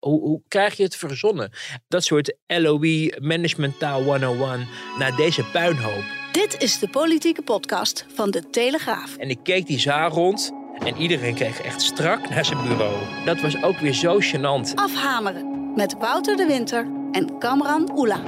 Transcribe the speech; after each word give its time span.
Hoe, 0.00 0.20
hoe 0.20 0.42
krijg 0.48 0.76
je 0.76 0.82
het 0.82 0.96
verzonnen? 0.96 1.50
Dat 1.88 2.04
soort 2.04 2.36
LOE, 2.46 3.16
Management 3.20 3.78
Taal 3.78 4.02
101, 4.02 4.68
naar 4.98 5.16
deze 5.16 5.44
puinhoop. 5.44 6.04
Dit 6.32 6.62
is 6.62 6.78
de 6.78 6.88
politieke 6.88 7.42
podcast 7.42 8.06
van 8.14 8.30
De 8.30 8.50
Telegraaf. 8.50 9.16
En 9.16 9.30
ik 9.30 9.38
keek 9.42 9.66
die 9.66 9.78
zaal 9.78 10.10
rond 10.10 10.52
en 10.78 10.96
iedereen 10.96 11.34
keek 11.34 11.58
echt 11.58 11.82
strak 11.82 12.28
naar 12.28 12.44
zijn 12.44 12.62
bureau. 12.62 13.24
Dat 13.24 13.40
was 13.40 13.62
ook 13.62 13.78
weer 13.78 13.94
zo 13.94 14.18
gênant. 14.20 14.74
Afhameren 14.74 15.72
met 15.74 15.94
Wouter 15.98 16.36
de 16.36 16.46
Winter 16.46 16.88
en 17.12 17.38
Kamran 17.38 17.90
Oela. 17.96 18.22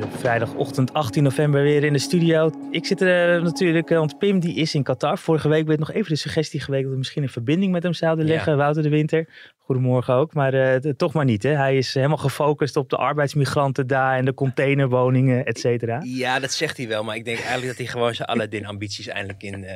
Hier 0.00 0.08
op 0.08 0.18
vrijdagochtend 0.20 0.92
18 0.92 1.22
november 1.22 1.62
weer 1.62 1.84
in 1.84 1.92
de 1.92 1.98
studio. 1.98 2.50
Ik 2.70 2.86
zit 2.86 3.00
er 3.00 3.36
eh, 3.36 3.42
natuurlijk, 3.42 3.90
eh, 3.90 3.98
want 3.98 4.18
Pim 4.18 4.40
die 4.40 4.54
is 4.54 4.74
in 4.74 4.82
Qatar. 4.82 5.18
Vorige 5.18 5.48
week 5.48 5.66
werd 5.66 5.78
nog 5.78 5.92
even 5.92 6.08
de 6.08 6.16
suggestie 6.16 6.60
geweest 6.60 6.82
dat 6.82 6.92
we 6.92 6.98
misschien 6.98 7.22
een 7.22 7.28
verbinding 7.28 7.72
met 7.72 7.82
hem 7.82 7.92
zouden 7.92 8.26
Ja. 8.26 8.32
leggen. 8.32 8.56
Wouter 8.56 8.82
de 8.82 8.88
Winter, 8.88 9.28
goedemorgen 9.58 10.14
ook. 10.14 10.34
Maar 10.34 10.54
eh, 10.54 10.92
toch 10.96 11.12
maar 11.12 11.24
niet 11.24 11.42
hè. 11.42 11.50
Hij 11.50 11.76
is 11.76 11.94
helemaal 11.94 12.16
gefocust 12.16 12.76
op 12.76 12.90
de 12.90 12.96
arbeidsmigranten 12.96 13.86
daar 13.86 14.16
en 14.16 14.24
de 14.24 14.34
containerwoningen, 14.34 15.44
et 15.44 15.58
cetera. 15.58 16.00
Ja, 16.04 16.38
dat 16.38 16.52
zegt 16.52 16.76
hij 16.76 16.88
wel. 16.88 17.04
Maar 17.04 17.16
ik 17.16 17.24
denk 17.24 17.38
eigenlijk 17.38 17.66
dat 17.66 17.76
hij 17.76 17.86
gewoon 17.86 18.14
zijn 18.14 18.28
Aladdin-ambities 18.28 19.06
eindelijk 19.08 19.42
in, 19.42 19.66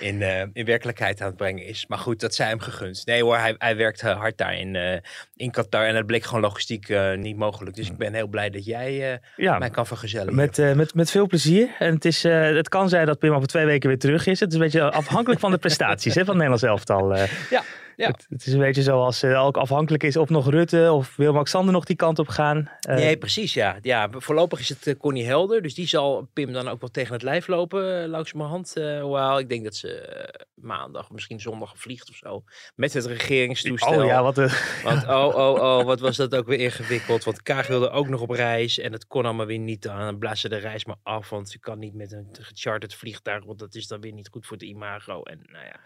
in, 0.00 0.22
in 0.52 0.64
werkelijkheid 0.64 1.20
aan 1.20 1.26
het 1.26 1.36
brengen 1.36 1.66
is. 1.66 1.86
Maar 1.86 1.98
goed, 1.98 2.20
dat 2.20 2.34
zij 2.34 2.48
hem 2.48 2.60
gegund. 2.60 3.02
Nee 3.06 3.22
hoor, 3.22 3.36
hij, 3.36 3.54
hij 3.58 3.76
werkt 3.76 4.00
hard 4.00 4.38
daar 4.38 4.58
in, 4.58 5.02
in 5.36 5.50
Qatar. 5.50 5.84
En 5.86 5.94
dat 5.94 6.06
bleek 6.06 6.24
gewoon 6.24 6.40
logistiek 6.40 6.94
niet 7.16 7.36
mogelijk. 7.36 7.76
Dus 7.76 7.90
ik 7.90 7.96
ben 7.96 8.14
heel 8.14 8.26
blij 8.26 8.50
dat 8.50 8.64
jij 8.64 9.12
eh, 9.12 9.18
Ja, 9.56 9.62
mij 9.62 9.70
kan 9.70 9.86
vergezellen. 9.86 10.34
Met, 10.34 10.58
eh, 10.58 10.72
met, 10.72 10.94
met 10.94 11.10
veel 11.10 11.26
plezier. 11.26 11.68
En 11.78 11.94
het, 11.94 12.04
is, 12.04 12.24
eh, 12.24 12.40
het 12.40 12.68
kan 12.68 12.88
zijn 12.88 13.06
dat 13.06 13.18
Pim 13.18 13.32
over 13.34 13.48
twee 13.48 13.64
weken 13.64 13.88
weer 13.88 13.98
terug 13.98 14.26
is. 14.26 14.40
Het 14.40 14.48
is 14.48 14.54
een 14.54 14.60
beetje 14.60 14.90
afhankelijk 14.90 15.40
van 15.40 15.50
de 15.50 15.58
prestaties 15.58 16.14
hè, 16.14 16.24
van 16.24 16.38
het 16.38 16.48
Nederlands 16.48 16.62
elftal. 16.62 17.14
eh. 17.14 17.30
Ja, 17.50 17.62
ja. 17.96 18.06
Het, 18.06 18.26
het 18.28 18.46
is 18.46 18.52
een 18.52 18.58
beetje 18.58 18.82
zoals 18.82 19.22
eh, 19.22 19.44
ook 19.44 19.56
afhankelijk 19.56 20.02
is 20.02 20.16
of 20.16 20.28
nog 20.28 20.50
Rutte 20.50 20.92
of 20.92 21.16
Willem-Alexander 21.16 21.72
nog 21.72 21.84
die 21.84 21.96
kant 21.96 22.18
op 22.18 22.28
gaan. 22.28 22.70
Eh, 22.80 22.94
Nee, 22.96 23.16
precies, 23.16 23.54
ja. 23.54 23.78
ja. 23.82 24.08
Voorlopig 24.10 24.60
is 24.60 24.68
het 24.68 24.86
eh, 24.86 24.94
Connie 24.98 25.24
Helder, 25.24 25.62
dus 25.62 25.74
die 25.74 25.86
zal 25.86 26.28
Pim 26.32 26.52
dan 26.52 26.68
ook 26.68 26.80
wel 26.80 26.90
tegen 26.90 27.12
het 27.12 27.22
lijf 27.22 27.46
lopen, 27.46 28.02
uh, 28.02 28.08
langzamerhand. 28.08 28.72
Uh, 28.78 29.00
Hoewel, 29.00 29.38
ik 29.38 29.48
denk 29.48 29.64
dat 29.64 29.74
ze 29.74 29.88
uh, 29.88 30.44
maandag, 30.54 31.10
misschien 31.10 31.40
zondag 31.40 31.78
vliegt 31.78 32.10
of 32.10 32.16
zo, 32.16 32.44
met 32.74 32.92
het 32.92 33.06
regeringstoestel. 33.06 34.00
Oh 34.00 34.06
ja, 34.06 34.22
wat 34.22 34.38
een... 34.38 34.50
Want 34.84 35.06
oh, 35.16 35.34
oh, 35.34 35.62
oh, 35.62 35.84
wat 35.84 36.00
was 36.00 36.16
dat 36.16 36.34
ook 36.34 36.46
weer 36.46 36.58
ingewikkeld. 36.58 37.24
Want 37.24 37.42
Kaag 37.42 37.66
wilde 37.66 37.90
ook 37.90 38.08
nog 38.08 38.20
op 38.20 38.30
reis 38.30 38.78
en 38.78 38.92
het 38.92 39.06
kon 39.06 39.24
allemaal 39.24 39.46
weer 39.46 39.58
niet. 39.58 39.82
Dan 39.82 40.18
blazen 40.18 40.38
ze 40.38 40.48
de 40.48 40.56
reis 40.56 40.84
maar 40.84 40.96
af, 41.02 41.30
want 41.30 41.50
ze 41.50 41.58
kan 41.58 41.78
niet 41.78 41.94
met 41.94 42.12
een 42.12 42.28
gecharterd 42.32 42.94
vliegtuig, 42.94 43.44
want 43.44 43.58
dat 43.58 43.74
is 43.74 43.86
dan 43.86 44.00
weer 44.00 44.12
niet 44.12 44.28
goed 44.28 44.46
voor 44.46 44.56
het 44.56 44.66
imago. 44.66 45.22
En 45.22 45.40
nou 45.52 45.64
ja, 45.64 45.80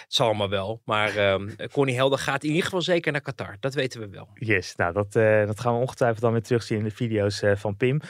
het 0.00 0.04
zal 0.08 0.26
allemaal 0.26 0.48
wel. 0.48 0.80
Maar 0.84 1.40
um, 1.58 1.68
Connie 1.72 1.94
Helder 1.94 2.18
gaat 2.18 2.42
in 2.42 2.48
ieder 2.48 2.64
geval 2.64 2.82
zeker 2.82 3.12
naar 3.12 3.20
Qatar, 3.20 3.56
dat 3.60 3.74
weten 3.74 4.00
we 4.00 4.08
wel. 4.08 4.28
Yes, 4.34 4.76
nou 4.76 4.92
dat, 4.92 5.16
uh, 5.16 5.46
dat 5.46 5.60
gaan 5.60 5.74
we 5.74 5.80
ongetwijfeld 5.80 6.20
dan 6.20 6.32
weer 6.32 6.42
terugzien 6.42 6.78
in 6.78 6.84
de 6.84 6.90
video's 6.90 7.42
uh, 7.42 7.56
van 7.56 7.76
Pim. 7.76 8.00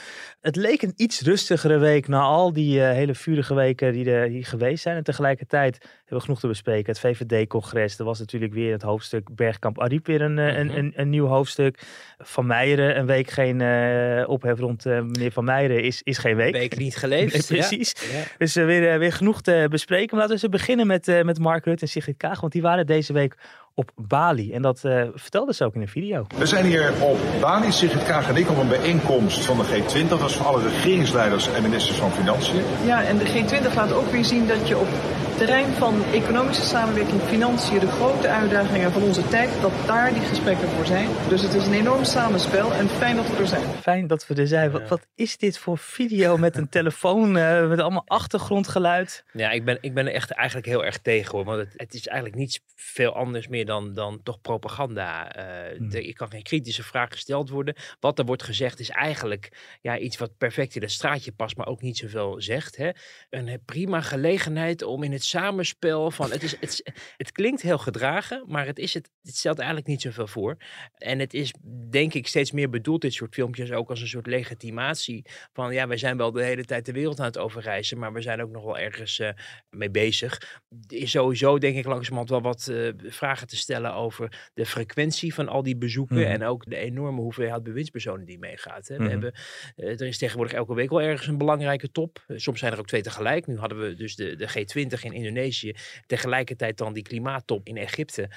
Het 0.41 0.55
leek 0.55 0.81
een 0.81 0.93
iets 0.95 1.21
rustigere 1.21 1.77
week 1.77 2.07
na 2.07 2.21
al 2.21 2.53
die 2.53 2.79
uh, 2.79 2.91
hele 2.91 3.15
vurige 3.15 3.53
weken 3.53 3.93
die 3.93 4.11
er 4.11 4.27
hier 4.27 4.45
geweest 4.45 4.83
zijn. 4.83 4.97
En 4.97 5.03
tegelijkertijd 5.03 6.01
hebben 6.13 6.21
genoeg 6.21 6.39
te 6.39 6.47
bespreken. 6.47 6.91
Het 6.91 6.99
VVD-congres, 6.99 7.99
er 7.99 8.05
was 8.05 8.19
natuurlijk 8.19 8.53
weer 8.53 8.71
het 8.71 8.81
hoofdstuk 8.81 9.35
Bergkamp 9.35 9.79
Ariep 9.79 10.07
weer 10.07 10.21
een, 10.21 10.31
mm 10.31 10.37
-hmm. 10.37 10.55
een, 10.55 10.77
een, 10.77 10.93
een, 10.95 11.09
nieuw 11.09 11.25
hoofdstuk. 11.25 11.79
Van 12.17 12.45
Meijeren, 12.45 12.97
een 12.97 13.05
week 13.05 13.29
geen 13.29 13.59
uh, 13.59 14.29
ophef 14.29 14.59
rond 14.59 14.85
uh, 14.85 15.01
meneer 15.01 15.31
Van 15.31 15.43
Meijeren 15.43 15.83
is, 15.83 16.01
is 16.03 16.17
geen 16.17 16.35
week. 16.35 16.53
Een 16.53 16.59
week 16.59 16.77
niet 16.77 16.95
geleefd. 16.95 17.33
nee, 17.49 17.59
precies. 17.59 17.93
Ja. 18.11 18.17
Ja. 18.17 18.23
Dus 18.37 18.53
weer, 18.53 18.99
weer 18.99 19.13
genoeg 19.13 19.41
te 19.41 19.67
bespreken. 19.69 20.17
Maar 20.17 20.27
laten 20.27 20.35
we 20.35 20.41
eens 20.41 20.61
beginnen 20.61 20.87
met, 20.87 21.23
met 21.23 21.39
Mark 21.39 21.65
Rutte 21.65 21.81
en 21.81 21.91
Sigrid 21.91 22.17
Kaag. 22.17 22.41
Want 22.41 22.53
die 22.53 22.61
waren 22.61 22.85
deze 22.85 23.13
week 23.13 23.37
op 23.75 23.91
Bali. 23.95 24.53
En 24.53 24.61
dat 24.61 24.81
uh, 24.85 25.03
vertelde 25.13 25.53
ze 25.53 25.65
ook 25.65 25.75
in 25.75 25.81
een 25.81 25.87
video. 25.87 26.25
We 26.37 26.45
zijn 26.45 26.65
hier 26.65 26.93
op 27.01 27.17
Bali, 27.41 27.71
Sigrid 27.71 28.03
Kaag 28.03 28.29
en 28.29 28.35
ik, 28.35 28.49
op 28.49 28.57
een 28.57 28.67
bijeenkomst 28.67 29.45
van 29.45 29.57
de 29.57 29.63
G20. 29.63 30.07
Dat 30.09 30.29
is 30.29 30.35
van 30.35 30.45
alle 30.45 30.61
regeringsleiders 30.61 31.53
en 31.53 31.61
ministers 31.61 31.97
van 31.97 32.11
Financiën. 32.11 32.61
Ja, 32.85 33.03
en 33.03 33.17
de 33.17 33.25
G20 33.25 33.73
laat 33.75 33.93
ook 33.93 34.11
weer 34.11 34.25
zien 34.25 34.47
dat 34.47 34.67
je 34.67 34.77
op 34.77 34.87
het 35.33 35.47
terrein 35.47 35.73
van 35.73 36.03
economische 36.03 36.63
samenwerking, 36.63 37.21
financiën, 37.21 37.79
de 37.79 37.87
grote 37.87 38.27
uitdagingen 38.27 38.91
van 38.91 39.01
onze 39.01 39.27
tijd, 39.27 39.61
dat 39.61 39.71
daar 39.85 40.13
die 40.13 40.21
gesprekken 40.21 40.67
voor 40.67 40.85
zijn. 40.85 41.09
Dus 41.29 41.41
het 41.41 41.53
is 41.53 41.65
een 41.65 41.73
enorm 41.73 42.03
samenspel 42.03 42.73
en 42.73 42.89
fijn 42.89 43.15
dat 43.15 43.27
we 43.29 43.37
er 43.37 43.47
zijn. 43.47 43.67
Fijn 43.81 44.07
dat 44.07 44.27
we 44.27 44.35
er 44.35 44.47
zijn. 44.47 44.71
Wat, 44.71 44.87
wat 44.87 45.07
is 45.15 45.37
dit 45.37 45.57
voor 45.57 45.77
video 45.77 46.37
met 46.37 46.57
een 46.57 46.69
telefoon, 46.69 47.37
uh, 47.37 47.67
met 47.67 47.79
allemaal 47.79 48.03
achtergrondgeluid? 48.05 49.23
Ja, 49.33 49.51
ik 49.51 49.65
ben, 49.65 49.77
ik 49.81 49.93
ben 49.93 50.07
er 50.07 50.13
echt 50.13 50.31
eigenlijk 50.31 50.67
heel 50.67 50.85
erg 50.85 50.97
tegen 50.97 51.31
hoor. 51.31 51.45
Want 51.45 51.59
het, 51.59 51.73
het 51.75 51.93
is 51.93 52.07
eigenlijk 52.07 52.39
niets 52.39 52.59
veel 52.75 53.15
anders 53.15 53.47
meer 53.47 53.65
dan, 53.65 53.93
dan 53.93 54.19
toch 54.23 54.41
propaganda. 54.41 55.37
Uh, 55.37 55.77
hmm. 55.77 55.89
de, 55.89 56.05
je 56.05 56.13
kan 56.13 56.29
geen 56.29 56.43
kritische 56.43 56.83
vraag 56.83 57.11
gesteld 57.11 57.49
worden. 57.49 57.75
Wat 57.99 58.19
er 58.19 58.25
wordt 58.25 58.43
gezegd 58.43 58.79
is 58.79 58.89
eigenlijk 58.89 59.77
ja, 59.81 59.97
iets 59.97 60.17
wat 60.17 60.37
perfect 60.37 60.75
in 60.75 60.81
het 60.81 60.91
straatje 60.91 61.31
past, 61.31 61.57
maar 61.57 61.67
ook 61.67 61.81
niet 61.81 61.97
zoveel 61.97 62.41
zegt. 62.41 62.77
Hè? 62.77 62.89
Een 63.29 63.61
prima 63.65 64.01
gelegenheid 64.01 64.83
om 64.83 65.03
in 65.03 65.11
het 65.11 65.22
samenspel 65.23 66.11
van. 66.11 66.31
Het, 66.31 66.43
is, 66.43 66.55
het, 66.59 66.91
het 67.17 67.31
klinkt 67.31 67.61
heel 67.61 67.77
gedragen, 67.77 68.43
maar 68.47 68.65
het, 68.65 68.79
is 68.79 68.93
het, 68.93 69.09
het 69.21 69.35
stelt 69.35 69.57
eigenlijk 69.57 69.87
niet 69.87 70.01
zoveel 70.01 70.27
voor. 70.27 70.57
En 70.97 71.19
het 71.19 71.33
is 71.33 71.53
denk 71.89 72.13
ik 72.13 72.27
steeds 72.27 72.51
meer 72.51 72.69
bedoeld, 72.69 73.01
dit 73.01 73.13
soort 73.13 73.33
filmpjes, 73.33 73.71
ook 73.71 73.89
als 73.89 74.01
een 74.01 74.07
soort 74.07 74.27
legitimatie. 74.27 75.25
Van 75.53 75.73
ja, 75.73 75.87
wij 75.87 75.97
zijn 75.97 76.17
wel 76.17 76.31
de 76.31 76.43
hele 76.43 76.65
tijd 76.65 76.85
de 76.85 76.91
wereld 76.91 77.19
aan 77.19 77.25
het 77.25 77.37
overreizen, 77.37 77.99
maar 77.99 78.13
we 78.13 78.21
zijn 78.21 78.41
ook 78.41 78.51
nog 78.51 78.63
wel 78.63 78.77
ergens 78.77 79.19
uh, 79.19 79.29
mee 79.69 79.91
bezig. 79.91 80.61
Is 80.87 81.11
sowieso 81.11 81.57
denk 81.57 81.75
ik 81.75 81.85
langzamerhand 81.85 82.29
wel 82.29 82.41
wat 82.41 82.67
uh, 82.71 82.91
vragen 82.97 83.47
te 83.47 83.57
stellen 83.57 83.93
over 83.93 84.49
de 84.53 84.65
frequentie 84.65 85.33
van 85.33 85.47
al 85.47 85.63
die 85.63 85.77
bezoeken 85.77 86.17
mm. 86.17 86.23
en 86.23 86.43
ook 86.43 86.65
de 86.65 86.75
enorme 86.75 87.21
hoeveelheid 87.21 87.63
bewindspersonen 87.63 88.25
die 88.25 88.39
meegaat. 88.39 88.87
Hè. 88.87 88.97
We 88.97 89.03
mm. 89.03 89.09
hebben, 89.09 89.33
uh, 89.75 89.89
er 89.89 90.07
is 90.07 90.17
tegenwoordig 90.17 90.53
elke 90.53 90.73
week 90.73 90.89
wel 90.89 91.01
ergens 91.01 91.27
een 91.27 91.37
belangrijke 91.37 91.91
top. 91.91 92.23
Soms 92.27 92.59
zijn 92.59 92.73
er 92.73 92.79
ook 92.79 92.87
twee 92.87 93.01
tegelijk. 93.01 93.47
Nu 93.47 93.57
hadden 93.57 93.79
we 93.79 93.93
dus 93.93 94.15
de, 94.15 94.35
de 94.35 94.49
G20 94.49 95.01
in 95.01 95.12
Indonesië, 95.13 95.73
tegelijkertijd 96.05 96.77
dan 96.77 96.93
die 96.93 97.03
klimaattop 97.03 97.67
in 97.67 97.77
Egypte. 97.77 98.29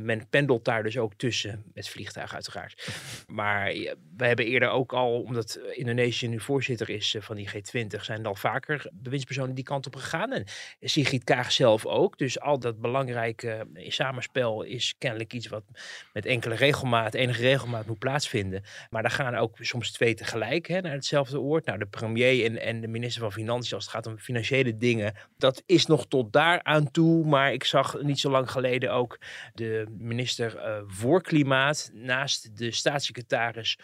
men 0.00 0.28
pendelt 0.28 0.64
daar 0.64 0.82
dus 0.82 0.98
ook 0.98 1.14
tussen, 1.14 1.64
met 1.74 1.88
vliegtuigen 1.88 2.34
uiteraard. 2.34 2.88
Maar 3.26 3.72
we 4.16 4.26
hebben 4.26 4.46
eerder 4.46 4.68
ook 4.68 4.92
al, 4.92 5.22
omdat 5.22 5.60
Indonesië 5.72 6.28
nu 6.28 6.40
voorzitter 6.40 6.90
is 6.90 7.16
van 7.18 7.36
die 7.36 7.48
G20, 7.48 8.00
zijn 8.00 8.26
al 8.26 8.34
vaker 8.34 8.90
bewindspersonen 8.92 9.54
die 9.54 9.64
kant 9.64 9.86
op 9.86 9.96
gegaan. 9.96 10.32
En 10.32 10.44
Sigrid 10.80 11.24
Kaag 11.24 11.52
zelf 11.52 11.86
ook. 11.86 12.18
Dus 12.18 12.40
al 12.40 12.58
dat 12.58 12.80
belangrijke 12.80 13.66
samenspel 13.74 14.62
is 14.62 14.94
kennelijk 14.98 15.32
iets 15.32 15.46
wat 15.48 15.64
met 16.12 16.26
enkele 16.26 16.54
regelmaat, 16.54 17.14
enige 17.14 17.42
regelmaat 17.42 17.86
moet 17.86 17.98
plaatsvinden. 17.98 18.62
Maar 18.90 19.02
daar 19.02 19.10
gaan 19.10 19.34
ook 19.34 19.56
soms 19.60 19.92
twee 19.92 20.14
tegelijk 20.14 20.68
hè, 20.68 20.80
naar 20.80 20.92
hetzelfde 20.92 21.40
oord. 21.40 21.64
Nou, 21.64 21.78
de 21.78 21.86
premier 21.86 22.44
en, 22.44 22.60
en 22.60 22.80
de 22.80 22.88
minister 22.88 23.20
van 23.20 23.32
Financiën, 23.32 23.74
als 23.74 23.84
het 23.84 23.94
gaat 23.94 24.06
om 24.06 24.18
financiële 24.18 24.76
dingen, 24.76 25.14
dat 25.36 25.62
is 25.66 25.86
nog 25.86 26.06
tot 26.06 26.17
daar 26.26 26.62
aan 26.62 26.90
toe. 26.90 27.26
Maar 27.26 27.52
ik 27.52 27.64
zag 27.64 28.02
niet 28.02 28.20
zo 28.20 28.30
lang 28.30 28.50
geleden 28.50 28.92
ook 28.92 29.18
de 29.54 29.86
minister 29.98 30.56
uh, 30.56 30.82
voor 30.86 31.22
Klimaat 31.22 31.90
naast 31.92 32.56
de 32.56 32.70
staatssecretaris 32.70 33.78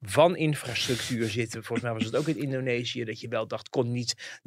van 0.00 0.36
infrastructuur 0.36 1.28
zitten. 1.28 1.64
Volgens 1.64 1.88
mij 1.88 1.92
was 1.96 2.04
het 2.04 2.16
ook 2.16 2.28
in 2.28 2.42
Indonesië 2.42 3.04
dat 3.04 3.20
je 3.20 3.28
wel 3.28 3.46
dacht, 3.46 3.68
kon 3.68 3.92
niet, 3.92 4.40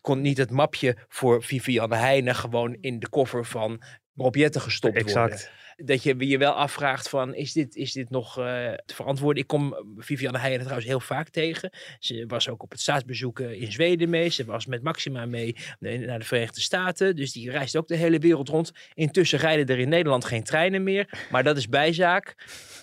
kon 0.00 0.20
niet 0.20 0.38
het 0.38 0.50
mapje 0.50 0.96
voor 1.08 1.42
Vivianne 1.42 1.96
Heijnen 1.96 2.34
gewoon 2.34 2.76
in 2.80 2.98
de 2.98 3.08
koffer 3.08 3.44
van 3.44 3.82
Rob 4.14 4.34
Jetten 4.34 4.60
gestopt 4.60 4.96
exact. 4.96 5.30
worden. 5.30 5.48
Dat 5.84 6.02
je 6.02 6.28
je 6.28 6.38
wel 6.38 6.52
afvraagt 6.52 7.08
van, 7.08 7.34
is 7.34 7.52
dit, 7.52 7.76
is 7.76 7.92
dit 7.92 8.10
nog 8.10 8.38
uh, 8.38 8.44
te 8.86 8.94
verantwoorden? 8.94 9.42
Ik 9.42 9.48
kom 9.48 9.74
Vivianne 9.96 10.38
Heijnen 10.38 10.60
trouwens 10.60 10.88
heel 10.88 11.00
vaak 11.00 11.28
tegen. 11.28 11.70
Ze 11.98 12.24
was 12.26 12.48
ook 12.48 12.62
op 12.62 12.70
het 12.70 12.80
staatsbezoek 12.80 13.40
in 13.40 13.72
Zweden 13.72 14.10
mee. 14.10 14.28
Ze 14.28 14.44
was 14.44 14.66
met 14.66 14.82
Maxima 14.82 15.26
mee 15.26 15.56
naar 15.78 16.18
de 16.18 16.24
Verenigde 16.24 16.60
Staten. 16.60 17.16
Dus 17.16 17.32
die 17.32 17.50
reist 17.50 17.76
ook 17.76 17.88
de 17.88 17.96
hele 17.96 18.18
wereld 18.18 18.48
rond. 18.48 18.72
Intussen 18.94 19.38
rijden 19.38 19.66
er 19.66 19.78
in 19.78 19.88
Nederland 19.88 20.24
geen 20.24 20.42
treinen 20.42 20.82
meer. 20.82 21.26
Maar 21.30 21.42
dat 21.42 21.56
is 21.56 21.68
bijzaak. 21.68 22.34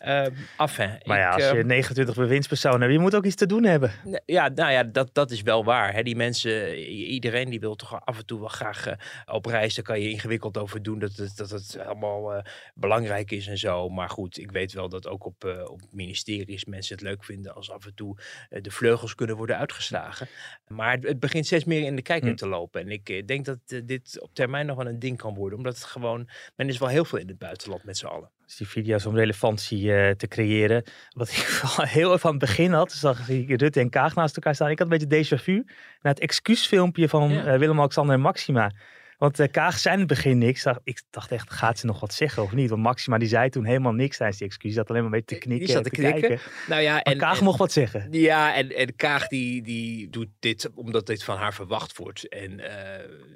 Uh, 0.05 0.25
enfin, 0.57 0.99
maar 1.03 1.17
ja, 1.17 1.27
ik, 1.27 1.33
als 1.33 1.51
je 1.51 1.57
uh, 1.57 1.65
29 1.65 2.15
bewindspersonen 2.15 2.81
hebt, 2.81 2.93
je 2.93 2.99
moet 2.99 3.15
ook 3.15 3.25
iets 3.25 3.35
te 3.35 3.45
doen 3.45 3.63
hebben. 3.63 3.91
Ja, 4.25 4.47
nou 4.47 4.71
ja, 4.71 4.83
dat, 4.83 5.09
dat 5.13 5.31
is 5.31 5.41
wel 5.41 5.63
waar. 5.63 5.93
Hè. 5.93 6.03
Die 6.03 6.15
mensen, 6.15 6.77
iedereen 6.89 7.49
die 7.49 7.59
wil 7.59 7.75
toch 7.75 8.05
af 8.05 8.17
en 8.17 8.25
toe 8.25 8.39
wel 8.39 8.47
graag 8.47 8.87
uh, 8.87 8.93
op 9.25 9.45
reis. 9.45 9.75
Daar 9.75 9.85
kan 9.85 10.01
je 10.01 10.09
ingewikkeld 10.09 10.57
over 10.57 10.83
doen 10.83 10.99
dat 10.99 11.15
het 11.15 11.25
het, 11.25 11.37
dat 11.37 11.49
het 11.49 11.77
allemaal 11.85 12.33
eh, 12.33 12.43
belangrijk 12.87 13.31
is 13.31 13.47
en 13.47 13.57
zo. 13.57 13.89
Maar 13.89 14.09
goed, 14.09 14.37
ik 14.37 14.51
weet 14.51 14.73
wel 14.73 14.89
dat 14.89 15.07
ook 15.07 15.25
op, 15.25 15.43
uh, 15.45 15.69
op 15.69 15.81
ministeries 15.91 16.65
mensen 16.65 16.95
het 16.95 17.03
leuk 17.03 17.23
vinden 17.23 17.55
als 17.55 17.71
af 17.71 17.85
en 17.85 17.93
toe 17.95 18.17
de 18.49 18.71
vleugels 18.71 19.15
kunnen 19.15 19.35
worden 19.35 19.57
uitgeslagen. 19.57 20.27
Maar 20.67 20.97
het, 20.97 21.19
begint 21.19 21.45
steeds 21.45 21.63
meer 21.63 21.83
in 21.83 21.95
de 21.95 22.01
kijker 22.01 22.29
hm. 22.29 22.35
te 22.35 22.47
lopen. 22.47 22.81
En 22.81 22.89
ik 22.89 23.27
denk 23.27 23.45
dat 23.45 23.59
dit 23.83 24.21
op 24.21 24.33
termijn 24.33 24.65
nog 24.65 24.77
wel 24.77 24.87
een 24.87 24.99
ding 24.99 25.17
kan 25.17 25.33
worden. 25.33 25.57
Omdat 25.57 25.75
het 25.75 25.83
gewoon, 25.83 26.29
men 26.55 26.67
is 26.67 26.77
wel 26.77 26.89
heel 26.89 27.05
veel 27.05 27.19
in 27.19 27.27
het 27.27 27.37
buitenland 27.37 27.83
met 27.83 27.97
z'n 27.97 28.05
allen. 28.05 28.31
Dus 28.45 28.55
die 28.55 28.67
video's 28.67 29.05
om 29.05 29.15
relevantie 29.15 30.15
te 30.15 30.27
creëren. 30.27 30.83
Wat 31.09 31.29
ik 31.29 31.35
heel 31.99 32.13
even 32.13 32.25
aan 32.25 32.35
het 32.35 32.45
begin 32.45 32.71
had, 32.71 32.91
zag 32.91 33.29
ik 33.29 33.59
Rutte 33.61 33.79
en 33.79 33.89
Kaag 33.89 34.15
naast 34.15 34.35
elkaar 34.35 34.55
staan. 34.55 34.69
Ik 34.69 34.79
had 34.79 34.91
een 34.91 34.97
beetje 34.97 35.37
déjà 35.37 35.43
vu 35.43 35.63
naar 36.01 36.13
het 36.13 36.19
excuusfilmpje 36.19 37.09
van 37.09 37.57
Willem-Alexander 37.59 38.15
en 38.15 38.21
Maxima. 38.21 38.71
Want 39.17 39.39
uh, 39.39 39.47
Kaag 39.51 39.79
zei 39.79 39.93
in 39.93 39.99
het 39.99 40.09
begin 40.09 40.37
niks. 40.37 40.65
Ik 40.83 41.01
dacht 41.09 41.31
echt, 41.31 41.51
gaat 41.51 41.79
ze 41.79 41.85
nog 41.85 41.99
wat 41.99 42.13
zeggen 42.13 42.43
of 42.43 42.51
niet? 42.51 42.69
Want 42.69 42.81
Maxima 42.81 43.17
die 43.17 43.27
zei 43.27 43.49
toen 43.49 43.65
helemaal 43.65 43.91
niks 43.91 44.17
tijdens 44.17 44.39
die 44.39 44.47
excuus. 44.47 44.73
Dat 44.73 44.89
alleen 44.89 45.03
maar 45.03 45.11
een 45.11 45.19
beetje 45.19 45.35
te 45.35 45.41
knikken 45.41 45.65
die 45.65 45.75
zat 45.75 45.83
te, 45.83 45.89
te 45.89 45.95
knikken. 45.95 46.21
kijken. 46.21 46.51
Nou 46.67 46.81
ja, 46.81 47.01
en, 47.01 47.17
Kaag 47.17 47.41
mocht 47.41 47.59
wat 47.59 47.71
zeggen. 47.71 48.07
Ja, 48.11 48.55
en, 48.55 48.75
en 48.75 48.95
Kaag 48.95 49.27
die, 49.27 49.61
die 49.61 50.09
doet 50.09 50.29
dit 50.39 50.69
omdat 50.73 51.05
dit 51.05 51.23
van 51.23 51.37
haar 51.37 51.53
verwacht 51.53 51.97
wordt. 51.97 52.29
En 52.29 52.59
uh, 52.59 52.65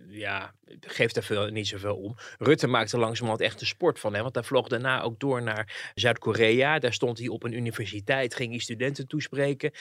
ja, 0.10 0.54
geeft 0.81 1.18
er 1.18 1.24
veel, 1.24 1.48
niet 1.48 1.68
zoveel 1.68 1.96
om. 1.96 2.16
Rutte 2.38 2.68
maakte 2.68 2.98
langzamerhand 2.98 3.42
echt 3.42 3.62
een 3.62 3.68
sport 3.68 4.00
van 4.00 4.14
hem. 4.14 4.24
Want 4.24 4.36
hij 4.36 4.44
vloog 4.44 4.68
daarna 4.68 5.02
ook 5.02 5.20
door 5.20 5.42
naar 5.42 5.92
Zuid-Korea. 5.96 6.80
Daar 6.80 6.94
stond 6.94 7.18
hij 7.18 7.28
op 7.28 7.44
een 7.44 7.54
universiteit, 7.54 8.36
ging 8.36 8.50
hij 8.50 8.60
studenten 8.60 9.08
toespreken. 9.08 9.72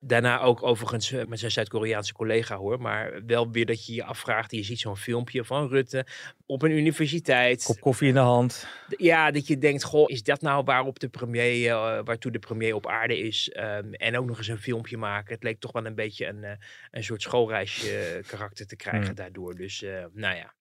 Daarna 0.00 0.40
ook 0.40 0.62
overigens 0.62 1.12
eh, 1.12 1.24
met 1.24 1.38
zijn 1.38 1.50
Zuid-Koreaanse 1.50 2.12
collega 2.12 2.56
hoor. 2.56 2.80
Maar 2.80 3.20
wel 3.26 3.50
weer 3.50 3.66
dat 3.66 3.86
je 3.86 3.94
je 3.94 4.04
afvraagt. 4.04 4.50
Je 4.50 4.62
ziet 4.62 4.80
zo'n 4.80 4.96
filmpje 4.96 5.44
van 5.44 5.68
Rutte 5.68 6.06
op 6.46 6.62
een 6.62 6.70
universiteit. 6.70 7.62
Kop 7.62 7.80
koffie 7.80 8.08
in 8.08 8.14
de 8.14 8.20
hand. 8.20 8.66
Ja, 8.96 9.30
dat 9.30 9.46
je 9.46 9.58
denkt, 9.58 9.84
goh, 9.84 10.10
is 10.10 10.22
dat 10.22 10.40
nou 10.40 10.64
waarop 10.64 10.98
de 10.98 11.08
premier, 11.08 11.66
uh, 11.66 11.98
waartoe 12.04 12.32
de 12.32 12.38
premier 12.38 12.74
op 12.74 12.86
aarde 12.86 13.18
is? 13.18 13.52
Um, 13.56 13.92
en 13.92 14.18
ook 14.18 14.26
nog 14.26 14.38
eens 14.38 14.48
een 14.48 14.58
filmpje 14.58 14.96
maken. 14.96 15.34
Het 15.34 15.42
leek 15.42 15.60
toch 15.60 15.72
wel 15.72 15.86
een 15.86 15.94
beetje 15.94 16.26
een, 16.26 16.42
uh, 16.42 16.50
een 16.90 17.04
soort 17.04 17.22
schoolreisje 17.22 18.22
karakter 18.26 18.66
te 18.66 18.76
krijgen 18.76 19.06
hmm. 19.06 19.14
daardoor. 19.14 19.54
Dus 19.54 19.82
uh, 19.82 20.04
nou 20.12 20.36
ja. 20.36 20.52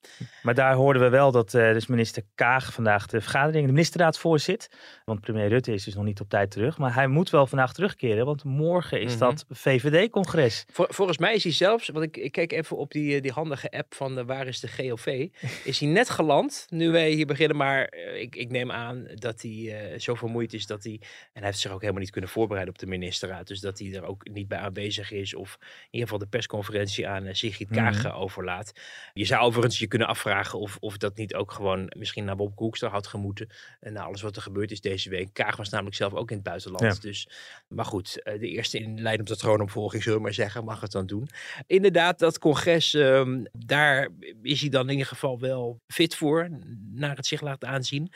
Maar 0.41 0.53
daar 0.53 0.73
hoorden 0.73 1.01
we 1.01 1.09
wel 1.09 1.31
dat 1.31 1.51
dus 1.51 1.87
minister 1.87 2.23
Kaag 2.35 2.73
vandaag 2.73 3.07
de 3.07 3.21
vergadering, 3.21 3.65
de 3.65 3.73
ministerraad 3.73 4.19
voorzit. 4.19 4.69
Want 5.05 5.21
premier 5.21 5.47
Rutte 5.47 5.73
is 5.73 5.83
dus 5.83 5.95
nog 5.95 6.03
niet 6.03 6.19
op 6.19 6.29
tijd 6.29 6.51
terug. 6.51 6.77
Maar 6.77 6.93
hij 6.93 7.07
moet 7.07 7.29
wel 7.29 7.47
vandaag 7.47 7.73
terugkeren, 7.73 8.25
want 8.25 8.43
morgen 8.43 9.01
is 9.01 9.13
mm 9.13 9.19
-hmm. 9.19 9.29
dat 9.29 9.34
VVD-congres. 9.49 10.65
volgens 10.71 11.17
mij 11.17 11.33
is 11.33 11.43
hij 11.43 11.51
zelfs, 11.51 11.87
want 11.87 12.05
ik, 12.05 12.17
ik 12.17 12.31
keek 12.31 12.51
even 12.51 12.77
op 12.77 12.91
die, 12.91 13.21
die 13.21 13.31
handige 13.31 13.71
app 13.71 13.93
van 13.93 14.15
de 14.15 14.25
Waar 14.25 14.47
is 14.47 14.59
de 14.59 14.67
GOV, 14.67 15.27
is 15.63 15.79
hij 15.79 15.89
net 15.89 16.09
geland 16.09 16.65
nu 16.69 16.91
wij 16.91 17.11
hier 17.11 17.25
beginnen. 17.25 17.57
Maar 17.57 17.93
uh, 17.93 18.21
ik, 18.21 18.35
ik, 18.35 18.51
neem 18.51 18.71
aan 18.71 19.07
dat 19.13 19.41
hij 19.41 19.51
uh, 19.51 19.99
zo 19.99 20.15
vermoeid 20.15 20.53
is 20.53 20.65
dat 20.65 20.83
hij, 20.83 20.99
en 21.01 21.09
hij 21.33 21.45
heeft 21.45 21.59
zich 21.59 21.71
ook 21.71 21.81
helemaal 21.81 22.01
niet 22.01 22.11
kunnen 22.11 22.29
voorbereiden 22.29 22.73
op 22.73 22.79
de 22.79 22.87
ministerraad, 22.87 23.47
dus 23.47 23.59
dat 23.59 23.79
hij 23.79 23.93
er 23.93 24.03
ook 24.03 24.29
niet 24.29 24.47
bij 24.47 24.57
aanwezig 24.57 25.11
is 25.11 25.35
of 25.35 25.57
in 25.59 25.67
ieder 25.91 26.07
geval 26.07 26.23
de 26.23 26.27
persconferentie 26.27 27.07
aan 27.07 27.25
uh, 27.25 27.33
Sigrid 27.33 27.69
Kaag 27.69 28.03
mm 28.03 28.09
-hmm. 28.09 28.19
overlaat. 28.19 28.71
Je 29.13 29.25
zou 29.25 29.43
overigens 29.43 29.79
je 29.79 29.87
kunnen 29.87 30.07
afvragen 30.07 30.59
of, 30.59 30.77
of 30.79 30.97
dat 30.97 31.17
niet 31.17 31.35
ook 31.35 31.51
gewoon 31.51 31.91
misschien 31.97 32.25
naar 32.25 32.35
Bob 32.35 32.55
Koekstra 32.55 32.89
had 32.89 33.07
gemoeten. 33.07 33.49
En 33.79 33.93
na 33.93 34.03
alles 34.03 34.21
wat 34.21 34.35
er 34.35 34.41
gebeurd 34.41 34.71
is 34.71 34.81
deze 34.81 35.09
week. 35.09 35.33
Kaag 35.33 35.55
was 35.55 35.69
namelijk 35.69 35.95
zelf 35.95 36.13
ook 36.13 36.29
in 36.29 36.35
het 36.35 36.45
buitenland. 36.45 36.95
Ja. 36.95 37.01
Dus, 37.01 37.29
maar 37.67 37.85
goed, 37.85 38.13
de 38.23 38.47
eerste 38.47 38.79
in 38.79 39.01
lijn 39.01 39.14
op 39.19 39.27
de 39.27 39.37
troonopvolging, 39.37 40.03
zullen 40.03 40.17
we 40.17 40.23
maar 40.23 40.33
zeggen, 40.33 40.65
mag 40.65 40.81
het 40.81 40.91
dan 40.91 41.05
doen. 41.05 41.29
Inderdaad, 41.67 42.19
dat 42.19 42.39
congres, 42.39 42.93
um, 42.93 43.45
daar 43.51 44.09
is 44.41 44.61
hij 44.61 44.69
dan 44.69 44.85
in 44.85 44.91
ieder 44.91 45.05
geval 45.07 45.39
wel 45.39 45.79
fit 45.87 46.15
voor, 46.15 46.49
naar 46.93 47.15
het 47.15 47.25
zich 47.25 47.41
laat 47.41 47.65
aanzien. 47.65 48.11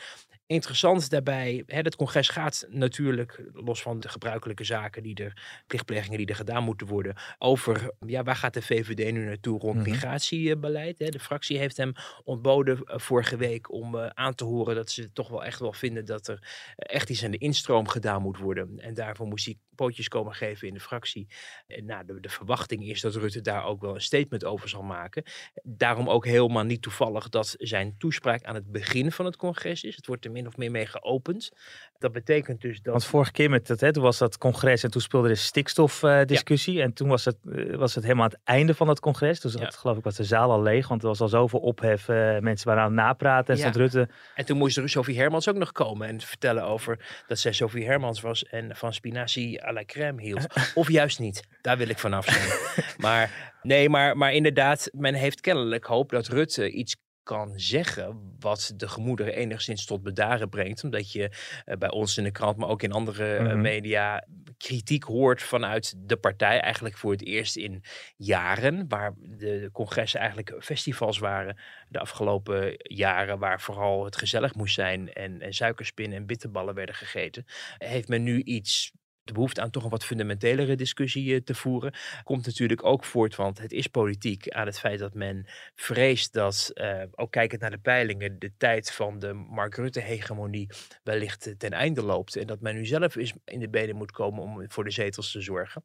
Interessant 0.51 1.09
daarbij, 1.09 1.63
hè, 1.65 1.79
het 1.79 1.95
congres 1.95 2.29
gaat 2.29 2.67
natuurlijk, 2.69 3.43
los 3.53 3.81
van 3.81 3.99
de 3.99 4.09
gebruikelijke 4.09 4.63
zaken 4.63 5.03
die 5.03 5.15
er, 5.15 5.61
plichtplegingen 5.67 6.17
die 6.17 6.27
er 6.27 6.35
gedaan 6.35 6.63
moeten 6.63 6.87
worden, 6.87 7.15
over 7.37 7.91
ja, 8.05 8.23
waar 8.23 8.35
gaat 8.35 8.53
de 8.53 8.61
VVD 8.61 9.11
nu 9.11 9.25
naartoe 9.25 9.59
rond 9.59 9.75
mhm. 9.75 9.89
migratiebeleid. 9.89 10.99
Hè? 10.99 11.09
De 11.09 11.19
fractie 11.19 11.57
heeft 11.57 11.77
hem 11.77 11.93
ontboden 12.23 12.77
uh, 12.77 12.97
vorige 12.97 13.37
week 13.37 13.71
om 13.71 13.95
uh, 13.95 14.07
aan 14.07 14.35
te 14.35 14.43
horen 14.43 14.75
dat 14.75 14.91
ze 14.91 15.11
toch 15.11 15.29
wel 15.29 15.43
echt 15.45 15.59
wel 15.59 15.73
vinden 15.73 16.05
dat 16.05 16.27
er 16.27 16.47
echt 16.75 17.09
iets 17.09 17.23
aan 17.23 17.31
de 17.31 17.37
instroom 17.37 17.87
gedaan 17.87 18.21
moet 18.21 18.37
worden. 18.37 18.79
En 18.79 18.93
daarvoor 18.93 19.27
moest 19.27 19.45
hij 19.45 19.57
pootjes 19.75 20.07
komen 20.07 20.33
geven 20.33 20.67
in 20.67 20.73
de 20.73 20.79
fractie. 20.79 21.27
En, 21.67 21.85
nou, 21.85 22.05
de, 22.05 22.19
de 22.19 22.29
verwachting 22.29 22.87
is 22.87 23.01
dat 23.01 23.15
Rutte 23.15 23.41
daar 23.41 23.65
ook 23.65 23.81
wel 23.81 23.95
een 23.95 24.01
statement 24.01 24.45
over 24.45 24.69
zal 24.69 24.83
maken. 24.83 25.23
Daarom 25.63 26.09
ook 26.09 26.25
helemaal 26.25 26.63
niet 26.63 26.81
toevallig 26.81 27.29
dat 27.29 27.55
zijn 27.57 27.95
toespraak 27.97 28.43
aan 28.43 28.55
het 28.55 28.71
begin 28.71 29.11
van 29.11 29.25
het 29.25 29.35
congres 29.35 29.83
is. 29.83 29.95
Het 29.95 30.07
wordt 30.07 30.25
er 30.25 30.31
min 30.39 30.47
of 30.47 30.57
meer 30.57 30.71
mee 30.71 30.85
geopend. 30.85 31.51
Dat 31.97 32.11
betekent 32.11 32.61
dus 32.61 32.81
dat... 32.81 32.93
Want 32.93 33.05
vorige 33.05 33.31
keer 33.31 33.49
met 33.49 33.67
het, 33.67 33.81
hè, 33.81 33.93
toen 33.93 34.03
was 34.03 34.17
dat 34.17 34.37
congres 34.37 34.83
en 34.83 34.91
toen 34.91 35.01
speelde 35.01 35.27
de 35.27 35.35
stikstofdiscussie. 35.35 36.75
Uh, 36.75 36.83
En 36.83 36.93
toen 36.93 37.07
was 37.07 37.25
het, 37.25 37.37
uh, 37.45 37.75
was 37.75 37.95
het 37.95 38.03
helemaal 38.03 38.25
aan 38.25 38.31
het 38.31 38.39
einde 38.43 38.73
van 38.73 38.87
dat 38.87 38.99
congres. 38.99 39.39
Dus 39.39 39.53
dat, 39.53 39.75
geloof 39.75 39.97
ik 39.97 40.03
was 40.03 40.15
de 40.15 40.23
zaal 40.23 40.51
al 40.51 40.61
leeg, 40.61 40.87
want 40.87 41.01
er 41.01 41.07
was 41.07 41.21
al 41.21 41.27
zoveel 41.27 41.59
ophef. 41.59 42.07
Uh, 42.07 42.37
mensen 42.39 42.67
waren 42.67 42.83
aan 42.83 42.91
het 42.91 42.99
napraten 42.99 43.53
en 43.53 43.59
ja. 43.59 43.69
Rutte... 43.69 44.09
En 44.35 44.45
toen 44.45 44.57
moest 44.57 44.77
er 44.77 44.89
Sophie 44.89 45.17
Hermans 45.17 45.49
ook 45.49 45.55
nog 45.55 45.71
komen 45.71 46.07
en 46.07 46.21
vertellen 46.21 46.63
over 46.63 47.23
dat 47.27 47.39
zij 47.39 47.51
Sophie 47.51 47.85
Hermans 47.85 48.21
was 48.21 48.45
en 48.45 48.75
van 48.75 48.93
spinazie 48.93 49.63
à 49.63 49.71
la 49.71 49.85
crème 49.85 50.21
hield. 50.21 50.47
of 50.73 50.89
juist 50.89 51.19
niet. 51.19 51.47
Daar 51.61 51.77
wil 51.77 51.89
ik 51.89 51.99
vanaf 51.99 52.25
zijn. 52.25 52.59
maar 53.05 53.51
nee, 53.61 53.89
maar, 53.89 54.17
maar 54.17 54.33
inderdaad, 54.33 54.89
men 54.91 55.13
heeft 55.13 55.41
kennelijk 55.41 55.85
hoop 55.85 56.09
dat 56.09 56.27
Rutte 56.27 56.69
iets 56.71 56.95
kan 57.29 57.53
zeggen 57.55 58.35
wat 58.39 58.73
de 58.75 58.87
gemoederen 58.87 59.33
enigszins 59.33 59.85
tot 59.85 60.03
bedaren 60.03 60.49
brengt. 60.49 60.83
Omdat 60.83 61.11
je 61.11 61.31
uh, 61.65 61.75
bij 61.75 61.91
ons 61.91 62.17
in 62.17 62.23
de 62.23 62.31
krant, 62.31 62.57
maar 62.57 62.69
ook 62.69 62.83
in 62.83 62.91
andere 62.91 63.33
uh, 63.33 63.39
mm-hmm. 63.39 63.61
media 63.61 64.25
kritiek 64.57 65.03
hoort 65.03 65.41
vanuit 65.41 65.95
de 65.97 66.17
partij. 66.17 66.59
Eigenlijk 66.59 66.97
voor 66.97 67.11
het 67.11 67.25
eerst 67.25 67.55
in 67.55 67.83
jaren, 68.17 68.85
waar 68.87 69.13
de, 69.17 69.37
de 69.37 69.69
congressen 69.71 70.19
eigenlijk 70.19 70.55
festivals 70.59 71.17
waren 71.17 71.57
de 71.89 71.99
afgelopen 71.99 72.73
jaren, 72.77 73.39
waar 73.39 73.61
vooral 73.61 74.05
het 74.05 74.15
gezellig 74.15 74.55
moest 74.55 74.73
zijn 74.73 75.13
en, 75.13 75.41
en 75.41 75.53
suikerspinnen 75.53 76.17
en 76.17 76.25
bitterballen 76.25 76.75
werden 76.75 76.95
gegeten. 76.95 77.45
Heeft 77.77 78.07
men 78.07 78.23
nu 78.23 78.41
iets 78.41 78.91
de 79.29 79.35
behoefte 79.35 79.61
aan 79.61 79.69
toch 79.69 79.83
een 79.83 79.89
wat 79.89 80.05
fundamentelere 80.05 80.75
discussie 80.75 81.35
eh, 81.35 81.41
te 81.41 81.55
voeren. 81.55 81.93
Komt 82.23 82.45
natuurlijk 82.45 82.85
ook 82.85 83.03
voort, 83.03 83.35
want 83.35 83.59
het 83.59 83.71
is 83.71 83.87
politiek, 83.87 84.49
aan 84.49 84.65
het 84.65 84.79
feit 84.79 84.99
dat 84.99 85.13
men 85.13 85.45
vreest 85.75 86.33
dat, 86.33 86.71
uh, 86.73 87.03
ook 87.11 87.31
kijkend 87.31 87.61
naar 87.61 87.71
de 87.71 87.77
peilingen, 87.77 88.39
de 88.39 88.51
tijd 88.57 88.91
van 88.91 89.19
de 89.19 89.33
Mark 89.33 89.75
Rutte-hegemonie 89.75 90.69
wellicht 91.03 91.53
ten 91.57 91.71
einde 91.71 92.03
loopt. 92.03 92.35
En 92.35 92.47
dat 92.47 92.61
men 92.61 92.75
nu 92.75 92.85
zelf 92.85 93.15
eens 93.15 93.33
in 93.45 93.59
de 93.59 93.69
benen 93.69 93.95
moet 93.95 94.11
komen 94.11 94.43
om 94.43 94.71
voor 94.71 94.83
de 94.83 94.91
zetels 94.91 95.31
te 95.31 95.41
zorgen. 95.41 95.83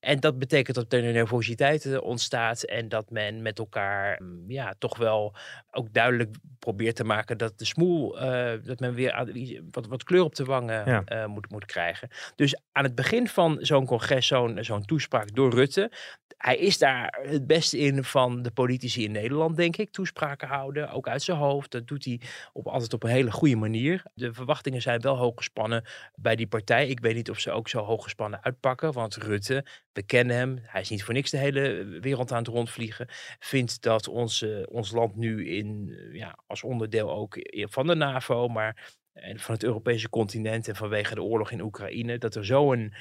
En 0.00 0.20
dat 0.20 0.38
betekent 0.38 0.76
dat 0.76 0.92
er 0.92 1.04
een 1.04 1.12
nervositeit 1.12 1.84
eh, 1.84 2.02
ontstaat 2.02 2.62
en 2.62 2.88
dat 2.88 3.10
men 3.10 3.42
met 3.42 3.58
elkaar 3.58 4.22
mm, 4.22 4.50
ja, 4.50 4.74
toch 4.78 4.96
wel 4.96 5.34
ook 5.70 5.92
duidelijk 5.92 6.36
probeert 6.58 6.96
te 6.96 7.04
maken 7.04 7.38
dat 7.38 7.58
de 7.58 7.64
smoel, 7.64 8.22
uh, 8.22 8.52
dat 8.62 8.80
men 8.80 8.94
weer 8.94 9.28
wat, 9.70 9.86
wat 9.86 10.04
kleur 10.04 10.22
op 10.22 10.34
de 10.34 10.44
wangen 10.44 10.86
ja. 10.86 11.02
uh, 11.08 11.26
moet, 11.26 11.50
moet 11.50 11.66
krijgen. 11.66 12.08
Dus 12.36 12.56
aan 12.80 12.86
het 12.86 12.94
begin 12.94 13.28
van 13.28 13.58
zo'n 13.60 13.86
congres, 13.86 14.26
zo'n 14.26 14.58
zo'n 14.60 14.84
toespraak 14.84 15.34
door 15.34 15.54
Rutte. 15.54 15.92
Hij 16.36 16.56
is 16.56 16.78
daar 16.78 17.18
het 17.22 17.46
beste 17.46 17.78
in 17.78 18.04
van 18.04 18.42
de 18.42 18.50
politici 18.50 19.04
in 19.04 19.12
Nederland, 19.12 19.56
denk 19.56 19.76
ik. 19.76 19.90
Toespraken 19.90 20.48
houden, 20.48 20.90
ook 20.90 21.08
uit 21.08 21.22
zijn 21.22 21.36
hoofd. 21.36 21.70
Dat 21.70 21.86
doet 21.86 22.04
hij 22.04 22.20
op, 22.52 22.66
altijd 22.66 22.92
op 22.92 23.02
een 23.02 23.10
hele 23.10 23.30
goede 23.30 23.56
manier. 23.56 24.02
De 24.14 24.32
verwachtingen 24.32 24.82
zijn 24.82 25.00
wel 25.00 25.16
hoog 25.16 25.36
gespannen 25.36 25.84
bij 26.14 26.36
die 26.36 26.46
partij. 26.46 26.88
Ik 26.88 27.00
weet 27.00 27.14
niet 27.14 27.30
of 27.30 27.38
ze 27.38 27.50
ook 27.50 27.68
zo 27.68 27.78
hoog 27.82 28.02
gespannen 28.02 28.42
uitpakken. 28.42 28.92
Want 28.92 29.16
Rutte, 29.16 29.64
we 29.92 30.02
kennen 30.02 30.36
hem. 30.36 30.58
Hij 30.62 30.80
is 30.80 30.90
niet 30.90 31.04
voor 31.04 31.14
niks 31.14 31.30
de 31.30 31.36
hele 31.36 31.84
wereld 32.00 32.32
aan 32.32 32.38
het 32.38 32.48
rondvliegen. 32.48 33.08
Vindt 33.38 33.82
dat 33.82 34.08
onze, 34.08 34.66
ons 34.70 34.90
land 34.90 35.16
nu 35.16 35.48
in, 35.48 35.96
ja, 36.12 36.38
als 36.46 36.62
onderdeel 36.62 37.10
ook 37.10 37.36
van 37.70 37.86
de 37.86 37.94
NAVO, 37.94 38.48
maar 38.48 38.98
en 39.12 39.38
van 39.38 39.54
het 39.54 39.64
Europese 39.64 40.08
continent 40.08 40.68
en 40.68 40.76
vanwege 40.76 41.14
de 41.14 41.22
oorlog 41.22 41.50
in 41.50 41.60
Oekraïne, 41.60 42.18
dat 42.18 42.34
er 42.34 42.44
zo'n 42.44 42.94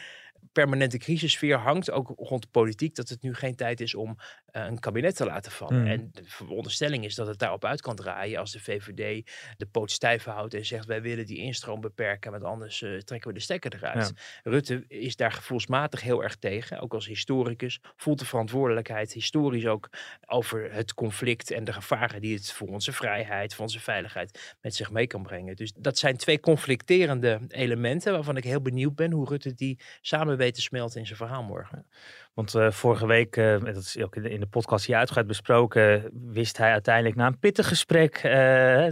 permanente 0.51 0.97
crisissfeer 0.97 1.57
hangt, 1.57 1.91
ook 1.91 2.13
rond 2.15 2.41
de 2.41 2.47
politiek, 2.51 2.95
dat 2.95 3.09
het 3.09 3.21
nu 3.21 3.33
geen 3.33 3.55
tijd 3.55 3.81
is 3.81 3.95
om 3.95 4.09
uh, 4.09 4.65
een 4.65 4.79
kabinet 4.79 5.15
te 5.15 5.25
laten 5.25 5.51
vallen. 5.51 5.81
Mm. 5.81 5.87
En 5.87 6.09
de 6.11 6.23
veronderstelling 6.25 7.05
is 7.05 7.15
dat 7.15 7.27
het 7.27 7.39
daarop 7.39 7.65
uit 7.65 7.81
kan 7.81 7.95
draaien 7.95 8.39
als 8.39 8.51
de 8.51 8.59
VVD 8.59 9.31
de 9.57 9.65
poot 9.65 9.91
stijf 9.91 10.23
houdt 10.23 10.53
en 10.53 10.65
zegt 10.65 10.85
wij 10.85 11.01
willen 11.01 11.25
die 11.25 11.37
instroom 11.37 11.81
beperken, 11.81 12.31
want 12.31 12.43
anders 12.43 12.81
uh, 12.81 12.97
trekken 12.97 13.29
we 13.29 13.35
de 13.35 13.43
stekker 13.43 13.73
eruit. 13.75 14.13
Ja. 14.15 14.51
Rutte 14.51 14.85
is 14.87 15.15
daar 15.15 15.31
gevoelsmatig 15.31 16.01
heel 16.01 16.23
erg 16.23 16.35
tegen, 16.35 16.79
ook 16.79 16.93
als 16.93 17.07
historicus, 17.07 17.79
voelt 17.95 18.19
de 18.19 18.25
verantwoordelijkheid 18.25 19.13
historisch 19.13 19.65
ook 19.65 19.89
over 20.25 20.73
het 20.73 20.93
conflict 20.93 21.51
en 21.51 21.63
de 21.63 21.73
gevaren 21.73 22.21
die 22.21 22.35
het 22.35 22.51
voor 22.51 22.67
onze 22.67 22.91
vrijheid, 22.91 23.55
voor 23.55 23.63
onze 23.63 23.79
veiligheid 23.79 24.57
met 24.61 24.75
zich 24.75 24.91
mee 24.91 25.07
kan 25.07 25.23
brengen. 25.23 25.55
Dus 25.55 25.73
dat 25.77 25.97
zijn 25.97 26.17
twee 26.17 26.39
conflicterende 26.39 27.39
elementen 27.47 28.13
waarvan 28.13 28.37
ik 28.37 28.43
heel 28.43 28.61
benieuwd 28.61 28.95
ben 28.95 29.11
hoe 29.11 29.27
Rutte 29.27 29.53
die 29.53 29.79
samen 30.01 30.28
samen 30.29 30.45
weet 30.45 30.55
te 30.55 30.61
smelten 30.61 30.99
in 30.99 31.05
zijn 31.05 31.17
verhaal 31.17 31.43
morgen. 31.43 31.85
Want 32.33 32.55
uh, 32.55 32.71
vorige 32.71 33.07
week, 33.07 33.37
uh, 33.37 33.63
dat 33.63 33.75
is 33.75 33.97
ook 34.01 34.15
in 34.15 34.21
de, 34.21 34.29
in 34.29 34.39
de 34.39 34.45
podcast 34.45 34.85
hier 34.85 34.95
uitgebreid 34.95 35.27
besproken, 35.27 36.09
wist 36.31 36.57
hij 36.57 36.71
uiteindelijk 36.71 37.15
na 37.15 37.27
een 37.27 37.39
pittig 37.39 37.67
gesprek, 37.67 38.15
uh, 38.15 38.31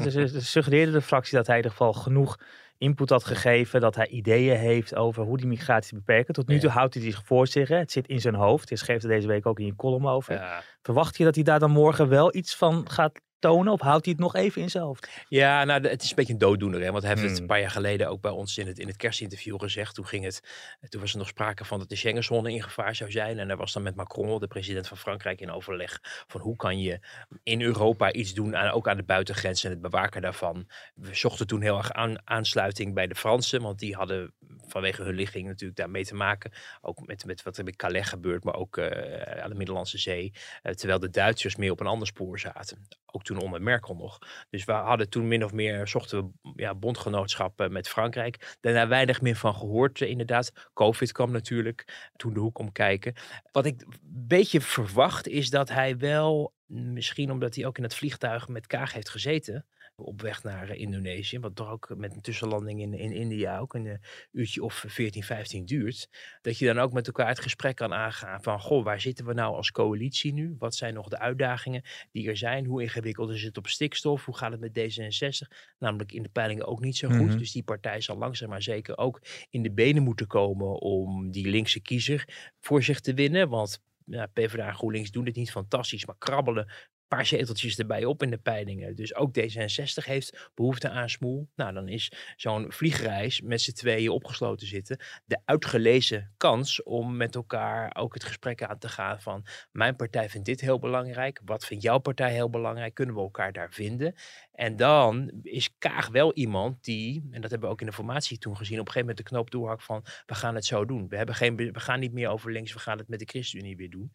ze, 0.01 0.41
suggereerde 0.41 0.91
de 0.91 1.01
fractie 1.01 1.37
dat 1.37 1.47
hij 1.47 1.57
in 1.57 1.63
ieder 1.63 1.77
geval 1.77 1.93
genoeg 1.93 2.37
input 2.77 3.09
had 3.09 3.23
gegeven, 3.23 3.81
dat 3.81 3.95
hij 3.95 4.07
ideeën 4.07 4.57
heeft 4.57 4.95
over 4.95 5.23
hoe 5.23 5.37
die 5.37 5.47
migratie 5.47 5.89
te 5.89 5.95
beperken. 5.95 6.33
Tot 6.33 6.47
nu 6.47 6.59
toe 6.59 6.69
houdt 6.69 6.93
hij 6.93 7.03
zich 7.03 7.21
voor 7.25 7.47
zich, 7.47 7.67
hè. 7.67 7.77
het 7.77 7.91
zit 7.91 8.07
in 8.07 8.21
zijn 8.21 8.35
hoofd. 8.35 8.69
Je 8.69 8.75
schreef 8.75 9.03
er 9.03 9.09
deze 9.09 9.27
week 9.27 9.45
ook 9.45 9.59
in 9.59 9.65
je 9.65 9.75
column 9.75 10.07
over. 10.07 10.33
Ja. 10.33 10.61
Verwacht 10.81 11.17
je 11.17 11.23
dat 11.23 11.35
hij 11.35 11.43
daar 11.43 11.59
dan 11.59 11.71
morgen 11.71 12.09
wel 12.09 12.35
iets 12.35 12.55
van 12.55 12.89
gaat 12.89 13.21
tonen? 13.39 13.73
Of 13.73 13.81
houdt 13.81 14.05
hij 14.05 14.13
het 14.13 14.23
nog 14.23 14.35
even 14.35 14.61
in 14.61 14.69
zijn 14.69 14.83
hoofd? 14.83 15.09
Ja, 15.29 15.63
nou, 15.63 15.87
het 15.87 16.03
is 16.03 16.09
een 16.09 16.15
beetje 16.15 16.33
een 16.33 16.39
dooddoener. 16.39 16.81
Hè? 16.81 16.91
Want 16.91 17.03
hij 17.03 17.11
heeft 17.11 17.21
het 17.21 17.31
hmm. 17.31 17.41
een 17.41 17.47
paar 17.47 17.59
jaar 17.59 17.71
geleden 17.71 18.09
ook 18.09 18.21
bij 18.21 18.31
ons 18.31 18.57
in 18.57 18.67
het, 18.67 18.79
in 18.79 18.87
het 18.87 18.97
kerstinterview 18.97 19.59
gezegd. 19.59 19.95
Toen, 19.95 20.07
ging 20.07 20.23
het, 20.23 20.41
toen 20.89 21.01
was 21.01 21.11
er 21.11 21.17
nog 21.17 21.27
sprake 21.27 21.65
van 21.65 21.79
dat 21.79 21.89
de 21.89 21.95
Schengenzone 21.95 22.53
in 22.53 22.63
gevaar 22.63 22.95
zou 22.95 23.11
zijn. 23.11 23.39
En 23.39 23.49
er 23.49 23.57
was 23.57 23.73
dan 23.73 23.83
met 23.83 23.95
Macron, 23.95 24.39
de 24.39 24.47
president 24.47 24.87
van 24.87 24.97
Frankrijk, 24.97 25.41
in 25.41 25.51
overleg 25.51 25.99
van 26.27 26.41
hoe 26.41 26.55
kan 26.55 26.79
je 26.79 26.99
in 27.43 27.61
Europa 27.61 28.11
iets 28.11 28.33
doen, 28.33 28.55
aan, 28.55 28.71
ook 28.71 28.87
aan 28.87 28.97
de 28.97 29.03
buitengrenzen 29.03 29.69
en 29.69 29.71
het 29.71 29.91
bewaken 29.91 30.21
daarvan. 30.21 30.67
We 30.95 31.15
zochten 31.15 31.47
toen 31.47 31.61
heel 31.61 31.77
erg 31.77 31.91
aan, 31.91 32.15
aansluiting 32.23 32.93
bij 32.93 33.07
de 33.07 33.15
Fransen, 33.15 33.61
want 33.61 33.79
die 33.79 33.95
hadden 33.95 34.33
vanwege 34.67 35.03
hun 35.03 35.15
ligging 35.15 35.47
natuurlijk 35.47 35.79
daarmee 35.79 36.05
te 36.05 36.15
maken. 36.15 36.51
Ook 36.81 37.07
met, 37.07 37.25
met 37.25 37.43
wat 37.43 37.57
er 37.57 37.63
met 37.63 37.75
Calais 37.75 38.07
gebeurt, 38.07 38.43
maar 38.43 38.55
ook 38.55 38.77
uh, 38.77 38.87
aan 39.21 39.49
de 39.49 39.55
Middellandse 39.55 39.97
Zee. 39.97 40.31
Uh, 40.63 40.71
terwijl 40.71 40.99
de 40.99 41.09
Duitsers 41.09 41.55
meer 41.55 41.71
op 41.71 41.79
een 41.79 41.87
ander 41.87 42.07
spoor 42.07 42.39
zaten. 42.39 42.87
Ook 43.05 43.23
toen 43.23 43.41
onder 43.41 43.61
Merkel 43.61 43.95
nog. 43.95 44.17
Dus 44.49 44.65
we 44.65 44.71
hadden 44.71 45.09
toen 45.09 45.27
min 45.27 45.43
of 45.43 45.51
meer, 45.51 45.87
zochten 45.87 46.39
we 46.41 46.51
ja, 46.55 46.75
bondgenootschap 46.75 47.67
met 47.69 47.89
Frankrijk. 47.89 48.57
Daarna 48.59 48.87
weinig 48.87 49.21
meer 49.21 49.35
van 49.35 49.55
gehoord 49.55 50.01
inderdaad. 50.01 50.51
Covid 50.73 51.11
kwam 51.11 51.31
natuurlijk 51.31 52.09
toen 52.15 52.33
de 52.33 52.39
hoek 52.39 52.59
omkijken. 52.59 53.13
Wat 53.51 53.65
ik 53.65 53.81
een 53.81 53.97
beetje 54.27 54.61
verwacht 54.61 55.27
is 55.27 55.49
dat 55.49 55.69
hij 55.69 55.97
wel, 55.97 56.53
misschien 56.65 57.31
omdat 57.31 57.55
hij 57.55 57.65
ook 57.65 57.77
in 57.77 57.83
het 57.83 57.95
vliegtuig 57.95 58.47
met 58.47 58.67
Kaag 58.67 58.93
heeft 58.93 59.09
gezeten 59.09 59.65
op 60.03 60.21
weg 60.21 60.43
naar 60.43 60.69
eh, 60.69 60.79
Indonesië. 60.79 61.39
Wat 61.39 61.55
toch 61.55 61.69
ook 61.69 61.93
met 61.95 62.13
een 62.13 62.21
tussenlanding 62.21 62.81
in, 62.81 62.93
in 62.93 63.11
India 63.11 63.59
ook 63.59 63.73
een 63.73 63.85
uh, 63.85 63.93
uurtje 64.31 64.63
of 64.63 64.83
14, 64.87 65.23
15 65.23 65.65
duurt. 65.65 66.09
Dat 66.41 66.57
je 66.57 66.65
dan 66.65 66.79
ook 66.79 66.93
met 66.93 67.07
elkaar 67.07 67.27
het 67.27 67.39
gesprek 67.39 67.75
kan 67.75 67.93
aangaan 67.93 68.41
van, 68.43 68.59
goh, 68.59 68.83
waar 68.83 69.01
zitten 69.01 69.25
we 69.25 69.33
nou 69.33 69.55
als 69.55 69.71
coalitie 69.71 70.33
nu? 70.33 70.55
Wat 70.59 70.75
zijn 70.75 70.93
nog 70.93 71.07
de 71.07 71.19
uitdagingen 71.19 71.83
die 72.11 72.29
er 72.29 72.37
zijn? 72.37 72.65
Hoe 72.65 72.81
ingewikkeld 72.81 73.29
is 73.29 73.43
het 73.43 73.57
op 73.57 73.67
stikstof? 73.67 74.25
Hoe 74.25 74.37
gaat 74.37 74.51
het 74.51 74.59
met 74.59 74.79
D66? 74.79 75.47
Namelijk 75.79 76.11
in 76.11 76.23
de 76.23 76.29
peilingen 76.29 76.65
ook 76.65 76.81
niet 76.81 76.97
zo 76.97 77.07
goed. 77.07 77.27
Mhm. 77.27 77.37
Dus 77.37 77.51
die 77.51 77.63
partij 77.63 78.01
zal 78.01 78.17
langzaam 78.17 78.49
maar 78.49 78.61
zeker 78.61 78.97
ook 78.97 79.21
in 79.49 79.63
de 79.63 79.71
benen 79.71 80.03
moeten 80.03 80.27
komen 80.27 80.81
om 80.81 81.31
die 81.31 81.49
linkse 81.49 81.79
kiezer 81.79 82.51
voor 82.59 82.83
zich 82.83 82.99
te 82.99 83.13
winnen. 83.13 83.49
Want 83.49 83.81
ja, 84.05 84.25
PvdA 84.25 84.67
en 84.67 84.75
GroenLinks 84.75 85.11
doen 85.11 85.25
dit 85.25 85.35
niet 85.35 85.51
fantastisch, 85.51 86.05
maar 86.05 86.17
krabbelen 86.17 86.71
paar 87.07 87.25
zeteltjes 87.25 87.77
erbij 87.77 88.05
op 88.05 88.23
in 88.23 88.29
de 88.29 88.37
peilingen. 88.37 88.95
Dus 88.95 89.15
ook 89.15 89.39
D66 89.39 90.05
heeft 90.05 90.49
behoefte 90.55 90.89
aan 90.89 91.09
smoel. 91.09 91.47
Nou, 91.55 91.73
dan 91.73 91.87
is 91.87 92.11
zo'n 92.35 92.71
vliegreis 92.71 93.41
met 93.41 93.61
z'n 93.61 93.71
tweeën 93.71 94.09
opgesloten 94.09 94.67
zitten 94.67 94.99
de 95.25 95.39
uitgelezen 95.45 96.33
kans 96.37 96.83
om 96.83 97.17
met 97.17 97.35
elkaar 97.35 97.95
ook 97.95 98.13
het 98.13 98.23
gesprek 98.23 98.63
aan 98.63 98.77
te 98.77 98.89
gaan 98.89 99.21
van 99.21 99.45
mijn 99.71 99.95
partij 99.95 100.29
vindt 100.29 100.45
dit 100.45 100.61
heel 100.61 100.79
belangrijk. 100.79 101.41
Wat 101.45 101.65
vindt 101.65 101.83
jouw 101.83 101.97
partij 101.97 102.33
heel 102.33 102.49
belangrijk? 102.49 102.93
Kunnen 102.93 103.15
we 103.15 103.21
elkaar 103.21 103.53
daar 103.53 103.71
vinden? 103.71 104.15
En 104.51 104.75
dan 104.75 105.31
is 105.43 105.75
Kaag 105.77 106.07
wel 106.09 106.33
iemand 106.33 106.83
die, 106.83 107.27
en 107.31 107.41
dat 107.41 107.49
hebben 107.49 107.67
we 107.67 107.73
ook 107.73 107.81
in 107.81 107.87
de 107.87 107.93
formatie 107.93 108.37
toen 108.37 108.57
gezien, 108.57 108.79
op 108.79 108.85
een 108.85 108.91
gegeven 108.91 109.07
moment 109.07 109.17
de 109.17 109.33
knoop 109.35 109.51
doorhakt 109.51 109.83
van 109.83 110.05
we 110.25 110.35
gaan 110.35 110.55
het 110.55 110.65
zo 110.65 110.85
doen. 110.85 111.07
We, 111.07 111.17
hebben 111.17 111.35
geen, 111.35 111.55
we 111.55 111.79
gaan 111.79 111.99
niet 111.99 112.13
meer 112.13 112.29
over 112.29 112.51
links, 112.51 112.73
we 112.73 112.79
gaan 112.79 112.97
het 112.97 113.07
met 113.07 113.19
de 113.19 113.25
ChristenUnie 113.25 113.77
weer 113.77 113.89
doen. 113.89 114.11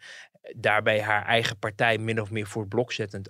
Daarbij 0.56 1.00
haar 1.00 1.24
eigen 1.24 1.58
partij 1.58 1.98
min 1.98 2.20
of 2.20 2.30
meer 2.30 2.46
voor 2.46 2.68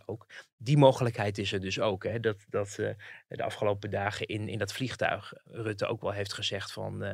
ook. 0.04 0.26
Die 0.56 0.76
mogelijkheid 0.76 1.38
is 1.38 1.52
er 1.52 1.60
dus 1.60 1.80
ook. 1.80 2.04
Hè, 2.04 2.20
dat 2.20 2.44
dat 2.48 2.76
uh, 2.80 2.88
de 3.28 3.42
afgelopen 3.42 3.90
dagen 3.90 4.26
in, 4.26 4.48
in 4.48 4.58
dat 4.58 4.72
vliegtuig 4.72 5.32
Rutte 5.44 5.86
ook 5.86 6.00
wel 6.00 6.10
heeft 6.10 6.32
gezegd 6.32 6.72
van 6.72 7.04
uh, 7.04 7.10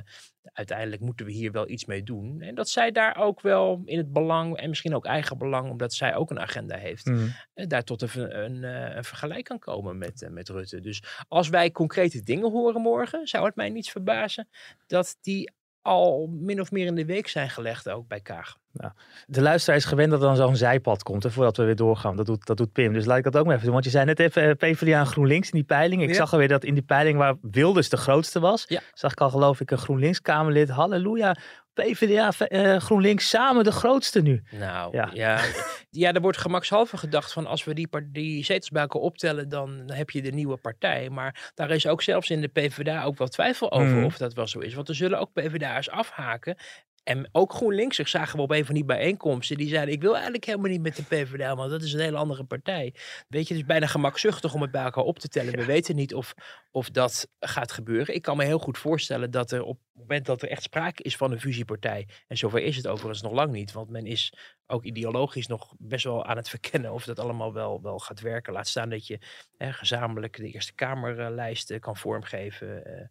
uiteindelijk 0.52 1.02
moeten 1.02 1.26
we 1.26 1.32
hier 1.32 1.52
wel 1.52 1.68
iets 1.68 1.84
mee 1.84 2.02
doen. 2.02 2.40
En 2.40 2.54
dat 2.54 2.68
zij 2.68 2.90
daar 2.90 3.16
ook 3.16 3.40
wel 3.40 3.82
in 3.84 3.98
het 3.98 4.12
belang 4.12 4.56
en 4.56 4.68
misschien 4.68 4.94
ook 4.94 5.06
eigen 5.06 5.38
belang, 5.38 5.70
omdat 5.70 5.92
zij 5.92 6.14
ook 6.14 6.30
een 6.30 6.40
agenda 6.40 6.76
heeft, 6.76 7.06
mm. 7.06 7.32
daar 7.54 7.84
tot 7.84 8.02
een, 8.02 8.44
een, 8.44 8.62
een, 8.62 9.04
vergelijk 9.04 9.44
kan 9.44 9.58
komen 9.58 9.98
met, 9.98 10.28
met 10.30 10.48
Rutte. 10.48 10.80
Dus 10.80 11.02
als 11.28 11.48
wij 11.48 11.70
concrete 11.70 12.22
dingen 12.22 12.50
horen 12.50 12.80
morgen, 12.80 13.26
zou 13.26 13.44
het 13.44 13.56
mij 13.56 13.70
niet 13.70 13.90
verbazen 13.90 14.48
dat 14.86 15.16
die 15.20 15.50
al 15.88 16.30
min 16.40 16.60
of 16.60 16.70
meer 16.70 16.86
in 16.86 16.94
de 16.94 17.04
week 17.04 17.28
zijn 17.28 17.50
gelegd 17.50 17.88
ook 17.88 18.08
bij 18.08 18.20
Kaag. 18.20 18.56
Ja. 18.72 18.94
De 19.26 19.42
luisteraar 19.42 19.78
is 19.78 19.84
gewend 19.84 20.10
dat 20.10 20.20
er 20.20 20.26
dan 20.26 20.36
zo'n 20.36 20.56
zijpad 20.56 21.02
komt 21.02 21.22
hè, 21.22 21.30
voordat 21.30 21.56
we 21.56 21.64
weer 21.64 21.76
doorgaan. 21.76 22.16
Dat 22.16 22.26
doet, 22.26 22.46
dat 22.46 22.56
doet 22.56 22.72
Pim. 22.72 22.92
Dus 22.92 23.04
laat 23.04 23.18
ik 23.18 23.24
dat 23.24 23.36
ook 23.36 23.44
maar 23.44 23.52
even 23.52 23.64
doen. 23.64 23.72
Want 23.72 23.84
je 23.84 23.90
zei 23.90 24.04
net 24.04 24.20
even 24.20 24.48
uh, 24.48 24.54
PvdA 24.54 24.98
en 24.98 25.06
GroenLinks 25.06 25.50
in 25.50 25.58
die 25.58 25.66
peiling. 25.66 26.02
Ik 26.02 26.14
zag 26.14 26.32
alweer 26.32 26.48
dat 26.48 26.64
in 26.64 26.74
die 26.74 26.82
peiling 26.82 27.18
waar 27.18 27.34
Wilders 27.42 27.88
de 27.88 27.96
grootste 27.96 28.40
was, 28.40 28.64
ja. 28.68 28.80
zag 28.94 29.12
ik 29.12 29.20
al 29.20 29.30
geloof 29.30 29.60
ik 29.60 29.70
een 29.70 29.78
GroenLinks-Kamerlid. 29.78 30.68
Halleluja, 30.68 31.36
PvdA, 31.82 32.32
uh, 32.38 32.74
eh, 32.74 32.80
GroenLinks 32.80 33.28
samen 33.28 33.64
de 33.64 33.72
grootste 33.72 34.22
nu. 34.22 34.42
Nou 34.50 34.96
ja, 34.96 35.10
ja, 35.12 35.40
ja 35.90 36.12
er 36.12 36.20
wordt 36.20 36.38
gemakshalve 36.38 36.96
gedacht 36.96 37.32
van 37.32 37.46
als 37.46 37.64
we 37.64 37.74
die, 37.74 37.88
die 38.12 38.44
zetels 38.44 38.70
bij 38.70 38.82
elkaar 38.82 39.02
optellen, 39.02 39.48
dan 39.48 39.82
heb 39.86 40.10
je 40.10 40.22
de 40.22 40.30
nieuwe 40.30 40.56
partij. 40.56 41.10
Maar 41.10 41.52
daar 41.54 41.70
is 41.70 41.86
ook 41.86 42.02
zelfs 42.02 42.30
in 42.30 42.40
de 42.40 42.48
PvdA 42.48 43.04
ook 43.04 43.18
wel 43.18 43.28
twijfel 43.28 43.72
over 43.72 43.94
mhm. 43.94 44.04
of 44.04 44.16
dat 44.16 44.34
wel 44.34 44.46
zo 44.46 44.58
is. 44.58 44.74
Want 44.74 44.88
er 44.88 44.94
zullen 44.94 45.18
ook 45.18 45.32
PvdA'ers 45.32 45.90
afhaken 45.90 46.56
en 47.08 47.28
ook 47.32 47.52
GroenLinks 47.52 47.96
zagen 47.96 48.36
we 48.36 48.42
op 48.42 48.50
een 48.50 48.64
van 48.64 48.74
die 48.74 48.84
bijeenkomsten. 48.84 49.56
Die 49.56 49.68
zeiden, 49.68 49.94
ik 49.94 50.00
wil 50.00 50.14
eigenlijk 50.14 50.44
helemaal 50.44 50.70
niet 50.70 50.82
met 50.82 50.96
de 50.96 51.02
PvdA, 51.02 51.56
want 51.56 51.70
dat 51.70 51.82
is 51.82 51.92
een 51.92 52.00
hele 52.00 52.16
andere 52.16 52.44
partij. 52.44 52.94
Weet 53.28 53.48
je, 53.48 53.54
het 53.54 53.62
is 53.62 53.68
bijna 53.68 53.86
gemakzuchtig 53.86 54.54
om 54.54 54.62
het 54.62 54.70
bij 54.70 54.82
elkaar 54.82 55.04
op 55.04 55.18
te 55.18 55.28
tellen. 55.28 55.56
We 55.56 55.64
weten 55.64 55.96
niet 55.96 56.14
of, 56.14 56.34
of 56.70 56.90
dat 56.90 57.28
gaat 57.40 57.72
gebeuren. 57.72 58.14
Ik 58.14 58.22
kan 58.22 58.36
me 58.36 58.44
heel 58.44 58.58
goed 58.58 58.78
voorstellen 58.78 59.30
dat 59.30 59.50
er 59.50 59.62
op 59.62 59.78
moment 59.98 60.26
dat 60.26 60.42
er 60.42 60.48
echt 60.48 60.62
sprake 60.62 61.02
is 61.02 61.16
van 61.16 61.32
een 61.32 61.40
fusiepartij. 61.40 62.08
En 62.26 62.36
zover 62.36 62.62
is 62.62 62.76
het 62.76 62.86
overigens 62.86 63.22
nog 63.22 63.32
lang 63.32 63.52
niet. 63.52 63.72
Want 63.72 63.90
men 63.90 64.06
is 64.06 64.32
ook 64.66 64.84
ideologisch 64.84 65.46
nog 65.46 65.74
best 65.78 66.04
wel 66.04 66.24
aan 66.24 66.36
het 66.36 66.48
verkennen 66.58 66.92
of 66.92 67.04
dat 67.04 67.18
allemaal 67.18 67.52
wel, 67.52 67.82
wel 67.82 67.98
gaat 67.98 68.20
werken. 68.20 68.52
Laat 68.52 68.68
staan 68.68 68.88
dat 68.88 69.06
je 69.06 69.18
hè, 69.56 69.72
gezamenlijk 69.72 70.36
de 70.36 70.50
Eerste 70.50 70.74
Kamerlijsten 70.74 71.80
kan 71.80 71.96
vormgeven. 71.96 72.82
Uh, 72.86 73.06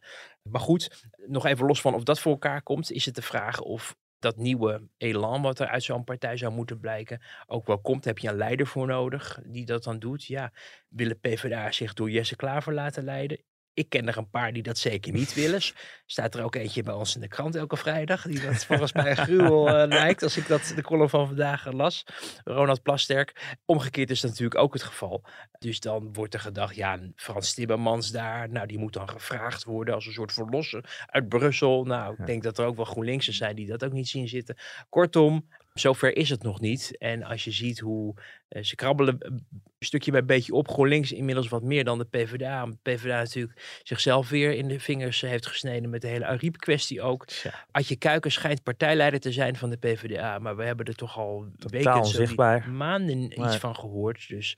maar 0.52 0.62
goed, 0.62 1.06
nog 1.26 1.46
even 1.46 1.66
los 1.66 1.82
van 1.82 1.94
of 1.94 2.04
dat 2.04 2.20
voor 2.20 2.32
elkaar 2.32 2.62
komt, 2.62 2.92
is 2.92 3.06
het 3.06 3.16
de 3.16 3.22
vraag 3.22 3.60
of 3.60 3.96
dat 4.20 4.38
nieuwe 4.38 4.88
elan 4.98 5.42
wat 5.42 5.60
er 5.60 5.68
uit 5.68 5.84
zo'n 5.84 6.04
partij 6.04 6.38
zou 6.38 6.54
moeten 6.54 6.80
blijken 6.80 7.22
ook 7.46 7.68
wel 7.68 7.80
komt. 7.80 8.06
Heb 8.06 8.18
je 8.18 8.30
een 8.30 8.38
leider 8.38 8.68
voor 8.68 8.88
nodig 8.88 9.40
die 9.46 9.66
dat 9.66 9.84
dan 9.84 10.00
doet? 10.00 10.26
Ja, 10.26 10.52
willen 10.88 11.20
PvdA 11.20 11.72
zich 11.72 11.94
door 11.94 12.10
Jesse 12.10 12.36
Klaver 12.36 12.74
laten 12.74 13.04
leiden? 13.04 13.44
Ik 13.78 13.90
ken 13.90 14.08
er 14.08 14.18
een 14.18 14.30
paar 14.30 14.54
die 14.54 14.64
dat 14.64 14.78
zeker 14.78 15.14
niet 15.14 15.34
willen. 15.34 15.62
Staat 16.06 16.36
er 16.36 16.44
ook 16.44 16.56
eentje 16.56 16.84
bij 16.84 16.94
ons 16.94 17.16
in 17.16 17.22
de 17.22 17.28
krant 17.28 17.56
elke 17.56 17.78
vrijdag. 17.78 18.22
Die 18.22 18.42
dat 18.42 18.66
volgens 18.66 18.94
mij 18.94 19.10
een 19.10 19.18
gruwel 19.18 19.68
uh, 19.68 19.88
lijkt. 20.00 20.24
Als 20.24 20.38
ik 20.38 20.48
dat 20.48 20.74
de 20.76 20.82
column 20.82 21.10
van 21.10 21.28
vandaag 21.28 21.72
las. 21.72 22.06
Ronald 22.44 22.82
Plasterk. 22.82 23.58
Omgekeerd 23.66 24.10
is 24.10 24.22
dat 24.22 24.30
natuurlijk 24.30 24.62
ook 24.62 24.74
het 24.74 24.84
geval. 24.84 25.24
Dus 25.60 25.80
dan 25.80 26.14
wordt 26.14 26.34
er 26.34 26.40
gedacht. 26.40 26.76
Ja, 26.76 27.00
Frans 27.16 27.54
Timmermans 27.54 28.12
daar. 28.12 28.50
Nou, 28.50 28.68
die 28.68 28.80
moet 28.80 28.94
dan 28.94 29.10
gevraagd 29.10 29.64
worden 29.64 29.94
als 29.94 30.06
een 30.06 30.14
soort 30.14 30.34
verlosser 30.34 31.06
uit 31.06 31.30
Brussel. 31.30 31.84
Nou, 31.84 32.16
ik 32.18 32.26
denk 32.26 32.44
dat 32.44 32.58
er 32.58 32.66
ook 32.66 32.76
wel 32.76 32.86
GroenLinksers 32.86 33.38
zijn 33.38 33.56
die 33.56 33.68
dat 33.68 33.84
ook 33.84 33.94
niet 33.94 34.08
zien 34.08 34.28
zitten. 34.28 34.58
Kortom, 34.90 35.48
Zover 35.80 36.16
is 36.16 36.30
het 36.30 36.44
nog 36.44 36.60
niet. 36.60 36.98
En 36.98 37.24
als 37.24 37.44
je 37.44 37.52
ziet 37.52 37.80
hoe 37.80 38.14
uh, 38.50 38.64
ze 38.64 38.76
krabbelen 38.76 39.18
een 39.20 39.46
stukje 39.80 40.12
bij 40.12 40.26
beetje 40.26 40.54
op. 40.54 40.68
GroenLinks 40.68 41.12
inmiddels 41.12 41.48
wat 41.48 41.64
meer 41.64 41.84
dan 41.84 41.98
de 41.98 42.06
PvdA. 42.06 42.66
De 42.66 42.78
PvdA 42.82 43.18
natuurlijk 43.18 43.80
zichzelf 43.84 44.30
weer 44.30 44.54
in 44.54 44.68
de 44.68 44.80
vingers 44.80 45.22
heeft 45.22 45.48
gesneden 45.48 45.90
met 45.90 46.02
de 46.02 46.08
hele 46.08 46.26
Ariep-kwestie 46.26 47.02
ook. 47.02 47.30
Ja. 47.30 47.66
Adje 47.72 47.96
Kuiken 47.96 48.32
schijnt 48.32 48.64
partijleider 48.64 49.20
te 49.20 49.32
zijn 49.32 49.56
van 49.56 49.70
de 49.70 49.78
PvdA. 49.78 50.40
Maar 50.40 50.56
we 50.56 50.64
hebben 50.64 50.86
er 50.86 50.96
toch 50.96 51.18
al 51.18 51.46
weken, 51.58 52.06
zo 52.06 52.26
maanden 52.72 53.42
iets 53.46 53.58
van 53.58 53.76
gehoord. 53.76 54.28
Dus 54.28 54.58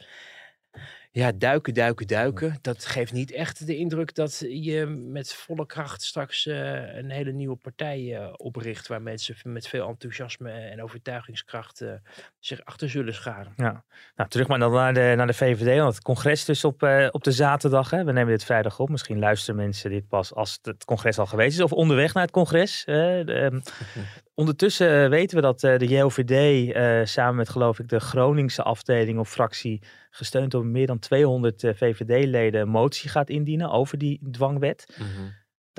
ja, 1.11 1.31
duiken, 1.31 1.73
duiken, 1.73 2.07
duiken. 2.07 2.57
Dat 2.61 2.85
geeft 2.85 3.13
niet 3.13 3.31
echt 3.31 3.67
de 3.67 3.77
indruk 3.77 4.15
dat 4.15 4.45
je 4.49 4.85
met 4.85 5.33
volle 5.33 5.65
kracht 5.65 6.03
straks 6.03 6.45
uh, 6.45 6.95
een 6.95 7.09
hele 7.09 7.31
nieuwe 7.31 7.55
partij 7.55 7.99
uh, 7.99 8.33
opricht. 8.37 8.87
Waar 8.87 9.01
mensen 9.01 9.35
met 9.43 9.67
veel 9.67 9.87
enthousiasme 9.87 10.51
en 10.51 10.83
overtuigingskracht 10.83 11.81
uh, 11.81 11.91
zich 12.39 12.65
achter 12.65 12.89
zullen 12.89 13.13
scharen. 13.13 13.53
Ja, 13.55 13.83
nou, 14.15 14.29
terug 14.29 14.47
maar 14.47 14.59
dan 14.59 14.71
naar 14.71 14.93
de, 14.93 15.13
naar 15.15 15.27
de 15.27 15.33
VVD. 15.33 15.77
Want 15.79 15.93
het 15.93 16.03
congres 16.03 16.45
dus 16.45 16.63
op, 16.63 16.83
op 17.11 17.23
de 17.23 17.31
zaterdag. 17.31 17.89
Hè. 17.89 18.03
We 18.03 18.11
nemen 18.11 18.31
dit 18.31 18.43
vrijdag 18.43 18.79
op. 18.79 18.89
Misschien 18.89 19.19
luisteren 19.19 19.55
mensen 19.55 19.89
dit 19.89 20.07
pas 20.07 20.33
als 20.33 20.59
het 20.61 20.85
congres 20.85 21.19
al 21.19 21.25
geweest 21.25 21.57
is. 21.57 21.63
Of 21.63 21.71
onderweg 21.71 22.13
naar 22.13 22.23
het 22.23 22.31
congres. 22.31 22.83
De, 22.85 23.23
ehm, 23.25 23.59
ondertussen 24.39 25.09
weten 25.09 25.35
we 25.35 25.41
dat 25.41 25.59
de 25.59 25.87
JOVD 25.87 26.71
samen 27.09 27.35
met 27.35 27.49
geloof 27.49 27.79
ik 27.79 27.87
de 27.87 27.99
Groningse 27.99 28.63
afdeling 28.63 29.19
of 29.19 29.29
fractie 29.29 29.81
gesteund 30.09 30.51
door 30.51 30.65
meer 30.65 30.87
dan 30.87 30.99
200 30.99 31.61
VVD-leden, 31.75 32.67
motie 32.67 33.09
gaat 33.09 33.29
indienen 33.29 33.69
over 33.69 33.97
die 33.97 34.19
dwangwet. 34.31 34.95
Mhm. 34.97 35.29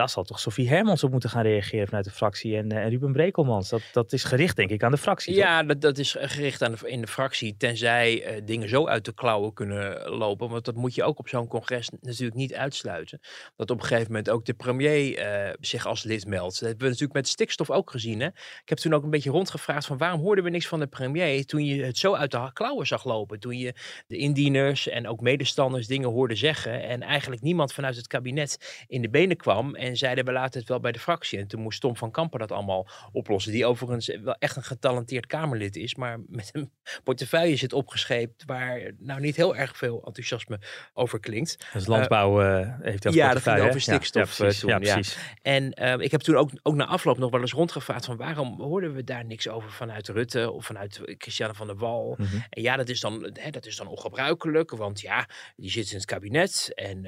Daar 0.00 0.08
zal 0.08 0.24
toch 0.24 0.40
Sofie 0.40 0.68
Hermans 0.68 1.04
op 1.04 1.10
moeten 1.10 1.30
gaan 1.30 1.42
reageren 1.42 1.86
vanuit 1.86 2.04
de 2.04 2.10
fractie. 2.10 2.56
En, 2.56 2.72
en 2.72 2.88
Ruben 2.88 3.12
Brekelmans. 3.12 3.68
Dat, 3.68 3.82
dat 3.92 4.12
is 4.12 4.24
gericht, 4.24 4.56
denk 4.56 4.70
ik, 4.70 4.82
aan 4.82 4.90
de 4.90 4.96
fractie. 4.96 5.34
Ja, 5.34 5.62
dat, 5.62 5.80
dat 5.80 5.98
is 5.98 6.16
gericht 6.18 6.62
aan 6.62 6.72
de, 6.72 6.88
in 6.88 7.00
de 7.00 7.06
fractie. 7.06 7.56
Tenzij 7.56 8.36
uh, 8.36 8.40
dingen 8.44 8.68
zo 8.68 8.86
uit 8.86 9.04
de 9.04 9.12
klauwen 9.12 9.52
kunnen 9.52 10.08
lopen. 10.08 10.48
Want 10.48 10.64
dat 10.64 10.74
moet 10.74 10.94
je 10.94 11.02
ook 11.02 11.18
op 11.18 11.28
zo'n 11.28 11.46
congres 11.46 11.90
natuurlijk 12.00 12.36
niet 12.36 12.54
uitsluiten. 12.54 13.20
Dat 13.56 13.70
op 13.70 13.80
een 13.80 13.86
gegeven 13.86 14.06
moment 14.06 14.30
ook 14.30 14.44
de 14.44 14.54
premier 14.54 15.18
uh, 15.18 15.52
zich 15.60 15.86
als 15.86 16.02
lid 16.02 16.26
meldt. 16.26 16.60
Dat 16.60 16.68
hebben 16.68 16.84
we 16.84 16.92
natuurlijk 16.92 17.14
met 17.14 17.28
stikstof 17.28 17.70
ook 17.70 17.90
gezien. 17.90 18.20
Hè? 18.20 18.26
Ik 18.26 18.68
heb 18.68 18.78
toen 18.78 18.94
ook 18.94 19.02
een 19.02 19.10
beetje 19.10 19.30
rondgevraagd 19.30 19.86
van 19.86 19.98
waarom 19.98 20.20
hoorden 20.20 20.44
we 20.44 20.50
niks 20.50 20.68
van 20.68 20.80
de 20.80 20.86
premier. 20.86 21.46
Toen 21.46 21.64
je 21.64 21.84
het 21.84 21.98
zo 21.98 22.14
uit 22.14 22.30
de 22.30 22.50
klauwen 22.52 22.86
zag 22.86 23.04
lopen. 23.04 23.40
Toen 23.40 23.58
je 23.58 23.74
de 24.06 24.16
indieners 24.16 24.88
en 24.88 25.08
ook 25.08 25.20
medestanders 25.20 25.86
dingen 25.86 26.08
hoorde 26.08 26.34
zeggen. 26.34 26.82
En 26.82 27.02
eigenlijk 27.02 27.42
niemand 27.42 27.72
vanuit 27.72 27.96
het 27.96 28.06
kabinet 28.06 28.84
in 28.88 29.02
de 29.02 29.10
benen 29.10 29.36
kwam. 29.36 29.74
En 29.74 29.89
zeiden 29.96 30.24
we 30.24 30.32
laten 30.32 30.60
het 30.60 30.68
wel 30.68 30.80
bij 30.80 30.92
de 30.92 30.98
fractie. 30.98 31.38
En 31.38 31.46
toen 31.46 31.60
moest 31.62 31.80
Tom 31.80 31.96
van 31.96 32.10
Kampen 32.10 32.38
dat 32.38 32.52
allemaal 32.52 32.88
oplossen. 33.12 33.52
Die 33.52 33.66
overigens 33.66 34.18
wel 34.22 34.34
echt 34.38 34.56
een 34.56 34.62
getalenteerd 34.62 35.26
Kamerlid 35.26 35.76
is. 35.76 35.94
Maar 35.94 36.18
met 36.26 36.50
een 36.52 36.70
portefeuille 37.04 37.56
zit 37.56 37.72
opgescheept. 37.72 38.44
Waar 38.46 38.92
nou 38.98 39.20
niet 39.20 39.36
heel 39.36 39.56
erg 39.56 39.76
veel 39.76 40.02
enthousiasme 40.04 40.60
over 40.92 41.20
klinkt. 41.20 41.66
Dus 41.72 41.86
landbouw 41.86 42.42
uh, 42.42 42.74
heeft 42.80 43.04
heel 43.04 43.12
Ja, 43.12 43.32
dat 43.32 43.42
ging 43.42 43.60
over 43.60 43.80
stikstof 43.80 44.38
ja, 44.38 44.44
ja, 44.44 44.50
precies, 44.50 44.60
toen, 44.60 44.70
ja, 44.70 44.78
precies. 44.78 45.18
En 45.42 45.82
uh, 45.82 45.98
ik 45.98 46.10
heb 46.10 46.20
toen 46.20 46.36
ook, 46.36 46.50
ook 46.62 46.74
na 46.74 46.86
afloop 46.86 47.18
nog 47.18 47.30
wel 47.30 47.40
eens 47.40 47.52
rondgevraagd 47.52 48.04
van 48.04 48.16
waarom 48.16 48.60
hoorden 48.60 48.94
we 48.94 49.04
daar 49.04 49.24
niks 49.24 49.48
over 49.48 49.72
vanuit 49.72 50.08
Rutte 50.08 50.50
of 50.50 50.64
vanuit 50.64 51.00
Christiane 51.04 51.54
van 51.54 51.66
der 51.66 51.76
Wal. 51.76 52.14
Mm 52.18 52.26
-hmm. 52.26 52.44
En 52.50 52.62
ja, 52.62 52.76
dat 52.76 52.88
is, 52.88 53.00
dan, 53.00 53.30
hè, 53.32 53.50
dat 53.50 53.66
is 53.66 53.76
dan 53.76 53.86
ongebruikelijk, 53.86 54.70
want 54.70 55.00
ja, 55.00 55.28
die 55.56 55.70
zit 55.70 55.90
in 55.90 55.96
het 55.96 56.04
kabinet 56.04 56.72
en 56.74 57.04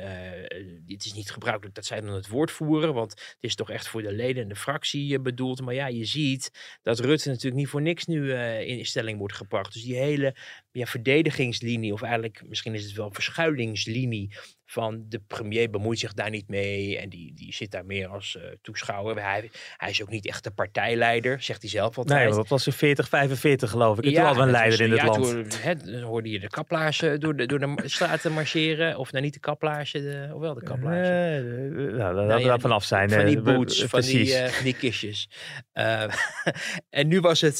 het 0.86 1.04
is 1.04 1.12
niet 1.12 1.30
gebruikelijk 1.30 1.74
dat 1.74 1.84
zij 1.84 2.00
dan 2.00 2.14
het 2.14 2.28
woord 2.28 2.50
voeren, 2.50 2.61
want 2.66 3.10
het 3.10 3.36
is 3.40 3.54
toch 3.54 3.70
echt 3.70 3.88
voor 3.88 4.02
de 4.02 4.12
leden 4.12 4.42
en 4.42 4.48
de 4.48 4.56
fractie 4.56 5.20
bedoeld. 5.20 5.60
Maar 5.60 5.74
ja, 5.74 5.86
je 5.86 6.04
ziet 6.04 6.50
dat 6.82 6.98
Rutte 6.98 7.28
natuurlijk 7.28 7.56
niet 7.56 7.68
voor 7.68 7.82
niks 7.82 8.04
nu 8.06 8.34
in 8.34 8.86
stelling 8.86 9.18
wordt 9.18 9.34
gebracht. 9.34 9.72
Dus 9.72 9.82
die 9.82 9.96
hele 9.96 10.36
ja, 10.72 10.86
verdedigingslinie, 10.86 11.92
of 11.92 12.02
eigenlijk 12.02 12.42
misschien 12.48 12.74
is 12.74 12.84
het 12.84 12.92
wel 12.92 13.10
verschuilingslinie 13.12 14.30
van 14.72 15.04
de 15.08 15.20
premier 15.26 15.70
bemoeit 15.70 15.98
zich 15.98 16.12
daar 16.12 16.30
niet 16.30 16.48
mee 16.48 16.98
en 16.98 17.08
die, 17.08 17.32
die 17.34 17.54
zit 17.54 17.70
daar 17.70 17.86
meer 17.86 18.08
als 18.08 18.36
uh, 18.38 18.42
toeschouwer. 18.62 19.22
Hij, 19.22 19.50
hij 19.76 19.90
is 19.90 20.02
ook 20.02 20.10
niet 20.10 20.26
echt 20.26 20.44
de 20.44 20.50
partijleider, 20.50 21.42
zegt 21.42 21.60
hij 21.60 21.70
zelf 21.70 21.98
altijd. 21.98 22.24
Nee, 22.24 22.36
dat 22.36 22.48
was 22.48 22.66
in 22.66 22.72
40, 22.72 23.08
45 23.08 23.70
geloof 23.70 23.98
ik. 23.98 24.04
En 24.04 24.10
ja, 24.10 24.16
toen 24.16 24.26
hadden 24.26 24.42
we 24.42 24.48
een 24.48 24.56
leider 24.56 24.78
was, 24.78 24.86
in 24.86 24.92
het 24.92 25.00
ja, 25.00 25.06
land. 25.06 25.82
Toen, 25.84 25.92
dan 25.92 26.02
hoorde 26.02 26.30
je 26.30 26.40
de 26.40 26.48
kaplaarzen 26.48 27.20
door 27.20 27.36
de, 27.36 27.46
door 27.46 27.58
de 27.58 27.82
straten 27.84 28.32
marcheren. 28.32 28.98
Of 28.98 29.12
nou 29.12 29.24
niet 29.24 29.34
de 29.34 29.40
kaplaarzen, 29.40 30.02
de, 30.02 30.30
of 30.34 30.40
wel 30.40 30.54
de 30.54 30.62
kaplaarzen. 30.62 31.44
Uh, 31.44 31.96
nou, 31.96 32.14
daar 32.14 32.26
nou, 32.26 32.40
ja, 32.40 32.58
vanaf 32.58 32.84
zijn. 32.84 33.10
Van 33.10 33.26
die 33.26 33.40
boots, 33.40 33.84
van 33.84 34.00
die, 34.00 34.26
uh, 34.26 34.44
van 34.44 34.64
die 34.64 34.76
kistjes. 34.76 35.28
en 36.90 37.08
nu 37.08 37.20
was 37.20 37.40
het, 37.40 37.58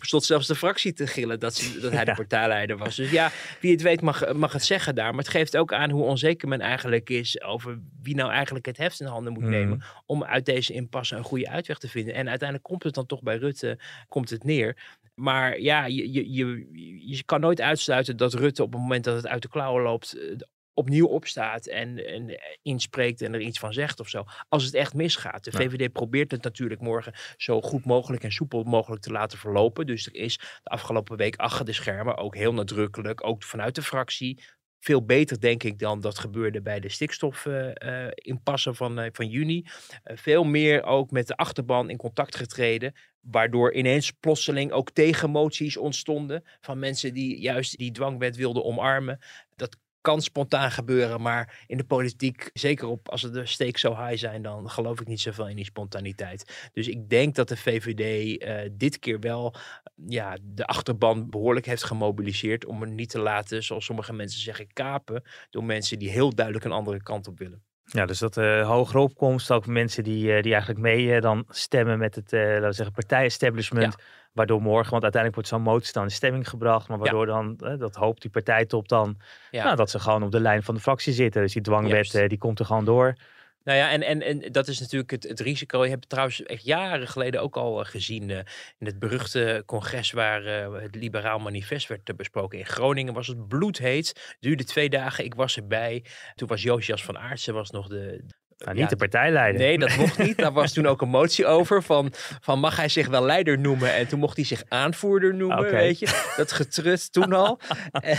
stond 0.00 0.24
zelfs 0.24 0.46
de 0.46 0.54
fractie 0.54 0.92
te 0.92 1.06
gillen 1.06 1.40
dat, 1.40 1.54
ze, 1.54 1.80
dat 1.80 1.92
hij 1.92 2.04
de 2.04 2.14
partijleider 2.14 2.76
was. 2.76 2.96
Dus 2.96 3.10
ja, 3.10 3.30
wie 3.60 3.72
het 3.72 3.82
weet 3.82 4.00
mag, 4.00 4.32
mag 4.32 4.52
het 4.52 4.64
zeggen 4.64 4.94
daar. 4.94 5.10
Maar 5.10 5.24
het 5.24 5.32
geeft 5.32 5.56
ook 5.56 5.72
aan 5.72 5.90
hoe 5.90 6.04
onzeker 6.04 6.48
men 6.56 6.66
eigenlijk 6.66 7.10
is 7.10 7.42
over 7.42 7.78
wie 8.02 8.14
nou 8.14 8.30
eigenlijk 8.30 8.66
het 8.66 8.76
heft 8.76 9.00
in 9.00 9.06
handen 9.06 9.32
moet 9.32 9.42
nemen 9.42 9.76
Mhm. 9.76 9.86
om 10.06 10.24
uit 10.24 10.44
deze 10.46 10.72
impasse 10.72 11.16
een 11.16 11.24
goede 11.24 11.48
uitweg 11.48 11.78
te 11.78 11.88
vinden. 11.88 12.14
En 12.14 12.28
uiteindelijk 12.28 12.68
komt 12.68 12.82
het 12.82 12.94
dan 12.94 13.06
toch 13.06 13.22
bij 13.22 13.36
Rutte 13.36 13.78
komt 14.08 14.30
het 14.30 14.44
neer. 14.44 14.76
Maar 15.14 15.60
ja, 15.60 15.84
je, 15.86 16.12
je, 16.12 16.32
je, 16.32 16.66
je 17.08 17.24
kan 17.24 17.40
nooit 17.40 17.60
uitsluiten 17.60 18.16
dat 18.16 18.34
Rutte 18.34 18.62
op 18.62 18.72
het 18.72 18.80
moment 18.80 19.04
dat 19.04 19.16
het 19.16 19.26
uit 19.26 19.42
de 19.42 19.48
klauwen 19.48 19.82
loopt 19.82 20.12
eh, 20.18 20.36
opnieuw 20.74 21.06
opstaat 21.06 21.66
en, 21.66 22.06
en 22.06 22.40
inspreekt 22.62 23.22
en 23.22 23.34
er 23.34 23.40
iets 23.40 23.58
van 23.58 23.72
zegt 23.72 24.00
of 24.00 24.08
zo. 24.08 24.24
Als 24.48 24.64
het 24.64 24.74
echt 24.74 24.94
misgaat. 24.94 25.44
De 25.44 25.50
Ja. 25.52 25.58
VVD 25.58 25.92
probeert 25.92 26.30
het 26.30 26.42
natuurlijk 26.42 26.80
morgen 26.80 27.12
zo 27.36 27.60
goed 27.60 27.84
mogelijk 27.84 28.22
en 28.24 28.32
soepel 28.32 28.62
mogelijk 28.62 29.02
te 29.02 29.12
laten 29.12 29.38
verlopen. 29.38 29.86
Dus 29.86 30.06
er 30.06 30.14
is 30.14 30.36
de 30.62 30.70
afgelopen 30.70 31.16
week 31.16 31.36
achter 31.36 31.64
de 31.64 31.72
schermen 31.72 32.16
ook 32.16 32.34
heel 32.36 32.54
nadrukkelijk, 32.54 33.26
ook 33.26 33.42
vanuit 33.42 33.74
de 33.74 33.82
fractie, 33.82 34.42
veel 34.84 35.04
beter, 35.04 35.40
denk 35.40 35.62
ik, 35.62 35.78
dan 35.78 36.00
dat 36.00 36.18
gebeurde 36.18 36.62
bij 36.62 36.80
de 36.80 36.88
stikstof-impasse 36.88 38.74
van, 38.74 38.98
eh, 38.98 39.08
van 39.12 39.28
juni. 39.28 39.64
Eh, 40.02 40.16
veel 40.16 40.44
meer 40.44 40.82
ook 40.82 41.10
met 41.10 41.26
de 41.26 41.36
achterban 41.36 41.90
in 41.90 41.96
contact 41.96 42.36
getreden. 42.36 42.92
Waardoor 43.20 43.74
ineens 43.74 44.10
plotseling 44.10 44.72
ook 44.72 44.90
tegenmoties 44.90 45.76
ontstonden. 45.76 46.44
Van 46.60 46.78
mensen 46.78 47.14
die 47.14 47.40
juist 47.40 47.78
die 47.78 47.90
dwangwet 47.90 48.36
wilden 48.36 48.64
omarmen. 48.64 49.18
Dat 49.56 49.76
kan 50.04 50.22
spontaan 50.22 50.70
gebeuren, 50.70 51.20
maar 51.20 51.64
in 51.66 51.76
de 51.76 51.84
politiek, 51.84 52.50
zeker 52.52 52.88
op, 52.88 53.08
als 53.08 53.22
de 53.22 53.46
stakes 53.46 53.80
zo 53.80 53.96
high 53.96 54.16
zijn, 54.16 54.42
dan 54.42 54.70
geloof 54.70 55.00
ik 55.00 55.06
niet 55.06 55.20
zoveel 55.20 55.48
in 55.48 55.56
die 55.56 55.64
spontaniteit. 55.64 56.70
Dus 56.72 56.88
ik 56.88 57.08
denk 57.08 57.34
dat 57.34 57.48
de 57.48 57.56
VVD 57.56 58.38
eh, 58.38 58.70
dit 58.72 58.98
keer 58.98 59.20
wel 59.20 59.54
ja, 60.06 60.36
de 60.42 60.66
achterban 60.66 61.30
behoorlijk 61.30 61.66
heeft 61.66 61.84
gemobiliseerd 61.84 62.66
om 62.66 62.82
er 62.82 62.88
niet 62.88 63.10
te 63.10 63.18
laten, 63.18 63.62
zoals 63.62 63.84
sommige 63.84 64.12
mensen 64.12 64.40
zeggen, 64.40 64.72
kapen 64.72 65.22
door 65.50 65.64
mensen 65.64 65.98
die 65.98 66.10
heel 66.10 66.34
duidelijk 66.34 66.64
een 66.64 66.72
andere 66.72 67.02
kant 67.02 67.28
op 67.28 67.38
willen. 67.38 67.62
Ja, 67.84 68.06
dus 68.06 68.18
dat 68.18 68.36
eh 68.36 68.68
hogere 68.68 68.98
opkomst, 68.98 69.50
ook 69.50 69.66
mensen 69.66 70.04
die, 70.04 70.34
eh, 70.34 70.42
die 70.42 70.52
eigenlijk 70.52 70.80
mee 70.80 71.20
dan 71.20 71.44
stemmen 71.48 71.98
met 71.98 72.14
het, 72.14 72.32
laten 72.32 72.68
we 72.68 72.72
zeggen, 72.72 72.94
partij-establishment. 72.94 73.96
Waardoor 74.34 74.62
morgen, 74.62 74.90
want 74.90 75.02
uiteindelijk 75.02 75.34
wordt 75.34 75.48
zo'n 75.48 75.72
motie 75.72 75.92
dan 75.92 76.02
in 76.02 76.10
stemming 76.10 76.48
gebracht. 76.48 76.88
Maar 76.88 76.98
waardoor 76.98 77.26
dan, 77.26 77.56
eh, 77.58 77.78
dat 77.78 77.94
hoopt 77.94 78.22
die 78.22 78.30
partijtop 78.30 78.88
dan, 78.88 79.18
Ja. 79.50 79.64
nou, 79.64 79.76
dat 79.76 79.90
ze 79.90 79.98
gewoon 79.98 80.22
op 80.22 80.30
de 80.30 80.40
lijn 80.40 80.62
van 80.62 80.74
de 80.74 80.80
fractie 80.80 81.12
zitten. 81.12 81.42
Dus 81.42 81.52
die 81.52 81.62
dwangwet, 81.62 82.10
Juist. 82.10 82.28
die 82.28 82.38
komt 82.38 82.58
er 82.58 82.64
gewoon 82.66 82.84
door. 82.84 83.14
Nou 83.64 83.78
ja, 83.78 83.90
en, 83.90 84.02
en, 84.02 84.22
en 84.22 84.52
dat 84.52 84.68
is 84.68 84.80
natuurlijk 84.80 85.10
het, 85.10 85.22
het 85.22 85.40
risico. 85.40 85.82
Je 85.82 85.88
hebt 85.88 86.00
het 86.00 86.08
trouwens 86.08 86.42
echt 86.42 86.64
jaren 86.64 87.08
geleden 87.08 87.40
ook 87.42 87.56
al 87.56 87.80
eh, 87.80 87.86
gezien 87.86 88.30
eh, 88.30 88.38
in 88.78 88.86
het 88.86 88.98
beruchte 88.98 89.62
congres 89.66 90.12
waar 90.12 90.44
eh, 90.44 90.82
het 90.82 90.94
Liberaal 90.94 91.38
Manifest 91.38 91.88
werd 91.88 92.16
besproken. 92.16 92.58
In 92.58 92.66
Groningen 92.66 93.14
was 93.14 93.26
het 93.26 93.48
bloedheet. 93.48 94.36
Duurde 94.40 94.64
twee 94.64 94.88
dagen. 94.88 95.24
Ik 95.24 95.34
was 95.34 95.56
erbij. 95.56 96.04
Toen 96.34 96.48
was 96.48 96.62
Josias 96.62 97.04
van 97.04 97.18
Aartsen 97.18 97.54
was 97.54 97.70
nog 97.70 97.88
de. 97.88 98.24
Nou, 98.58 98.76
ja, 98.76 98.80
niet 98.80 98.90
de 98.90 98.96
partijleider. 98.96 99.60
Nee, 99.60 99.78
dat 99.78 99.96
mocht 99.96 100.18
niet. 100.18 100.36
Daar 100.36 100.52
was 100.52 100.72
toen 100.74 100.86
ook 100.86 101.02
een 101.02 101.08
motie 101.08 101.46
over 101.46 101.82
van, 101.82 102.12
van 102.40 102.58
mag 102.58 102.76
hij 102.76 102.88
zich 102.88 103.08
wel 103.08 103.24
leider 103.24 103.58
noemen? 103.58 103.94
En 103.94 104.08
toen 104.08 104.18
mocht 104.18 104.36
hij 104.36 104.44
zich 104.44 104.62
aanvoerder 104.68 105.34
noemen, 105.34 105.70
weet 105.70 105.98
je. 105.98 106.32
Dat 106.36 106.52
getrut 106.52 107.12
toen 107.12 107.32
al. 107.32 107.60
en, 107.92 108.18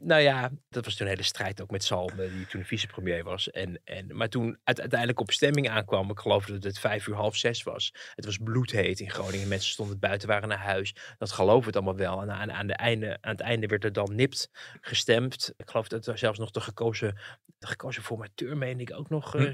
nou 0.00 0.22
ja, 0.22 0.50
dat 0.68 0.84
was 0.84 0.94
toen 0.94 1.06
een 1.06 1.12
hele 1.12 1.24
strijd 1.24 1.62
ook 1.62 1.70
met 1.70 1.84
Salme, 1.84 2.30
die 2.36 2.46
toen 2.46 2.64
vicepremier 2.64 3.24
was. 3.24 3.50
En, 3.50 3.80
en, 3.84 4.16
maar 4.16 4.28
toen 4.28 4.58
uiteindelijk 4.64 5.20
op 5.20 5.30
stemming 5.30 5.68
aankwam, 5.68 6.10
ik 6.10 6.18
geloof 6.18 6.46
dat 6.46 6.62
het 6.62 6.78
vijf 6.78 7.06
uur 7.06 7.14
half 7.14 7.36
zes 7.36 7.62
was. 7.62 7.94
Het 8.14 8.24
was 8.24 8.36
bloedheet 8.36 9.00
in 9.00 9.10
Groningen. 9.10 9.48
Mensen 9.48 9.70
stonden 9.70 9.98
buiten, 9.98 10.28
waren 10.28 10.48
naar 10.48 10.58
huis. 10.58 10.94
Dat 11.18 11.32
geloven 11.32 11.66
het 11.66 11.76
allemaal 11.76 11.96
wel. 11.96 12.22
En 12.22 12.30
aan, 12.30 12.52
aan, 12.52 12.66
de 12.66 12.74
einde, 12.74 13.18
aan 13.20 13.32
het 13.32 13.40
einde 13.40 13.66
werd 13.66 13.84
er 13.84 13.92
dan 13.92 14.14
nipt 14.14 14.50
gestemd. 14.80 15.52
Ik 15.56 15.70
geloof 15.70 15.88
dat 15.88 16.06
er 16.06 16.18
zelfs 16.18 16.38
nog 16.38 16.50
de 16.50 16.60
gekozen, 16.60 17.18
de 17.58 17.66
gekozen 17.66 18.02
formateur, 18.02 18.56
meen 18.56 18.80
ik 18.80 18.92
ook 18.94 19.08
nog, 19.08 19.36
eh, 19.36 19.47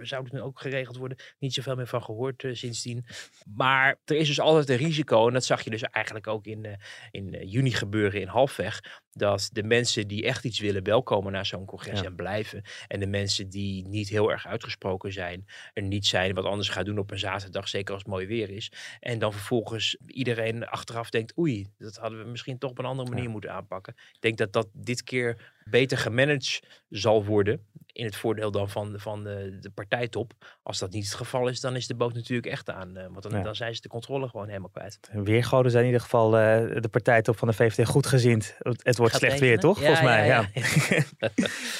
zou 0.00 0.24
het 0.24 0.32
nu 0.32 0.40
ook 0.40 0.60
geregeld 0.60 0.96
worden. 0.96 1.18
Niet 1.38 1.52
zoveel 1.52 1.74
meer 1.74 1.86
van 1.86 2.02
gehoord 2.02 2.44
eh, 2.44 2.54
sindsdien. 2.54 3.06
Maar 3.54 3.98
er 4.04 4.16
is 4.16 4.28
dus 4.28 4.40
altijd 4.40 4.68
een 4.68 4.86
risico. 4.86 5.26
En 5.26 5.32
dat 5.32 5.44
zag 5.44 5.62
je 5.62 5.70
dus 5.70 5.82
eigenlijk 5.82 6.26
ook 6.26 6.46
in, 6.46 6.64
eh, 6.64 6.72
in 7.10 7.34
eh, 7.34 7.52
juni 7.52 7.72
gebeuren 7.72 8.20
in 8.20 8.28
Halfweg. 8.28 9.02
Dat 9.16 9.48
de 9.52 9.62
mensen 9.62 10.08
die 10.08 10.24
echt 10.24 10.44
iets 10.44 10.58
willen 10.58 10.82
welkomen 10.84 11.32
naar 11.32 11.46
zo'n 11.46 11.64
congres 11.64 12.00
Ja. 12.00 12.06
en 12.06 12.14
blijven. 12.14 12.62
En 12.88 13.00
de 13.00 13.06
mensen 13.06 13.48
die 13.48 13.88
niet 13.88 14.08
heel 14.08 14.30
erg 14.30 14.46
uitgesproken 14.46 15.12
zijn. 15.12 15.46
Er 15.72 15.82
niet 15.82 16.06
zijn 16.06 16.34
wat 16.34 16.44
anders 16.44 16.68
gaan 16.68 16.84
doen 16.84 16.98
op 16.98 17.10
een 17.10 17.18
zaterdag. 17.18 17.68
Zeker 17.68 17.94
als 17.94 18.02
het 18.02 18.12
mooi 18.12 18.26
weer 18.26 18.50
is. 18.50 18.72
En 19.00 19.18
dan 19.18 19.32
vervolgens 19.32 19.96
iedereen 20.06 20.66
achteraf 20.66 21.10
denkt. 21.10 21.38
Oei, 21.38 21.66
dat 21.78 21.96
hadden 21.96 22.24
we 22.24 22.30
misschien 22.30 22.58
toch 22.58 22.70
op 22.70 22.78
een 22.78 22.84
andere 22.84 23.08
manier 23.08 23.24
Ja. 23.24 23.30
moeten 23.30 23.52
aanpakken. 23.52 23.94
Ik 24.12 24.20
denk 24.20 24.36
dat 24.38 24.52
dat 24.52 24.68
dit 24.72 25.02
keer 25.02 25.52
beter 25.64 25.98
gemanaged 25.98 26.82
zal 26.88 27.24
worden. 27.24 27.60
In 27.92 28.04
het 28.04 28.16
voordeel 28.16 28.50
dan 28.50 28.68
van, 28.70 28.94
van 29.00 29.24
de, 29.24 29.56
de 29.60 29.70
partijtop. 29.70 30.32
Als 30.62 30.78
dat 30.78 30.90
niet 30.92 31.04
het 31.04 31.14
geval 31.14 31.48
is, 31.48 31.60
dan 31.60 31.76
is 31.76 31.86
de 31.86 31.94
boot 31.94 32.14
natuurlijk 32.14 32.46
echt 32.48 32.70
aan. 32.70 32.96
eh, 32.96 33.06
want 33.10 33.22
dan, 33.22 33.32
Ja. 33.32 33.42
dan 33.42 33.54
zijn 33.54 33.74
ze 33.74 33.80
de 33.80 33.88
controle 33.88 34.28
gewoon 34.28 34.46
helemaal 34.48 34.68
kwijt. 34.68 34.98
Weergoden 35.12 35.70
zijn 35.70 35.82
in 35.84 35.88
ieder 35.90 36.02
geval 36.04 36.36
eh, 36.38 36.80
de 36.82 36.88
partijtop 36.88 37.38
van 37.38 37.48
de 37.48 37.54
VVD 37.54 37.86
goed 37.86 38.06
gezind. 38.06 38.54
Het 38.58 38.80
het 38.84 38.96
wordt 39.04 39.18
slecht 39.24 39.40
weer, 39.40 39.58
toch? 39.58 39.78
Volgens 39.78 40.02
mij, 40.02 40.26
ja. 40.26 40.48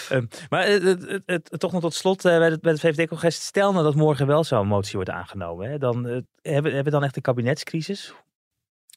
Ehm, 0.09 0.27
maar 0.49 0.65
eh, 0.65 0.83
het, 0.85 1.03
het, 1.09 1.23
het- 1.27 1.61
toch 1.61 1.73
nog 1.73 1.81
tot 1.81 1.95
slot 1.95 2.25
eh, 2.25 2.39
bij 2.39 2.51
het, 2.51 2.61
bij 2.61 2.73
het 2.73 2.81
VVD-congres. 2.81 3.45
Stel 3.45 3.73
nou 3.73 3.85
dat 3.85 3.95
morgen 3.95 4.27
wel 4.27 4.45
zo'n 4.45 4.67
motie 4.67 4.95
wordt 4.95 5.11
aangenomen. 5.11 5.71
Hè, 5.71 5.79
dan 5.79 6.07
eh, 6.07 6.13
hebben, 6.43 6.73
hebben 6.73 6.85
we 6.85 6.91
dan 6.91 7.05
echt 7.05 7.17
een 7.17 7.23
kabinetscrisis? 7.23 8.15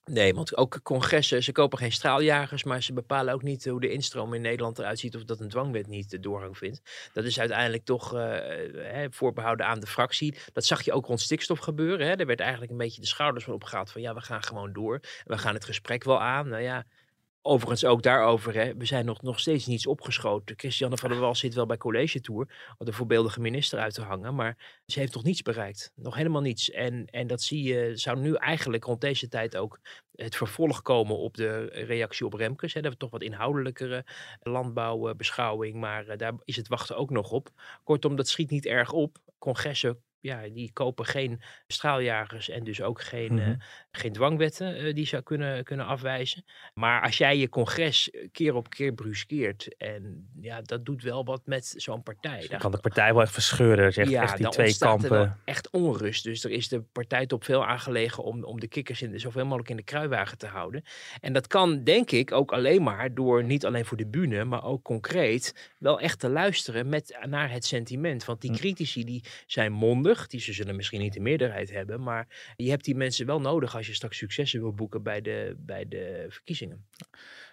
Nee, 0.05 0.33
want 0.33 0.57
ook 0.57 0.79
congressen, 0.83 1.43
ze 1.43 1.51
kopen 1.51 1.77
geen 1.77 1.91
straaljagers, 1.91 2.63
maar 2.63 2.83
ze 2.83 2.93
bepalen 2.93 3.33
ook 3.33 3.41
niet 3.41 3.65
hoe 3.65 3.79
de 3.79 3.89
instroom 3.89 4.33
in 4.33 4.41
Nederland 4.41 4.79
eruit 4.79 4.99
ziet 4.99 5.15
of 5.15 5.23
dat 5.23 5.39
een 5.39 5.49
dwangwet 5.49 5.87
niet 5.87 6.09
de 6.09 6.19
doorgang 6.19 6.57
vindt. 6.57 6.81
Dat 7.13 7.23
is 7.23 7.39
uiteindelijk 7.39 7.85
toch 7.85 8.13
eh, 8.15 8.21
hè, 8.73 9.07
voorbehouden 9.11 9.65
aan 9.65 9.79
de 9.79 9.87
fractie. 9.87 10.37
Dat 10.53 10.65
zag 10.65 10.81
je 10.81 10.93
ook 10.93 11.05
rond 11.05 11.21
stikstof 11.21 11.59
gebeuren. 11.59 12.07
Hè. 12.07 12.13
Er 12.13 12.25
werd 12.25 12.39
eigenlijk 12.39 12.71
een 12.71 12.77
beetje 12.77 13.01
de 13.01 13.07
schouders 13.07 13.45
van 13.45 13.53
opgehaald 13.53 13.91
van 13.91 14.01
ja, 14.01 14.13
we 14.13 14.21
gaan 14.21 14.43
gewoon 14.43 14.73
door. 14.73 14.99
We 15.23 15.37
gaan 15.37 15.53
het 15.53 15.65
gesprek 15.65 16.03
wel 16.03 16.21
aan. 16.21 16.47
Nou 16.47 16.61
ja, 16.61 16.83
Overigens 17.47 17.86
ook 17.86 18.01
daarover, 18.01 18.53
hè, 18.53 18.75
we 18.75 18.86
zijn 18.86 19.05
nog, 19.05 19.21
nog 19.21 19.39
steeds 19.39 19.65
niets 19.65 19.88
opgeschoten. 19.88 20.60
Christiane 20.60 20.97
van 20.97 21.10
der 21.10 21.19
Wal 21.19 21.36
zit 21.36 21.53
wel 21.53 21.65
bij 21.65 21.77
College 21.77 22.21
Tour, 22.21 22.73
om 22.77 22.86
de 22.86 22.93
voorbeeldige 22.93 23.39
minister 23.39 23.79
uit 23.79 23.93
te 23.93 24.01
hangen, 24.01 24.36
maar 24.36 24.81
ze 24.86 24.99
heeft 24.99 25.13
nog 25.13 25.23
niets 25.23 25.41
bereikt. 25.41 25.91
Nog 25.95 26.15
helemaal 26.15 26.41
niets. 26.41 26.71
En, 26.71 27.05
en 27.05 27.27
dat 27.27 27.41
zie 27.41 27.63
je, 27.63 27.91
zou 27.97 28.19
nu 28.19 28.33
eigenlijk 28.33 28.83
rond 28.83 29.01
deze 29.01 29.27
tijd 29.27 29.57
ook 29.57 29.79
het 30.15 30.36
vervolg 30.36 30.81
komen 30.81 31.17
op 31.17 31.36
de 31.36 31.65
reactie 31.65 32.25
op 32.25 32.33
Remkes. 32.33 32.73
Hè. 32.73 32.81
Dat 32.81 32.91
we 32.91 32.97
toch 32.97 33.12
wat 33.12 33.21
inhoudelijkere 33.21 34.05
landbouwbeschouwing, 34.39 35.75
maar 35.75 36.07
eh, 36.07 36.17
daar 36.17 36.33
is 36.43 36.55
het 36.55 36.67
wachten 36.67 36.97
ook 36.97 37.10
nog 37.10 37.31
op. 37.31 37.49
Kortom, 37.83 38.15
dat 38.15 38.27
schiet 38.27 38.49
niet 38.49 38.65
erg 38.65 38.91
op. 38.91 39.17
Congressen 39.38 40.01
ja, 40.19 40.47
die 40.53 40.71
kopen 40.73 41.06
geen 41.06 41.41
straaljagers 41.67 42.49
en 42.49 42.63
dus 42.63 42.82
ook 42.82 43.01
geen, 43.01 43.34
Mhm. 43.34 43.41
eh, 43.49 43.56
geen 43.91 44.13
dwangwetten 44.13 44.75
eh, 44.77 44.93
die 44.93 45.06
zou 45.06 45.23
kunnen, 45.23 45.63
kunnen 45.63 45.86
afwijzen. 45.86 46.43
Maar 46.73 47.01
als 47.01 47.17
jij 47.17 47.38
je 47.38 47.49
congres 47.49 48.10
eh, 48.10 48.27
keer 48.32 48.53
op 48.56 48.69
keer 48.69 48.93
bruskeert 48.93 49.75
en 49.77 50.30
ja, 50.41 50.62
dat 50.62 50.86
doet 50.86 51.03
wel 51.03 51.25
wat 51.25 51.41
met 51.45 51.73
zo'n 51.77 52.03
partij. 52.03 52.39
Dan 52.39 52.47
Daar- 52.49 52.60
kan 52.60 52.71
de 52.71 52.77
partij 52.80 53.13
wel 53.13 53.21
echt 53.21 53.32
verscheuren, 53.34 53.93
zegt 53.93 54.10
ja, 54.10 54.21
echt 54.23 54.34
die 54.34 54.41
dan 54.43 54.51
twee 54.51 54.77
kampen. 54.77 55.38
echt 55.45 55.69
onrust. 55.69 56.23
Dus 56.23 56.43
er 56.43 56.51
is 56.51 56.67
de 56.67 56.82
partijtop 56.82 57.43
veel 57.43 57.65
aangelegen 57.65 58.23
om, 58.23 58.43
om 58.43 58.60
de 58.60 58.67
kikkers 58.67 59.01
in, 59.01 59.19
zoveel 59.19 59.43
mogelijk 59.45 59.69
in 59.69 59.75
de 59.75 59.84
kruiwagen 59.84 60.38
te 60.38 60.47
houden. 60.47 60.84
En 61.21 61.34
dat 61.34 61.47
kan, 61.47 61.84
denk 61.84 62.12
ik, 62.12 62.32
ook 62.32 62.51
alleen 62.51 62.84
maar 62.84 63.13
door 63.13 63.43
niet 63.43 63.65
alleen 63.65 63.86
voor 63.86 63.97
de 63.97 64.08
bühne, 64.08 64.43
maar 64.43 64.63
ook 64.63 64.84
concreet 64.84 65.73
wel 65.80 65.99
echt 65.99 66.19
te 66.19 66.30
luisteren 66.30 66.89
met, 66.89 67.17
naar 67.30 67.51
het 67.51 67.65
sentiment. 67.65 68.25
Want 68.25 68.41
die 68.41 68.51
Hm. 68.51 68.56
critici 68.58 69.03
die 69.06 69.23
zijn 69.47 69.71
mondig, 69.71 70.16
die 70.25 70.39
ze 70.39 70.53
zullen 70.53 70.75
misschien 70.75 71.01
niet 71.01 71.13
de 71.13 71.19
meerderheid 71.19 71.71
hebben, 71.71 72.03
maar 72.03 72.53
je 72.56 72.69
hebt 72.69 72.84
die 72.86 72.95
mensen 72.95 73.25
wel 73.25 73.41
nodig 73.41 73.75
als 73.75 73.88
je 73.88 73.93
straks 73.93 74.17
successen 74.17 74.60
wil 74.60 74.73
boeken 74.73 75.03
bij 75.03 75.21
de, 75.21 75.56
bij 75.58 75.88
de 75.88 76.25
verkiezingen. 76.30 76.86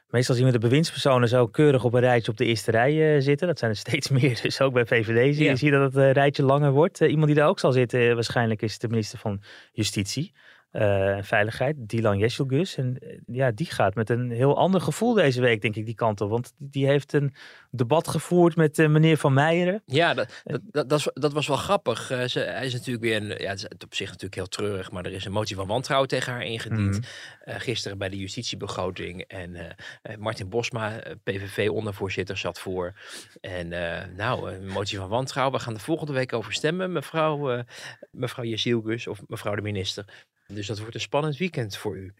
Meestal 0.08 0.34
zien 0.34 0.44
we 0.44 0.52
de 0.52 0.58
bewindspersonen 0.58 1.28
zo 1.28 1.46
keurig 1.46 1.84
op 1.84 1.94
een 1.94 2.00
rijtje 2.00 2.30
op 2.30 2.36
de 2.36 2.44
eerste 2.44 2.70
rij 2.70 3.14
eh, 3.16 3.20
zitten. 3.22 3.46
Dat 3.46 3.58
zijn 3.58 3.70
er 3.70 3.76
steeds 3.76 4.08
meer. 4.18 4.40
Dus 4.42 4.60
ook 4.60 4.72
bij 4.72 4.86
VVD 4.86 5.34
zie 5.34 5.44
je, 5.44 5.50
Ja. 5.50 5.56
zie 5.56 5.70
je 5.72 5.78
dat 5.78 5.92
het 5.94 6.02
eh, 6.02 6.10
rijtje 6.12 6.42
langer 6.42 6.72
wordt. 6.72 7.00
Eh, 7.00 7.08
iemand 7.10 7.26
die 7.26 7.36
daar 7.36 7.48
ook 7.48 7.58
zal 7.58 7.72
zitten 7.72 8.14
waarschijnlijk 8.14 8.62
is 8.62 8.78
de 8.78 8.88
minister 8.88 9.18
van 9.18 9.42
Justitie 9.72 10.32
eh, 10.74 11.16
en 11.16 11.24
Veiligheid, 11.24 11.76
Dylan 11.78 12.18
Jesselgus. 12.18 12.76
En 12.76 12.98
eh, 12.98 13.18
ja, 13.26 13.50
die 13.50 13.66
gaat 13.66 13.94
met 13.94 14.10
een 14.10 14.30
heel 14.30 14.56
ander 14.56 14.80
gevoel 14.80 15.12
deze 15.12 15.40
week, 15.40 15.60
denk 15.62 15.76
ik, 15.76 15.84
die 15.84 15.94
kant 15.94 16.20
op. 16.20 16.30
Want 16.30 16.52
die 16.58 16.86
heeft 16.86 17.12
een 17.12 17.34
debat 17.70 18.08
gevoerd 18.08 18.56
met 18.56 18.78
eh, 18.78 18.88
meneer 18.88 19.16
Van 19.16 19.32
Meijeren. 19.32 19.82
Ja, 19.86 20.14
dat, 20.14 20.42
dat, 20.44 20.88
dat, 20.88 21.10
dat, 21.14 21.32
was 21.32 21.46
wel 21.46 21.56
grappig. 21.56 22.06
Ze, 22.26 22.38
hij 22.38 22.66
is 22.66 22.72
natuurlijk 22.72 23.04
weer 23.04 23.16
een, 23.16 23.42
ja, 23.42 23.50
het 23.50 23.58
is 23.58 23.66
op 23.84 23.94
zich 23.94 24.06
natuurlijk 24.06 24.34
heel 24.34 24.46
treurig, 24.46 24.90
maar 24.90 25.04
er 25.04 25.12
is 25.12 25.24
een 25.24 25.32
motie 25.32 25.56
van 25.56 25.66
wantrouwen 25.66 26.08
tegen 26.08 26.32
haar 26.32 26.44
ingediend. 26.44 27.00
Mhm. 27.00 27.58
Gisteren 27.58 27.98
bij 27.98 28.08
de 28.08 28.18
justitiebegroting. 28.18 29.22
En 29.22 29.76
Martin 30.18 30.48
Bosma, 30.48 31.02
PVV-ondervoorzitter, 31.22 32.36
zat 32.36 32.58
voor. 32.58 32.94
En 33.40 33.68
nou, 34.16 34.52
een 34.52 34.66
motie 34.66 34.98
van 34.98 35.08
wantrouwen. 35.08 35.58
We 35.58 35.64
gaan 35.64 35.74
er 35.74 35.80
volgende 35.80 36.12
week 36.12 36.32
over 36.32 36.52
stemmen, 36.52 36.92
mevrouw, 36.92 37.64
mevrouw 38.10 38.44
Jezielgus 38.44 39.06
of 39.06 39.20
mevrouw 39.26 39.54
de 39.54 39.62
minister. 39.62 40.04
Dus 40.46 40.66
dat 40.66 40.78
wordt 40.78 40.94
een 40.94 41.00
spannend 41.00 41.36
weekend 41.36 41.76
voor 41.76 41.96
u. 41.96 42.14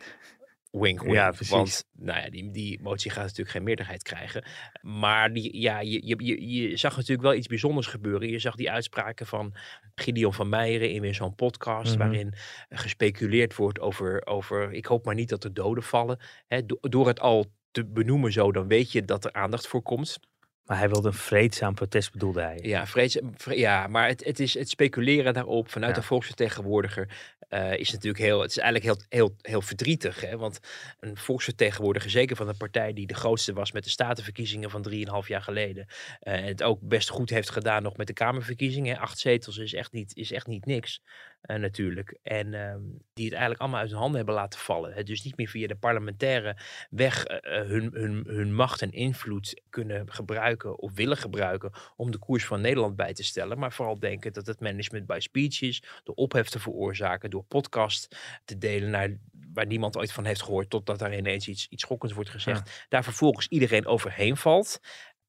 Wink, 0.70 1.02
wink. 1.02 1.14
Ja, 1.14 1.30
precies. 1.30 1.50
Want 1.50 1.84
nou 1.92 2.20
ja, 2.20 2.30
die, 2.30 2.50
die 2.50 2.80
motie 2.82 3.10
gaat 3.10 3.22
natuurlijk 3.22 3.50
geen 3.50 3.62
meerderheid 3.62 4.02
krijgen. 4.02 4.44
Maar 4.82 5.32
die, 5.32 5.60
ja, 5.60 5.80
je, 5.80 6.06
je, 6.06 6.24
je, 6.24 6.48
je 6.48 6.76
zag 6.76 6.96
natuurlijk 6.96 7.22
wel 7.22 7.34
iets 7.34 7.46
bijzonders 7.46 7.87
gebeuren. 7.87 8.28
Je 8.28 8.38
zag 8.38 8.54
die 8.56 8.70
uitspraken 8.70 9.26
van 9.26 9.54
Gideon 9.94 10.34
van 10.34 10.48
Meijeren 10.48 10.90
in 10.90 11.00
weer 11.00 11.14
zo'n 11.14 11.34
podcast. 11.34 11.90
Mhm. 11.90 11.98
Waarin 11.98 12.34
gespeculeerd 12.68 13.56
wordt 13.56 13.80
over, 13.80 14.26
over. 14.26 14.72
Ik 14.72 14.87
hoop 14.87 15.04
maar 15.04 15.14
niet 15.14 15.28
dat 15.28 15.44
er 15.44 15.54
doden 15.54 15.82
vallen. 15.84 16.18
Hè, 16.46 16.66
do- 16.66 16.78
door 16.80 17.06
het 17.06 17.20
al 17.20 17.46
te 17.70 17.84
benoemen 17.87 18.32
zo, 18.32 18.52
dan 18.52 18.68
weet 18.68 18.92
je 18.92 19.04
dat 19.04 19.24
er 19.24 19.32
aandacht 19.32 19.66
voor 19.66 19.82
komt. 19.82 20.18
Maar 20.64 20.79
hij 20.79 20.88
wilde 20.88 21.09
een 21.09 21.14
vreedzaam 21.14 21.74
protest, 21.74 22.12
bedoelde 22.12 22.40
hij. 22.40 22.59
Ja, 22.62 22.87
vrees, 22.87 23.18
vre- 23.37 23.55
ja 23.59 23.87
maar 23.87 24.09
het, 24.09 24.24
het 24.24 24.40
is 24.40 24.55
het 24.55 24.68
speculeren 24.68 25.35
daarop 25.35 25.70
vanuit 25.70 25.94
Ja. 25.94 26.00
de 26.00 26.07
volksvertegenwoordiger 26.07 27.33
eh, 27.48 27.77
is 27.79 27.92
natuurlijk 27.92 28.24
heel, 28.24 28.40
het 28.40 28.50
is 28.50 28.59
eigenlijk 28.59 28.85
heel, 28.85 29.07
heel, 29.20 29.37
heel 29.40 29.62
verdrietig. 29.62 30.20
Hè? 30.20 30.37
Want 30.37 30.59
een 31.00 31.16
volksvertegenwoordiger, 31.16 32.11
zeker 32.11 32.37
van 32.37 32.48
een 32.48 32.57
partij 32.57 32.92
die 32.92 33.07
de 33.07 33.14
grootste 33.14 33.53
was 33.53 33.72
met 33.72 33.85
de 33.85 33.90
statenverkiezingen 33.90 34.70
van 34.70 34.87
3,5 34.90 35.27
jaar 35.27 35.42
geleden. 35.42 35.87
eh, 36.20 36.35
en 36.35 36.44
het 36.44 36.62
ook 36.62 36.79
best 36.83 37.09
goed 37.09 37.31
heeft 37.31 37.50
gedaan 37.50 37.83
nog 37.83 37.96
met 37.96 38.07
de 38.07 38.12
Kamerverkiezingen. 38.12 38.98
Acht 38.98 39.18
zetels 39.18 39.57
is 39.57 39.74
echt 39.74 39.92
niet, 39.92 40.16
is 40.16 40.33
echt 40.33 40.46
niet 40.46 40.66
niks 40.66 41.00
eh, 41.44 41.57
natuurlijk. 41.57 42.18
En 42.22 42.54
ehm, 42.54 42.80
die 43.12 43.24
het 43.24 43.33
eigenlijk 43.33 43.61
allemaal 43.61 43.80
uit 43.80 43.90
hun 43.90 43.98
handen 43.98 44.16
hebben 44.16 44.35
laten 44.35 44.61
vallen. 44.61 44.92
Hè? 44.92 45.02
Dus 45.02 45.22
niet 45.22 45.37
meer 45.37 45.48
via 45.48 45.66
de 45.66 45.76
parlementaire 45.76 46.57
weg 46.90 47.24
eh, 47.24 47.61
eh, 47.61 47.66
hun, 47.68 47.90
hun, 47.92 48.24
hun 48.26 48.54
macht 48.54 48.83
en 48.83 48.92
invloed 48.92 49.62
kunnen 49.70 50.12
gebruiken 50.12 50.78
of 50.78 50.92
willen 50.94 51.16
gebruiken 51.16 51.72
om 51.96 52.11
de 52.11 52.18
koers 52.18 52.44
van 52.44 52.61
Nederland 52.61 52.96
bij 52.96 53.12
te 53.12 53.24
stellen. 53.24 53.59
Maar 53.59 53.72
vooral 53.72 53.98
denken 53.98 54.33
dat 54.33 54.46
het 54.46 54.61
management 54.61 55.07
by 55.07 55.18
speech 55.20 55.61
is, 55.61 55.83
door 56.04 56.14
ophef 56.14 56.48
te 56.48 56.59
veroorzaken, 56.59 57.30
door 57.30 57.44
podcast 57.44 58.16
te 58.44 58.59
delen 58.59 58.90
naar 58.90 59.18
waar 59.52 59.66
niemand 59.66 59.96
ooit 59.96 60.12
van 60.12 60.24
heeft 60.24 60.42
gehoord, 60.42 60.70
totdat 60.70 60.98
daar 60.98 61.16
ineens 61.16 61.48
iets, 61.48 61.66
iets 61.68 61.83
schokkends 61.83 62.14
wordt 62.14 62.30
gezegd. 62.30 62.87
Daar 62.88 63.04
vervolgens 63.04 63.48
iedereen 63.48 63.87
overheen 63.87 64.37
valt. 64.37 64.80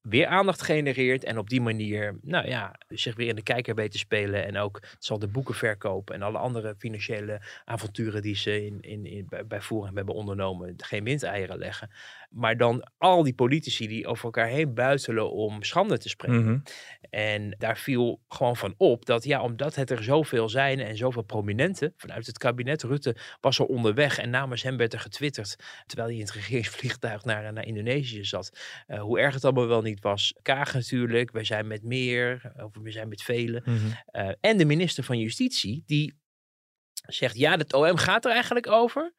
Weer 0.08 0.26
aandacht 0.26 0.62
genereert 0.62 1.24
en 1.24 1.38
op 1.38 1.48
die 1.48 1.60
manier, 1.60 2.18
nou 2.22 2.48
ja, 2.48 2.74
zich 2.88 3.14
weer 3.14 3.28
in 3.28 3.34
de 3.34 3.42
kijker 3.42 3.74
weet 3.74 3.90
te 3.90 3.98
spelen. 3.98 4.44
En 4.44 4.56
ook 4.58 4.82
zal 4.98 5.18
de 5.18 5.28
boeken 5.28 5.54
verkopen 5.54 6.14
en 6.14 6.22
alle 6.22 6.38
andere 6.38 6.74
financiële 6.78 7.40
avonturen 7.64 8.22
die 8.22 8.36
ze 8.36 8.66
in, 8.66 8.80
in, 8.80 9.06
in, 9.06 9.26
bij, 9.28 9.46
bij 9.46 9.60
Forum 9.60 9.96
hebben 9.96 10.14
ondernomen, 10.14 10.74
geen 10.76 11.04
windeieren 11.04 11.58
leggen. 11.58 11.90
Maar 12.30 12.56
dan 12.56 12.90
al 12.98 13.22
die 13.22 13.34
politici 13.34 13.86
die 13.88 14.06
over 14.06 14.24
elkaar 14.24 14.48
heen 14.48 14.74
buitelen 14.74 15.32
om 15.32 15.62
schande 15.62 15.98
te 15.98 16.08
spreken. 16.08 16.44
Mhm. 16.44 16.58
En 17.10 17.54
daar 17.58 17.78
viel 17.78 18.20
gewoon 18.28 18.56
van 18.56 18.74
op 18.76 19.04
dat, 19.04 19.24
ja, 19.24 19.42
omdat 19.42 19.74
het 19.74 19.90
er 19.90 20.02
zoveel 20.02 20.48
zijn 20.48 20.80
en 20.80 20.96
zoveel 20.96 21.22
prominenten 21.22 21.92
vanuit 21.96 22.26
het 22.26 22.38
kabinet, 22.38 22.82
Rutte 22.82 23.16
was 23.40 23.60
al 23.60 23.66
onderweg 23.66 24.18
en 24.18 24.30
namens 24.30 24.62
hem 24.62 24.76
werd 24.76 24.92
er 24.92 25.00
getwitterd, 25.00 25.56
terwijl 25.86 26.08
hij 26.08 26.16
in 26.16 26.24
het 26.24 26.34
regeringsvliegtuig 26.40 27.24
naar, 27.24 27.52
naar 27.52 27.66
Indonesië 27.66 28.24
zat, 28.24 28.58
eh, 28.86 29.00
hoe 29.00 29.20
erg 29.20 29.34
het 29.34 29.44
allemaal 29.44 29.66
wel 29.66 29.82
niet 29.82 29.95
was. 30.00 30.34
Kaag 30.42 30.74
natuurlijk, 30.74 31.30
wij 31.30 31.44
zijn 31.44 31.66
met 31.66 31.82
meer, 31.82 32.52
of 32.56 32.76
we 32.82 32.90
zijn 32.90 33.08
met 33.08 33.22
velen. 33.22 33.62
Mhm. 33.64 33.76
Eh, 34.06 34.30
en 34.40 34.56
de 34.56 34.64
minister 34.64 35.04
van 35.04 35.18
Justitie, 35.18 35.82
die 35.86 36.18
zegt, 37.06 37.36
ja, 37.36 37.56
het 37.56 37.72
OM 37.72 37.96
gaat 37.96 38.24
er 38.24 38.30
eigenlijk 38.30 38.66
over, 38.66 39.14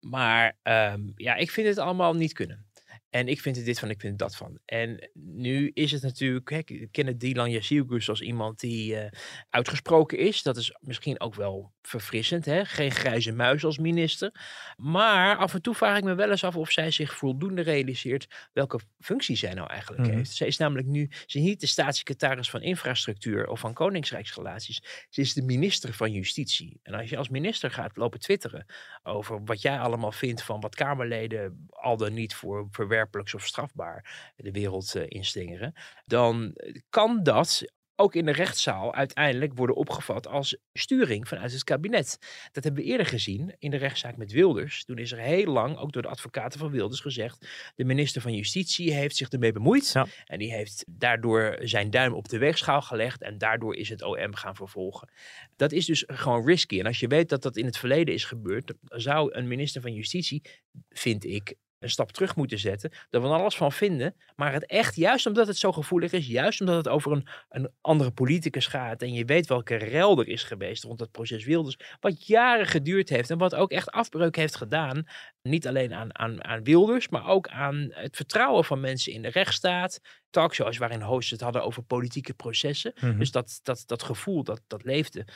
maar 0.00 0.58
ehm, 0.62 1.02
ja, 1.14 1.34
ik 1.34 1.50
vind 1.50 1.66
het 1.66 1.78
allemaal 1.78 2.14
niet 2.14 2.32
kunnen. 2.32 2.66
En 3.10 3.28
ik 3.28 3.40
vind 3.40 3.56
het 3.56 3.64
dit 3.64 3.78
van, 3.78 3.90
ik 3.90 4.00
vind 4.00 4.12
het 4.12 4.20
dat 4.20 4.36
van. 4.36 4.58
En 4.64 5.10
nu 5.14 5.70
is 5.74 5.90
het 5.92 6.02
natuurlijk, 6.02 6.50
hè, 6.50 6.58
ik 6.64 6.88
ken 6.90 7.06
het 7.06 7.20
Dylan 7.20 7.62
als 8.08 8.20
iemand 8.20 8.60
die 8.60 8.96
eh, 8.96 9.10
uitgesproken 9.50 10.18
is. 10.18 10.42
Dat 10.42 10.56
is 10.56 10.76
misschien 10.80 11.20
ook 11.20 11.34
wel 11.34 11.73
verfrissend, 11.88 12.44
hè? 12.44 12.64
geen 12.64 12.90
grijze 12.90 13.32
muis 13.32 13.64
als 13.64 13.78
minister. 13.78 14.30
Maar 14.76 15.36
af 15.36 15.54
en 15.54 15.62
toe 15.62 15.74
vraag 15.74 15.96
ik 15.98 16.04
me 16.04 16.14
wel 16.14 16.30
eens 16.30 16.44
af 16.44 16.56
of 16.56 16.70
zij 16.70 16.90
zich 16.90 17.16
voldoende 17.16 17.62
realiseert 17.62 18.26
welke 18.52 18.80
functie 18.98 19.36
zij 19.36 19.54
nou 19.54 19.68
eigenlijk 19.70 20.02
Mhm. 20.02 20.16
heeft. 20.16 20.30
Zij 20.34 20.46
is 20.46 20.56
namelijk 20.56 20.86
nu, 20.86 21.08
ze 21.10 21.38
is 21.38 21.44
niet 21.44 21.60
de 21.60 21.66
staatssecretaris 21.66 22.50
van 22.50 22.62
infrastructuur 22.62 23.46
of 23.46 23.60
van 23.60 23.72
koningsrijksrelaties. 23.74 25.06
Ze 25.10 25.20
is 25.20 25.32
de 25.34 25.42
minister 25.42 25.92
van 25.94 26.12
Justitie. 26.12 26.80
En 26.82 26.94
als 26.94 27.10
je 27.10 27.16
als 27.16 27.28
minister 27.28 27.70
gaat 27.70 27.96
lopen 27.96 28.20
twitteren 28.20 28.66
over 29.02 29.44
wat 29.44 29.62
jij 29.62 29.78
allemaal 29.78 30.12
vindt 30.12 30.42
van 30.42 30.60
wat 30.60 30.74
Kamerleden 30.74 31.66
al 31.70 31.96
dan 31.96 32.14
niet 32.14 32.34
voor 32.34 32.68
verwerpelijks 32.70 33.34
of 33.34 33.46
strafbaar 33.46 34.32
de 34.36 34.50
wereld 34.50 34.94
inslingeren, 34.94 35.72
dan 36.04 36.54
kan 36.90 37.22
dat 37.22 37.62
ook 37.96 38.14
in 38.14 38.24
de 38.24 38.32
rechtszaal 38.32 38.94
uiteindelijk 38.94 39.52
worden 39.54 39.76
opgevat 39.76 40.26
als 40.26 40.56
sturing 40.72 41.28
vanuit 41.28 41.52
het 41.52 41.64
kabinet. 41.64 42.18
Dat 42.52 42.64
hebben 42.64 42.82
we 42.82 42.88
eerder 42.88 43.06
gezien 43.06 43.54
in 43.58 43.70
de 43.70 43.76
rechtszaak 43.76 44.16
met 44.16 44.32
Wilders. 44.32 44.84
Toen 44.84 44.98
is 44.98 45.12
er 45.12 45.18
heel 45.18 45.52
lang, 45.52 45.78
ook 45.78 45.92
door 45.92 46.02
de 46.02 46.08
advocaten 46.08 46.58
van 46.58 46.70
Wilders, 46.70 47.00
gezegd: 47.00 47.48
de 47.74 47.84
minister 47.84 48.22
van 48.22 48.34
Justitie 48.34 48.92
heeft 48.92 49.16
zich 49.16 49.28
ermee 49.28 49.52
bemoeid. 49.52 49.90
Ja. 49.92 50.06
En 50.24 50.38
die 50.38 50.52
heeft 50.52 50.84
daardoor 50.88 51.58
zijn 51.62 51.90
duim 51.90 52.12
op 52.12 52.28
de 52.28 52.38
weegschaal 52.38 52.82
gelegd. 52.82 53.22
En 53.22 53.38
daardoor 53.38 53.76
is 53.76 53.88
het 53.88 54.02
OM 54.02 54.34
gaan 54.34 54.56
vervolgen. 54.56 55.10
Dat 55.56 55.72
is 55.72 55.86
dus 55.86 56.04
gewoon 56.06 56.46
risky. 56.46 56.78
En 56.78 56.86
als 56.86 57.00
je 57.00 57.06
weet 57.06 57.28
dat 57.28 57.42
dat 57.42 57.56
in 57.56 57.64
het 57.64 57.76
verleden 57.76 58.14
is 58.14 58.24
gebeurd, 58.24 58.66
dan 58.66 59.00
zou 59.00 59.34
een 59.34 59.48
minister 59.48 59.80
van 59.80 59.92
Justitie, 59.92 60.42
vind 60.88 61.24
ik, 61.24 61.54
een 61.84 61.90
stap 61.90 62.12
terug 62.12 62.36
moeten 62.36 62.58
zetten. 62.58 62.90
Daar 63.10 63.20
van 63.20 63.32
alles 63.32 63.56
van 63.56 63.72
vinden. 63.72 64.14
Maar 64.36 64.52
het 64.52 64.66
echt, 64.66 64.96
juist 64.96 65.26
omdat 65.26 65.46
het 65.46 65.56
zo 65.56 65.72
gevoelig 65.72 66.12
is, 66.12 66.26
juist 66.26 66.60
omdat 66.60 66.76
het 66.76 66.88
over 66.88 67.12
een, 67.12 67.28
een 67.48 67.70
andere 67.80 68.10
politicus 68.10 68.66
gaat. 68.66 69.02
En 69.02 69.12
je 69.12 69.24
weet 69.24 69.46
welke 69.46 69.74
rel 69.74 70.18
er 70.18 70.28
is 70.28 70.42
geweest 70.42 70.84
rond 70.84 71.00
het 71.00 71.10
proces 71.10 71.44
Wilders. 71.44 71.76
Wat 72.00 72.26
jaren 72.26 72.66
geduurd 72.66 73.08
heeft 73.08 73.30
en 73.30 73.38
wat 73.38 73.54
ook 73.54 73.70
echt 73.70 73.90
afbreuk 73.90 74.36
heeft 74.36 74.56
gedaan. 74.56 75.06
Niet 75.42 75.66
alleen 75.66 75.94
aan, 75.94 76.18
aan, 76.18 76.44
aan 76.44 76.62
Wilders, 76.62 77.08
maar 77.08 77.26
ook 77.26 77.48
aan 77.48 77.88
het 77.90 78.16
vertrouwen 78.16 78.64
van 78.64 78.80
mensen 78.80 79.12
in 79.12 79.22
de 79.22 79.30
rechtsstaat. 79.30 80.00
Talkshows 80.34 80.78
waarin 80.78 81.02
hosts 81.02 81.30
het 81.30 81.40
hadden 81.40 81.64
over 81.64 81.82
politieke 81.82 82.34
processen. 82.34 82.92
Mhm. 83.00 83.18
Dus 83.18 83.30
dat, 83.30 83.60
dat, 83.62 83.82
dat 83.86 84.02
gevoel, 84.02 84.44
dat, 84.44 84.60
dat 84.66 84.84
leefde. 84.84 85.26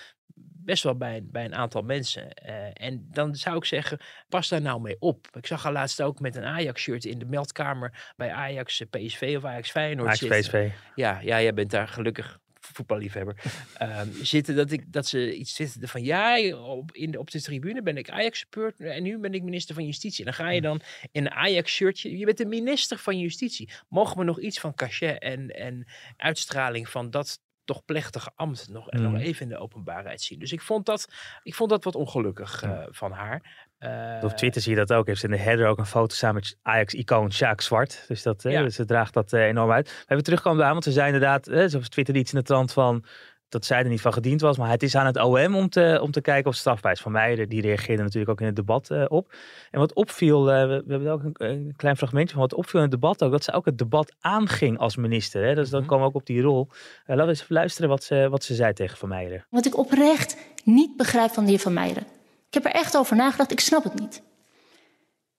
best 0.64 0.82
wel 0.82 0.96
bij, 0.96 1.20
bij 1.24 1.44
een 1.44 1.54
aantal 1.54 1.82
mensen. 1.82 2.32
Eh, 2.32 2.70
en 2.72 3.08
dan 3.10 3.34
zou 3.34 3.56
ik 3.56 3.64
zeggen, 3.64 3.98
pas 4.28 4.48
daar 4.48 4.60
nou 4.60 4.80
mee 4.80 4.96
op. 4.98 5.26
Ik 5.32 5.46
zag 5.46 5.66
al 5.66 5.72
laatst 5.72 6.02
ook 6.02 6.20
met 6.20 6.36
een 6.36 6.44
Ajax-shirt 6.44 7.04
in 7.04 7.18
de 7.18 7.24
meldkamer 7.24 8.12
bij 8.16 8.32
Ajax 8.32 8.82
PSV 8.90 9.34
of 9.36 9.44
Ajax 9.44 9.70
Feyenoord 9.70 10.08
Ajax. 10.08 10.40
PSV. 10.40 10.70
Ja, 10.94 11.20
ja, 11.20 11.40
jij 11.40 11.54
bent 11.54 11.70
daar 11.70 11.88
gelukkig 11.88 12.38
voetballiefhebber. 12.74 13.36
Ehm, 13.74 14.08
zitten 14.22 14.56
dat, 14.56 14.70
ik, 14.70 14.92
dat 14.92 15.06
ze 15.06 15.36
iets 15.36 15.54
zitten 15.54 15.88
van 15.88 16.02
ja, 16.02 16.56
op, 16.56 16.92
in 16.92 17.10
de, 17.10 17.18
op 17.18 17.30
de 17.30 17.42
tribune 17.42 17.82
ben 17.82 17.96
ik 17.96 18.10
Ajax 18.10 18.38
support 18.38 18.80
en 18.80 19.02
nu 19.02 19.18
ben 19.18 19.34
ik 19.34 19.42
minister 19.42 19.74
van 19.74 19.84
Justitie. 19.84 20.24
En 20.24 20.24
dan 20.24 20.46
ga 20.46 20.50
je 20.50 20.60
dan 20.60 20.80
in 21.12 21.26
een 21.26 21.30
Ajax 21.30 21.72
shirtje. 21.72 22.18
Je 22.18 22.24
bent 22.24 22.38
de 22.38 22.46
minister 22.46 22.98
van 22.98 23.18
Justitie. 23.18 23.70
Mogen 23.88 24.18
we 24.18 24.24
nog 24.24 24.40
iets 24.40 24.60
van 24.60 24.74
cachet 24.74 25.22
en, 25.22 25.48
en 25.50 25.86
uitstraling 26.16 26.88
van 26.88 27.10
dat 27.10 27.40
toch 27.68 27.84
plechtige 27.84 28.30
ambt 28.34 28.68
nog, 28.68 28.88
en 28.90 29.02
nog 29.02 29.12
Mm. 29.12 29.18
even 29.18 29.42
in 29.42 29.48
de 29.48 29.58
openbaarheid 29.58 30.22
zien. 30.22 30.38
Dus 30.38 30.52
ik 30.52 30.60
vond 30.60 30.86
dat, 30.86 31.08
ik 31.42 31.54
vond 31.54 31.70
dat 31.70 31.84
wat 31.84 31.94
ongelukkig 31.94 32.62
eh, 32.62 32.82
van 32.90 33.12
haar. 33.12 33.66
Eh, 33.78 34.24
Op 34.24 34.30
Twitter 34.32 34.62
zie 34.62 34.72
je 34.72 34.78
dat 34.78 34.92
ook. 34.92 35.06
Heeft 35.06 35.20
ze 35.20 35.26
in 35.26 35.32
de 35.32 35.38
header 35.38 35.66
ook 35.66 35.78
een 35.78 35.86
foto 35.86 36.14
samen 36.14 36.34
met 36.34 36.58
Ajax-icoon 36.62 37.32
Sjaak 37.32 37.60
Zwart. 37.60 38.04
Dus 38.08 38.22
dat, 38.22 38.44
eh, 38.44 38.52
Ja. 38.52 38.68
ze 38.68 38.84
draagt 38.84 39.14
dat 39.14 39.32
enorm 39.32 39.70
uit. 39.70 39.88
We 39.88 39.94
hebben 40.06 40.24
terugkomen 40.24 40.62
haar, 40.64 40.72
want 40.72 40.84
ze 40.84 40.92
zei 40.92 41.06
inderdaad, 41.06 41.46
eh, 41.46 41.66
ze 41.66 41.88
twitterde 41.88 42.20
iets 42.20 42.32
in 42.32 42.38
de 42.38 42.44
trant 42.44 42.72
van 42.72 43.04
dat 43.48 43.64
zij 43.64 43.78
er 43.78 43.88
niet 43.88 44.00
van 44.00 44.12
gediend 44.12 44.40
was. 44.40 44.56
Maar 44.58 44.70
het 44.70 44.82
is 44.82 44.94
aan 44.96 45.06
het 45.06 45.16
OM 45.22 45.54
om 45.56 45.68
te, 45.68 45.98
om 46.02 46.10
te 46.10 46.20
kijken 46.20 46.50
of 46.50 46.56
strafbaar 46.56 46.92
is. 46.92 47.00
Van 47.00 47.12
Meijer, 47.12 47.48
die 47.48 47.60
reageerde 47.60 48.02
natuurlijk 48.02 48.30
ook 48.30 48.40
in 48.40 48.46
het 48.46 48.56
debat 48.56 48.90
eh, 48.90 49.04
op. 49.08 49.32
En 49.70 49.78
wat 49.80 49.92
opviel, 49.94 50.50
eh, 50.52 50.66
we, 50.68 50.82
we 50.86 50.92
hebben 50.92 51.12
ook 51.12 51.22
een, 51.22 51.34
een 51.36 51.72
klein 51.76 51.96
fragmentje 51.96 52.32
van 52.32 52.42
wat 52.42 52.54
opviel 52.54 52.80
in 52.80 52.90
het 52.90 53.00
debat 53.00 53.22
ook, 53.24 53.30
dat 53.30 53.44
ze 53.44 53.52
ook 53.52 53.64
het 53.64 53.78
debat 53.78 54.14
aanging 54.20 54.78
als 54.78 54.96
minister. 54.96 55.44
Hè? 55.46 55.54
Dus 55.54 55.70
dan 55.70 55.80
Mhm. 55.80 55.88
kwam 55.88 56.02
ook 56.02 56.14
op 56.14 56.26
die 56.26 56.40
rol. 56.42 56.66
Eh, 56.70 56.76
laten 57.06 57.24
we 57.24 57.30
eens 57.30 57.42
even 57.42 57.54
luisteren 57.54 57.88
wat 57.90 58.02
ze, 58.04 58.26
wat 58.30 58.44
ze 58.44 58.54
zei 58.54 58.72
tegen 58.72 58.96
Van 58.96 59.08
Meijer. 59.08 59.46
Wat 59.50 59.66
ik 59.66 59.76
oprecht 59.78 60.36
niet 60.64 60.96
begrijp 60.96 61.30
van 61.30 61.44
de 61.44 61.50
heer 61.50 61.58
Van 61.60 61.72
Meijeren. 61.72 62.06
Ik 62.48 62.54
heb 62.54 62.64
er 62.64 62.70
echt 62.72 62.96
over 62.96 63.16
nagedacht, 63.16 63.52
ik 63.52 63.60
snap 63.60 63.84
het 63.84 63.94
niet. 64.00 64.22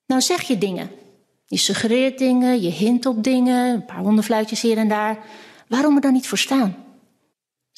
Nou 0.06 0.22
zeg 0.22 0.41
je 0.41 0.58
dingen. 0.58 0.89
Je 1.45 1.58
suggereert 1.58 2.17
dingen, 2.17 2.62
je 2.62 2.69
hint 2.69 3.06
op 3.06 3.24
dingen, 3.24 3.74
een 3.74 3.86
paar 3.86 3.98
hondenfluitjes 3.98 4.62
hier 4.62 4.78
en 4.78 4.88
daar. 4.88 5.17
Waarom 5.67 5.95
er 5.95 6.02
dan 6.02 6.13
niet 6.13 6.28
voor 6.28 6.38
staan? 6.38 6.76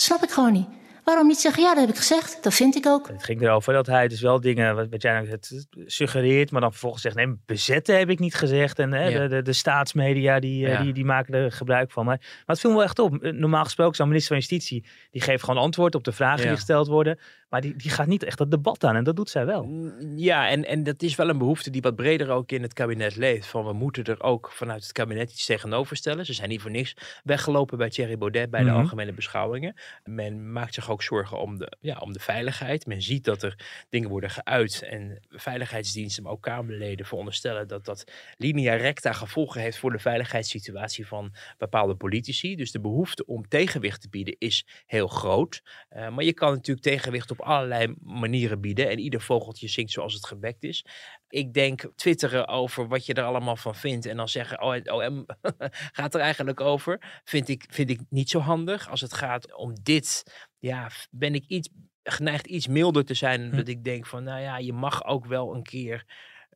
Snap 0.02 0.24
ik 0.24 0.30
gewoon 0.32 0.54
niet. 0.54 0.68
Waarom 1.04 1.28
niet 1.28 1.38
zeggen, 1.40 1.64
ja, 1.64 1.70
dat 1.70 1.80
heb 1.80 1.90
ik 1.90 1.96
gezegd, 1.98 2.44
dat 2.44 2.54
vind 2.54 2.76
ik 2.76 2.86
ook. 2.86 3.08
Het 3.08 3.24
ging 3.24 3.42
erover 3.42 3.74
dat 3.74 3.88
hij 3.88 4.08
dus 4.08 4.22
wel 4.22 4.42
dingen, 4.42 4.76
wat, 4.76 4.88
wat 4.90 5.02
jij 5.02 5.14
nou 5.14 5.30
het 5.30 5.68
suggereert, 5.86 6.52
maar 6.52 6.62
dan 6.62 6.72
vervolgens 6.72 7.02
zegt, 7.02 7.16
nee, 7.16 7.36
bezetten 7.46 7.98
heb 7.98 8.10
ik 8.10 8.20
niet 8.20 8.36
gezegd. 8.36 8.80
En 8.80 8.92
hè, 8.94 9.08
Ja. 9.08 9.20
de, 9.20 9.28
de, 9.28 9.42
de 9.42 9.54
staatsmedia, 9.54 10.40
die, 10.40 10.66
eh, 10.66 10.72
Ja. 10.72 10.82
die, 10.82 10.94
die 10.94 11.06
maken 11.06 11.34
er 11.34 11.52
gebruik 11.52 11.92
van. 11.92 12.06
Maar, 12.06 12.18
maar 12.20 12.44
het 12.46 12.60
viel 12.60 12.70
me 12.70 12.76
wel 12.76 12.86
echt 12.86 13.00
op. 13.00 13.18
Eh, 13.24 13.32
Normaal 13.32 13.64
gesproken, 13.64 13.96
zo'n 13.96 14.08
minister 14.08 14.36
van 14.36 14.46
Justitie, 14.46 14.86
die 15.12 15.22
geeft 15.22 15.44
gewoon 15.44 15.62
antwoord 15.64 15.96
op 15.96 16.04
de 16.04 16.12
vragen 16.12 16.42
Ja. 16.42 16.48
die 16.48 16.56
gesteld 16.56 16.88
worden. 16.88 17.20
Maar 17.52 17.62
die, 17.62 17.76
die 17.76 17.92
gaat 17.92 18.08
niet 18.08 18.24
echt 18.24 18.38
dat 18.38 18.52
debat 18.52 18.84
aan 18.84 18.96
en 18.96 19.04
dat 19.04 19.16
doet 19.16 19.30
zij 19.30 19.46
wel. 19.46 19.64
Mm, 19.64 20.18
Ja, 20.18 20.50
en, 20.50 20.66
en 20.66 20.84
dat 20.84 21.02
is 21.02 21.16
wel 21.16 21.30
een 21.30 21.38
behoefte 21.38 21.70
die 21.70 21.82
wat 21.82 21.96
breder 21.96 22.30
ook 22.30 22.52
in 22.52 22.62
het 22.62 22.74
kabinet 22.74 23.16
leeft. 23.16 23.48
Van 23.48 23.66
we 23.66 23.74
moeten 23.74 24.04
er 24.04 24.24
ook 24.24 24.52
vanuit 24.52 24.82
het 24.84 24.92
kabinet 24.92 25.32
iets 25.32 25.46
tegenover 25.46 25.96
stellen. 25.96 26.26
Ze 26.26 26.34
zijn 26.34 26.50
niet 26.50 26.62
voor 26.62 26.72
niks 26.72 26.94
weggelopen 27.24 27.78
bij 27.78 27.90
Thierry 27.90 28.18
Baudet 28.18 28.50
bij 28.50 28.64
de 28.64 28.70
Mhm. 28.70 28.80
algemene 28.80 29.14
beschouwingen. 29.14 29.74
Men 30.04 30.52
maakt 30.52 30.74
zich 30.74 30.90
ook 30.92 31.04
zorgen 31.04 31.40
om 31.40 31.58
de, 31.58 31.78
ja, 31.80 31.98
om 31.98 32.14
de 32.14 32.20
veiligheid. 32.20 32.86
Men 32.86 33.02
ziet 33.02 33.24
dat 33.24 33.44
er 33.44 33.84
dingen 33.90 34.10
worden 34.10 34.30
geuit 34.30 34.82
en 34.90 35.20
veiligheidsdiensten, 35.30 36.24
maar 36.24 36.32
ook 36.32 36.42
Kamerleden 36.42 37.06
veronderstellen 37.06 37.68
dat 37.68 37.86
dat 37.86 38.04
linea 38.38 38.76
recta 38.76 39.12
gevolgen 39.14 39.62
heeft 39.62 39.78
voor 39.78 39.92
de 39.92 40.00
veiligheidssituatie 40.00 41.08
van 41.08 41.34
bepaalde 41.58 41.96
politici. 41.96 42.56
Dus 42.56 42.72
de 42.72 42.80
behoefte 42.80 43.26
om 43.26 43.48
tegenwicht 43.48 44.02
te 44.02 44.10
bieden 44.10 44.36
is 44.38 44.66
heel 44.86 45.08
groot. 45.08 45.62
Uh, 45.96 46.10
maar 46.10 46.24
je 46.24 46.34
kan 46.34 46.52
natuurlijk 46.54 46.86
tegenwicht 46.88 47.32
op 47.32 47.41
allerlei 47.44 47.96
manieren 48.02 48.62
bieden. 48.62 48.90
En 48.90 49.00
ieder 49.00 49.22
vogeltje 49.22 49.68
zingt 49.68 49.92
zoals 49.92 50.14
het 50.14 50.26
gebekt 50.26 50.64
is. 50.64 50.86
Ik 51.30 51.54
denk 51.54 51.92
twitteren 51.96 52.48
over 52.48 52.88
wat 52.88 53.06
je 53.06 53.14
er 53.14 53.24
allemaal 53.24 53.56
van 53.56 53.76
vindt. 53.76 54.06
En 54.06 54.18
dan 54.18 54.30
zeggen, 54.30 54.62
oh, 54.62 54.74
het 54.74 54.92
OM 54.92 55.26
gaat 55.98 56.16
er 56.16 56.22
eigenlijk 56.22 56.62
over. 56.62 57.22
Vind 57.24 57.50
ik, 57.50 57.66
vind 57.70 57.90
ik 57.90 58.02
niet 58.10 58.30
zo 58.30 58.40
handig. 58.40 58.90
Als 58.90 59.02
het 59.02 59.14
gaat 59.14 59.56
om 59.56 59.74
dit, 59.84 60.24
ja, 60.60 60.90
ben 61.10 61.36
ik 61.36 61.46
iets 61.48 61.70
geneigd 62.04 62.46
iets 62.46 62.68
milder 62.68 63.06
te 63.06 63.14
zijn. 63.14 63.50
Hm. 63.50 63.56
Dat 63.56 63.68
ik 63.68 63.84
denk 63.84 64.06
van, 64.06 64.24
nou 64.24 64.42
ja, 64.42 64.58
je 64.58 64.74
mag 64.74 65.06
ook 65.06 65.26
wel 65.26 65.56
een 65.56 65.64
keer 65.64 66.06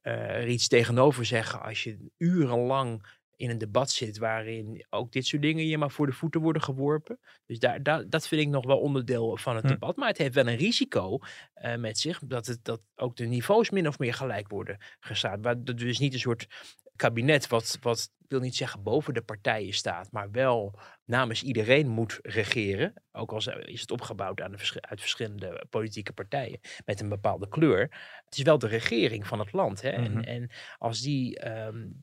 uh, 0.03 0.13
er 0.13 0.47
iets 0.47 0.67
tegenover 0.67 1.25
zeggen. 1.25 1.61
Als 1.61 1.83
je 1.83 2.09
urenlang 2.17 3.05
in 3.35 3.49
een 3.49 3.57
debat 3.57 3.89
zit 3.91 4.17
waarin 4.17 4.85
ook 4.89 5.11
dit 5.11 5.25
soort 5.25 5.41
dingen 5.41 5.67
je 5.67 5.77
maar 5.77 5.91
voor 5.91 6.05
de 6.05 6.13
voeten 6.13 6.41
worden 6.41 6.61
geworpen. 6.61 7.19
Dus 7.45 7.59
daar, 7.59 7.83
daar, 7.83 8.09
dat 8.09 8.27
vind 8.27 8.41
ik 8.41 8.47
nog 8.47 8.65
wel 8.65 8.79
onderdeel 8.79 9.37
van 9.37 9.55
het 9.55 9.63
Hm. 9.65 9.71
debat. 9.71 9.95
Maar 9.95 10.07
het 10.07 10.17
heeft 10.17 10.35
wel 10.35 10.47
een 10.47 10.55
risico 10.55 11.19
uh, 11.55 11.75
met 11.75 11.99
zich 11.99 12.19
dat, 12.19 12.45
het, 12.45 12.59
dat 12.63 12.81
ook 12.95 13.15
de 13.15 13.25
niveaus 13.25 13.69
min 13.69 13.87
of 13.87 13.99
meer 13.99 14.13
gelijk 14.13 14.49
worden 14.49 14.77
gestaat. 14.99 15.39
Waar 15.41 15.55
er 15.65 15.75
dus 15.75 15.99
niet 15.99 16.13
een 16.13 16.19
soort 16.19 16.47
kabinet 16.95 17.47
wat, 17.47 17.77
wat 17.81 18.13
wil 18.27 18.39
niet 18.39 18.55
zeggen 18.55 18.83
boven 18.83 19.13
de 19.13 19.21
partijen 19.21 19.73
staat, 19.73 20.11
maar 20.11 20.31
wel 20.31 20.79
namens 21.05 21.43
iedereen 21.43 21.87
moet 21.87 22.19
regeren. 22.21 22.93
Ook 23.11 23.31
al 23.31 23.37
is 23.61 23.81
het 23.81 23.91
opgebouwd 23.91 24.41
aan 24.41 24.51
de 24.51 24.57
vers 24.57 24.81
uit 24.81 25.01
verschillende 25.01 25.65
politieke 25.69 26.13
partijen 26.13 26.59
met 26.85 27.01
een 27.01 27.09
bepaalde 27.09 27.47
kleur. 27.47 27.81
Het 28.25 28.37
is 28.37 28.43
wel 28.43 28.57
de 28.57 28.67
regering 28.67 29.27
van 29.27 29.39
het 29.39 29.53
land. 29.53 29.81
Hè? 29.81 29.91
Mhm. 29.91 30.17
en, 30.17 30.25
en 30.25 30.49
als 30.77 31.01
die 31.01 31.51
um, 31.65 32.01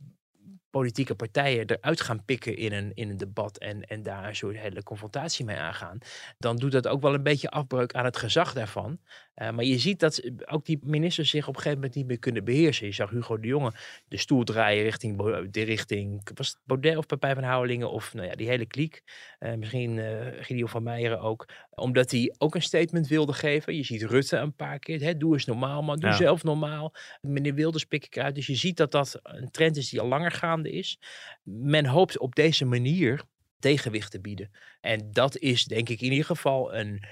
politieke 0.73 1.15
partijen 1.15 1.67
eruit 1.67 2.01
gaan 2.01 2.25
pikken 2.25 2.57
in 2.57 2.73
een, 2.73 2.91
in 2.95 3.11
een 3.11 3.17
debat 3.17 3.59
en, 3.59 3.83
en 3.83 4.03
daar 4.03 4.29
een 4.29 4.37
soort 4.37 4.57
hele 4.57 4.83
confrontatie 4.83 5.45
mee 5.45 5.57
aangaan, 5.57 5.99
dan 6.39 6.57
doet 6.57 6.73
dat 6.73 6.89
ook 6.89 7.03
wel 7.03 7.15
een 7.15 7.23
beetje 7.23 7.51
afbreuk 7.51 7.95
aan 7.95 8.05
het 8.05 8.17
gezag 8.17 8.53
daarvan. 8.53 8.99
Uh, 9.37 9.51
maar 9.51 9.65
je 9.65 9.79
ziet 9.79 10.01
dat 10.01 10.31
ook 10.45 10.67
die 10.67 10.79
ministers 10.83 11.31
zich 11.31 11.49
op 11.49 11.55
een 11.55 11.61
gegeven 11.61 11.79
moment 11.79 11.97
niet 11.97 12.07
meer 12.07 12.19
kunnen 12.19 12.45
beheersen. 12.45 12.87
Je 12.87 12.93
zag 12.93 13.11
Hugo 13.11 13.39
de 13.41 13.47
Jonge 13.47 13.73
de 14.09 14.17
stoel 14.17 14.45
draaien 14.45 14.83
richting, 14.83 15.17
de 15.51 15.63
richting 15.63 16.29
was 16.35 16.57
Baudet 16.65 16.97
of 16.97 17.07
Papij 17.07 17.35
van 17.35 17.43
Houwelingen 17.43 17.91
of 17.91 18.15
nou 18.15 18.27
ja, 18.27 18.35
die 18.35 18.49
hele 18.49 18.67
kliek. 18.67 19.03
Uh, 19.41 19.55
misschien 19.55 19.97
uh, 19.97 20.27
Gideon 20.41 20.69
van 20.69 20.83
Meijeren 20.83 21.21
ook. 21.21 21.49
Omdat 21.75 22.11
hij 22.11 22.35
ook 22.39 22.55
een 22.55 22.63
statement 22.63 23.07
wilde 23.09 23.33
geven. 23.33 23.77
Je 23.77 23.83
ziet 23.83 24.03
Rutte 24.03 24.37
een 24.37 24.55
paar 24.55 24.79
keer. 24.79 25.01
Hè, 25.01 25.17
doe 25.17 25.33
eens 25.33 25.45
normaal 25.45 25.83
man, 25.83 25.99
doe 25.99 26.11
ja. 26.11 26.17
zelf 26.17 26.43
normaal. 26.43 26.95
Meneer 27.21 27.55
Wilders 27.55 27.85
pik 27.85 28.05
ik 28.05 28.19
uit. 28.19 28.35
Dus 28.35 28.47
je 28.47 28.55
ziet 28.55 28.77
dat 28.77 28.91
dat 28.91 29.21
een 29.23 29.51
trend 29.51 29.77
is 29.77 29.89
die 29.89 30.01
al 30.01 30.09
langer 30.09 30.31
gaande 30.31 30.71
is. 30.71 30.99
Men 31.43 31.87
hoopt 31.87 32.19
op 32.19 32.35
deze 32.35 32.65
manier 32.65 33.23
tegenwicht 33.59 34.11
te 34.11 34.21
bieden. 34.21 34.51
En 34.81 35.13
dat 35.13 35.37
is 35.37 35.65
denk 35.65 35.89
ik 35.89 36.01
in 36.01 36.11
ieder 36.11 36.27
geval 36.27 36.75
een 36.75 37.05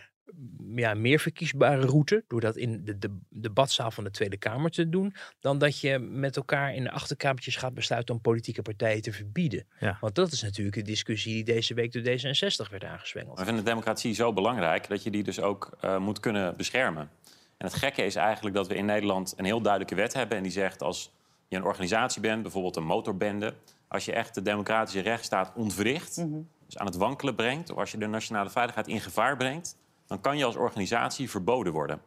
ja, 0.74 0.94
meer 0.94 1.18
verkiesbare 1.18 1.86
route. 1.86 2.24
Door 2.28 2.40
dat 2.40 2.56
in 2.56 2.84
de, 2.84 2.98
de 2.98 3.18
debatzaal 3.28 3.90
van 3.90 4.04
de 4.04 4.10
Tweede 4.10 4.36
Kamer 4.36 4.70
te 4.70 4.88
doen. 4.88 5.14
Dan 5.40 5.58
dat 5.58 5.80
je 5.80 5.98
met 5.98 6.36
elkaar 6.36 6.74
in 6.74 6.84
de 6.84 6.90
achterkamertjes 6.90 7.56
gaat 7.56 7.74
besluiten 7.74 8.14
om 8.14 8.20
politieke 8.20 8.62
partijen 8.62 9.02
te 9.02 9.12
verbieden. 9.12 9.66
Ja. 9.80 9.96
Want 10.00 10.14
dat 10.14 10.32
is 10.32 10.42
natuurlijk 10.42 10.76
een 10.76 10.84
discussie 10.84 11.34
die 11.34 11.44
deze 11.44 11.74
week 11.74 11.92
door 11.92 12.02
D66 12.02 12.70
werd 12.70 12.84
aangezwengeld. 12.84 13.38
We 13.38 13.44
vinden 13.44 13.64
democratie 13.64 14.14
zo 14.14 14.32
belangrijk 14.32 14.88
dat 14.88 15.02
je 15.02 15.10
die 15.10 15.22
dus 15.22 15.40
ook 15.40 15.78
uh, 15.84 15.98
moet 15.98 16.20
kunnen 16.20 16.56
beschermen. 16.56 17.10
En 17.56 17.66
het 17.66 17.74
gekke 17.74 18.04
is 18.04 18.14
eigenlijk 18.14 18.54
dat 18.54 18.68
we 18.68 18.74
in 18.74 18.84
Nederland 18.84 19.34
een 19.36 19.44
heel 19.44 19.60
duidelijke 19.60 19.94
wet 19.94 20.12
hebben. 20.12 20.36
En 20.36 20.42
die 20.42 20.52
zegt 20.52 20.82
als 20.82 21.12
je 21.48 21.56
een 21.56 21.64
organisatie 21.64 22.20
bent, 22.20 22.42
bijvoorbeeld 22.42 22.76
een 22.76 22.84
motorbende. 22.84 23.54
Als 23.88 24.04
je 24.04 24.12
echt 24.12 24.34
de 24.34 24.42
democratische 24.42 25.00
rechtsstaat 25.00 25.52
ontwricht, 25.54 26.16
mm 26.16 26.32
-hmm. 26.32 26.48
dus 26.66 26.78
aan 26.78 26.86
het 26.86 26.96
wankelen 26.96 27.34
brengt. 27.34 27.70
Of 27.70 27.78
als 27.78 27.90
je 27.90 27.98
de 27.98 28.06
nationale 28.06 28.50
veiligheid 28.50 28.88
in 28.88 29.00
gevaar 29.00 29.36
brengt 29.36 29.76
dan 30.10 30.20
kan 30.20 30.38
je 30.38 30.44
als 30.44 30.56
organisatie 30.56 31.30
verboden 31.30 31.72
worden. 31.72 32.02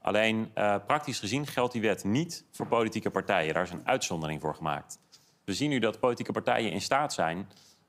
Alleen 0.00 0.50
uh, 0.54 0.76
praktisch 0.86 1.18
gezien 1.18 1.46
geldt 1.46 1.72
die 1.72 1.82
wet 1.82 2.04
niet 2.04 2.44
voor 2.50 2.66
politieke 2.66 3.10
partijen. 3.10 3.54
Daar 3.54 3.62
is 3.62 3.70
een 3.70 3.86
uitzondering 3.86 4.40
voor 4.40 4.54
gemaakt. 4.54 5.00
We 5.44 5.54
zien 5.54 5.70
nu 5.70 5.78
dat 5.78 6.00
politieke 6.00 6.32
partijen 6.32 6.72
in 6.72 6.80
staat 6.80 7.12
zijn 7.12 7.48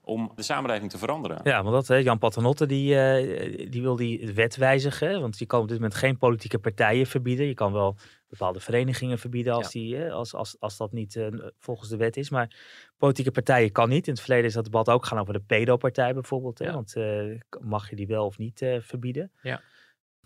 om 0.10 0.32
de 0.36 0.41
samenleving 0.41 0.91
te 0.91 0.98
veranderen. 0.98 1.39
Ja, 1.43 1.63
want 1.63 1.76
dat, 1.76 1.88
hè, 1.88 1.95
Jan 1.95 2.17
Paternotte 2.17 2.65
die, 2.65 2.95
uh, 2.95 3.72
die 3.72 3.82
wil 3.82 3.95
die 3.95 4.34
wet 4.34 4.56
wijzigen. 4.56 5.22
Want 5.22 5.39
je 5.39 5.45
kan 5.45 5.62
op 5.62 5.67
dit 5.67 5.78
moment 5.78 5.95
geen 5.95 6.17
politieke 6.17 6.60
partijen 6.60 7.06
verbieden. 7.06 7.45
Je 7.45 7.54
kan 7.54 7.74
wel 7.74 7.95
bepaalde 8.30 8.60
verenigingen 8.60 9.19
verbieden 9.19 9.54
als, 9.54 9.74
ja. 9.74 9.80
die, 9.80 10.12
als, 10.12 10.34
als, 10.34 10.56
als 10.60 10.78
dat 10.78 10.91
niet 10.91 11.15
uh, 11.15 11.28
volgens 11.58 11.89
de 11.89 11.98
wet 11.98 12.17
is. 12.17 12.30
Maar 12.30 12.56
politieke 12.98 13.32
partijen 13.32 13.72
kan 13.72 13.89
niet. 13.89 14.08
In 14.08 14.13
het 14.13 14.22
verleden 14.22 14.45
is 14.45 14.54
dat 14.54 14.63
debat 14.63 14.89
ook 14.89 15.06
gaan 15.06 15.19
over 15.19 15.34
de 15.34 15.43
pedo-partij 15.48 16.13
bijvoorbeeld. 16.13 16.60
Hè? 16.60 16.65
Ja. 16.65 16.74
Want 16.74 16.95
uh, 16.95 17.39
mag 17.60 17.89
je 17.89 17.95
die 17.95 18.08
wel 18.08 18.26
of 18.26 18.38
niet 18.38 18.65
verbieden? 18.80 19.32
Ja. 19.41 19.62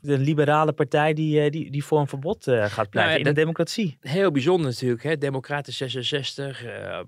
De 0.05 0.17
liberale 0.17 0.73
partij 0.73 1.13
die, 1.13 1.49
die, 1.49 1.71
die 1.71 1.83
voor 1.83 1.99
een 1.99 2.07
verbod 2.07 2.43
gaat 2.43 2.89
pleiten 2.89 2.93
nou 2.93 3.09
ja, 3.09 3.17
in 3.17 3.23
de 3.23 3.31
democratie. 3.31 3.97
Heel 4.01 4.31
bijzonder 4.31 4.71
natuurlijk. 4.71 5.03
Hè? 5.03 5.17
Democraten 5.17 5.73
66, 5.73 6.65
uh, 6.65 6.99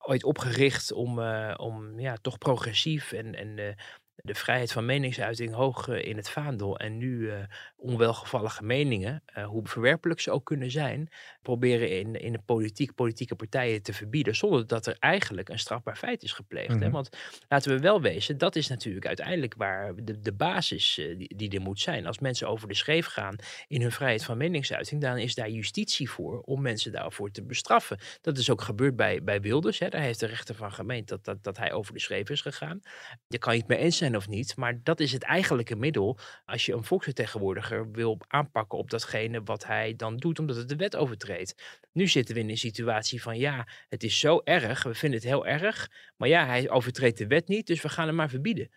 ooit 0.00 0.24
opgericht 0.24 0.92
om, 0.92 1.18
uh, 1.18 1.54
om 1.56 2.00
ja, 2.00 2.16
toch 2.20 2.38
progressief 2.38 3.12
en, 3.12 3.34
en 3.34 3.76
de 4.22 4.34
vrijheid 4.34 4.72
van 4.72 4.84
meningsuiting 4.84 5.54
hoog 5.54 5.88
eh, 5.88 6.08
in 6.08 6.16
het 6.16 6.30
vaandel. 6.30 6.78
En 6.78 6.98
nu 6.98 7.18
uh, 7.18 7.34
onwelgevallige 7.76 8.64
meningen, 8.64 9.22
uh, 9.38 9.46
hoe 9.46 9.68
verwerpelijk 9.68 10.20
ze 10.20 10.30
ook 10.30 10.44
kunnen 10.44 10.70
zijn, 10.70 11.08
proberen 11.42 11.98
in, 11.98 12.14
in 12.14 12.32
de 12.32 12.38
politiek, 12.38 12.94
politieke 12.94 13.34
partijen 13.34 13.82
te 13.82 13.92
verbieden. 13.92 14.36
Zonder 14.36 14.66
dat 14.66 14.86
er 14.86 14.96
eigenlijk 14.98 15.48
een 15.48 15.58
strafbaar 15.58 15.96
feit 15.96 16.22
is 16.22 16.32
gepleegd. 16.32 16.68
Mm 16.68 16.74
-hmm. 16.74 16.82
hè? 16.82 16.86
Mhm. 16.86 16.96
Want 16.96 17.08
laten 17.48 17.74
we 17.74 17.78
wel 17.78 18.00
wezen, 18.00 18.38
dat 18.38 18.56
is 18.56 18.68
natuurlijk 18.68 19.06
uiteindelijk 19.06 19.54
waar 19.56 19.94
de, 19.94 20.20
de 20.20 20.32
basis 20.32 20.94
die, 20.94 21.36
die 21.36 21.50
er 21.50 21.60
moet 21.60 21.80
zijn. 21.80 22.06
Als 22.06 22.18
mensen 22.18 22.48
over 22.48 22.68
de 22.68 22.74
scheef 22.74 23.06
gaan 23.06 23.36
in 23.66 23.80
hun 23.80 23.92
vrijheid 23.92 24.24
van 24.24 24.36
meningsuiting, 24.36 25.00
dan 25.00 25.18
is 25.18 25.34
daar 25.34 25.50
justitie 25.50 26.10
voor 26.10 26.40
om 26.40 26.62
mensen 26.62 26.92
daarvoor 26.92 27.30
te 27.30 27.42
bestraffen. 27.42 27.98
Dat 28.20 28.38
is 28.38 28.50
ook 28.50 28.60
gebeurd 28.60 28.96
bij, 28.96 29.22
bij 29.22 29.40
Wilders. 29.40 29.78
Hè? 29.78 29.88
Daar 29.88 30.00
heeft 30.00 30.20
de 30.20 30.26
rechter 30.26 30.54
van 30.54 30.72
gemeend 30.72 31.08
dat, 31.08 31.24
dat, 31.24 31.42
dat 31.42 31.56
hij 31.56 31.72
over 31.72 31.92
de 31.92 32.00
scheef 32.00 32.30
is 32.30 32.40
gegaan. 32.40 32.80
Je 33.26 33.38
kan 33.38 33.52
je 33.52 33.58
het 33.58 33.68
mee 33.68 33.78
eens 33.78 33.96
zijn 33.96 34.11
of 34.16 34.28
niet, 34.28 34.56
maar 34.56 34.82
dat 34.82 35.00
is 35.00 35.12
het 35.12 35.22
eigenlijke 35.22 35.76
middel 35.76 36.18
als 36.44 36.66
je 36.66 36.72
een 36.72 36.84
volksvertegenwoordiger 36.84 37.90
wil 37.90 38.18
aanpakken 38.28 38.78
op 38.78 38.90
datgene 38.90 39.42
wat 39.42 39.66
hij 39.66 39.94
dan 39.96 40.16
doet, 40.16 40.38
omdat 40.38 40.56
het 40.56 40.68
de 40.68 40.76
wet 40.76 40.96
overtreedt. 40.96 41.80
Nu 41.92 42.08
zitten 42.08 42.34
we 42.34 42.40
in 42.40 42.50
een 42.50 42.58
situatie 42.58 43.22
van 43.22 43.38
ja, 43.38 43.68
het 43.88 44.02
is 44.02 44.18
zo 44.18 44.40
erg, 44.44 44.82
we 44.82 44.94
vinden 44.94 45.18
het 45.18 45.28
heel 45.28 45.46
erg, 45.46 45.90
maar 46.16 46.28
ja, 46.28 46.46
hij 46.46 46.70
overtreedt 46.70 47.18
de 47.18 47.26
wet 47.26 47.48
niet, 47.48 47.66
dus 47.66 47.82
we 47.82 47.88
gaan 47.88 48.06
hem 48.06 48.16
maar 48.16 48.30
verbieden 48.30 48.70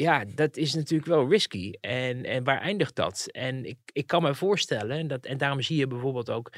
ja, 0.00 0.24
dat 0.34 0.56
is 0.56 0.74
natuurlijk 0.74 1.08
wel 1.08 1.28
risky. 1.28 1.72
En, 1.80 2.24
en 2.24 2.44
waar 2.44 2.60
eindigt 2.60 2.96
dat? 2.96 3.28
En 3.30 3.64
ik, 3.64 3.78
ik 3.92 4.06
kan 4.06 4.22
me 4.22 4.34
voorstellen, 4.34 5.06
dat, 5.06 5.24
en 5.24 5.38
daarom 5.38 5.60
zie 5.60 5.76
je 5.76 5.86
bijvoorbeeld 5.86 6.30
ook 6.30 6.52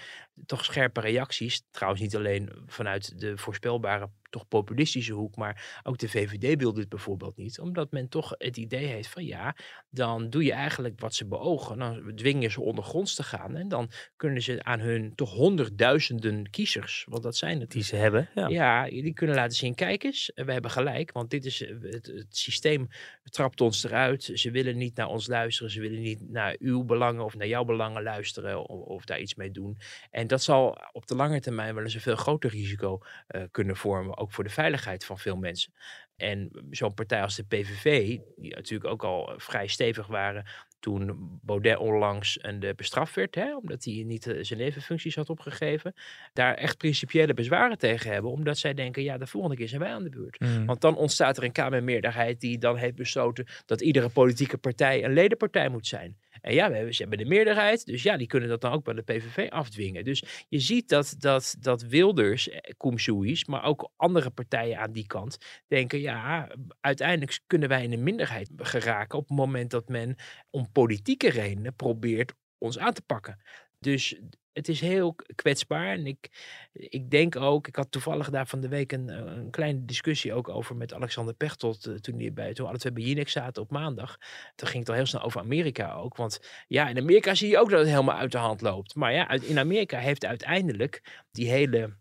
toch 0.46 0.64
scherpe 0.64 1.00
reacties. 1.00 1.62
Trouwens, 1.70 2.02
niet 2.02 2.16
alleen 2.16 2.50
vanuit 2.66 3.20
de 3.20 3.38
voorspelbare 3.38 4.10
toch 4.32 4.48
populistische 4.48 5.12
hoek, 5.12 5.36
maar 5.36 5.80
ook 5.82 5.98
de 5.98 6.08
VVD 6.08 6.58
wil 6.58 6.72
dit 6.72 6.88
bijvoorbeeld 6.88 7.36
niet. 7.36 7.60
Omdat 7.60 7.90
men 7.90 8.08
toch 8.08 8.34
het 8.38 8.56
idee 8.56 8.86
heeft 8.86 9.08
van 9.08 9.24
ja, 9.24 9.56
dan 9.90 10.30
doe 10.30 10.44
je 10.44 10.52
eigenlijk 10.52 11.00
wat 11.00 11.14
ze 11.14 11.26
beogen. 11.26 11.78
Dan 11.78 12.12
dwingen 12.14 12.50
ze 12.50 12.60
ondergronds 12.60 13.14
te 13.14 13.22
gaan 13.22 13.56
en 13.56 13.68
dan 13.68 13.90
kunnen 14.16 14.42
ze 14.42 14.62
aan 14.62 14.80
hun 14.80 15.14
toch 15.14 15.30
honderdduizenden 15.30 16.50
kiezers, 16.50 17.06
want 17.08 17.22
dat 17.22 17.36
zijn 17.36 17.60
het. 17.60 17.70
Die 17.70 17.82
ze 17.82 17.96
hebben. 17.96 18.28
Ja, 18.34 18.48
ja 18.48 18.84
die 18.88 19.12
kunnen 19.12 19.36
laten 19.36 19.56
zien, 19.56 19.74
kijk 19.74 20.02
eens, 20.02 20.30
we 20.34 20.52
hebben 20.52 20.70
gelijk, 20.70 21.12
want 21.12 21.30
dit 21.30 21.44
is 21.44 21.58
het, 21.58 22.06
het 22.06 22.36
systeem 22.36 22.88
trapt 23.24 23.60
ons 23.60 23.84
eruit. 23.84 24.30
Ze 24.34 24.50
willen 24.50 24.76
niet 24.76 24.96
naar 24.96 25.08
ons 25.08 25.26
luisteren, 25.26 25.70
ze 25.70 25.80
willen 25.80 26.00
niet 26.00 26.30
naar 26.30 26.56
uw 26.58 26.84
belangen 26.84 27.24
of 27.24 27.36
naar 27.36 27.46
jouw 27.46 27.64
belangen 27.64 28.02
luisteren 28.02 28.68
of, 28.68 28.80
of 28.80 29.04
daar 29.04 29.20
iets 29.20 29.34
mee 29.34 29.50
doen. 29.50 29.78
En 30.10 30.21
dat 30.26 30.42
zal 30.42 30.78
op 30.92 31.06
de 31.06 31.14
lange 31.14 31.40
termijn 31.40 31.74
wel 31.74 31.84
eens 31.84 31.94
een 31.94 32.00
veel 32.00 32.16
groter 32.16 32.50
risico 32.50 32.98
uh, 33.28 33.42
kunnen 33.50 33.76
vormen 33.76 34.18
ook 34.18 34.32
voor 34.32 34.44
de 34.44 34.50
veiligheid 34.50 35.04
van 35.04 35.18
veel 35.18 35.36
mensen. 35.36 35.72
En 36.16 36.50
zo'n 36.70 36.94
partij 36.94 37.22
als 37.22 37.36
de 37.36 37.44
PVV, 37.44 38.18
die 38.36 38.54
natuurlijk 38.54 38.90
ook 38.90 39.04
al 39.04 39.32
eh, 39.32 39.38
vrij 39.38 39.66
stevig 39.66 40.06
waren 40.06 40.44
toen 40.80 41.38
Baudet 41.42 41.78
onlangs 41.78 42.38
en 42.38 42.60
de 42.60 42.74
bestraft 42.74 43.14
werd, 43.14 43.34
hè, 43.34 43.56
omdat 43.56 43.84
hij 43.84 44.02
niet 44.06 44.26
eh, 44.26 44.38
zijn 44.40 44.58
nevenfuncties 44.58 45.14
had 45.14 45.30
opgegeven, 45.30 45.94
daar 46.32 46.54
echt 46.54 46.76
principiële 46.76 47.34
bezwaren 47.34 47.78
tegen 47.78 48.12
hebben, 48.12 48.30
omdat 48.30 48.58
zij 48.58 48.74
denken, 48.74 49.02
ja, 49.02 49.18
de 49.18 49.26
volgende 49.26 49.56
keer 49.56 49.68
zijn 49.68 49.80
wij 49.80 49.92
aan 49.92 50.02
de 50.02 50.10
beurt. 50.10 50.40
Mm. 50.40 50.66
Want 50.66 50.80
dan 50.80 50.96
ontstaat 50.96 51.36
er 51.36 51.44
een 51.44 51.52
Kamermeerderheid 51.52 52.40
die 52.40 52.58
dan 52.58 52.76
heeft 52.76 52.94
besloten 52.94 53.46
dat 53.66 53.80
iedere 53.80 54.08
politieke 54.08 54.58
partij 54.58 55.04
een 55.04 55.12
ledenpartij 55.12 55.68
moet 55.68 55.86
zijn. 55.86 56.16
En 56.42 56.54
ja, 56.54 56.68
we 56.68 56.76
hebben, 56.76 56.94
ze 56.94 57.00
hebben 57.00 57.18
de 57.18 57.24
meerderheid, 57.24 57.86
dus 57.86 58.02
ja, 58.02 58.16
die 58.16 58.26
kunnen 58.26 58.48
dat 58.48 58.60
dan 58.60 58.72
ook 58.72 58.84
bij 58.84 58.94
de 58.94 59.02
PVV 59.02 59.50
afdwingen. 59.50 60.04
Dus 60.04 60.44
je 60.48 60.58
ziet 60.58 60.88
dat, 60.88 61.14
dat, 61.18 61.56
dat 61.60 61.82
Wilders, 61.82 62.48
Koemsoeis, 62.76 63.42
eh, 63.42 63.48
maar 63.48 63.64
ook 63.64 63.90
andere 63.96 64.30
partijen 64.30 64.78
aan 64.78 64.92
die 64.92 65.06
kant 65.06 65.38
denken, 65.66 66.00
ja, 66.00 66.48
uiteindelijk 66.80 67.40
kunnen 67.46 67.68
wij 67.68 67.82
in 67.82 67.92
een 67.92 68.02
minderheid 68.02 68.50
geraken 68.56 69.18
op 69.18 69.28
het 69.28 69.36
moment 69.36 69.70
dat 69.70 69.88
men 69.88 70.16
om 70.50 70.72
politieke 70.72 71.30
redenen 71.30 71.74
probeert 71.74 72.32
ons 72.58 72.78
aan 72.78 72.92
te 72.92 73.02
pakken. 73.02 73.40
Dus 73.78 74.20
het 74.52 74.68
is 74.68 74.80
heel 74.80 75.14
kwetsbaar. 75.34 75.92
En 75.92 76.06
ik, 76.06 76.30
ik 76.72 77.10
denk 77.10 77.36
ook, 77.36 77.66
ik 77.66 77.76
had 77.76 77.90
toevallig 77.90 78.30
daar 78.30 78.46
van 78.46 78.60
de 78.60 78.68
week 78.68 78.92
een, 78.92 79.08
een 79.08 79.50
kleine 79.50 79.84
discussie 79.84 80.34
ook 80.34 80.48
over 80.48 80.76
met 80.76 80.94
Alexander 80.94 81.34
Pechtold. 81.34 81.86
Eh, 81.86 81.94
toen, 81.94 82.16
die 82.16 82.32
bij, 82.32 82.52
toen 82.52 82.66
alle 82.66 82.78
twee 82.78 82.92
bij 82.92 83.02
Jinek 83.02 83.28
zaten 83.28 83.62
op 83.62 83.70
maandag. 83.70 84.16
Toen 84.54 84.68
ging 84.68 84.80
het 84.80 84.88
al 84.88 84.94
heel 84.94 85.06
snel 85.06 85.22
over 85.22 85.40
Amerika 85.40 85.92
ook. 85.92 86.16
Want 86.16 86.40
ja, 86.68 86.88
in 86.88 86.98
Amerika 86.98 87.34
zie 87.34 87.48
je 87.48 87.58
ook 87.58 87.70
dat 87.70 87.78
het 87.78 87.88
helemaal 87.88 88.18
uit 88.18 88.32
de 88.32 88.38
hand 88.38 88.60
loopt. 88.60 88.94
Maar 88.94 89.12
ja, 89.12 89.28
in 89.28 89.58
Amerika 89.58 89.98
heeft 89.98 90.24
uiteindelijk 90.24 91.24
die 91.30 91.50
hele 91.50 91.96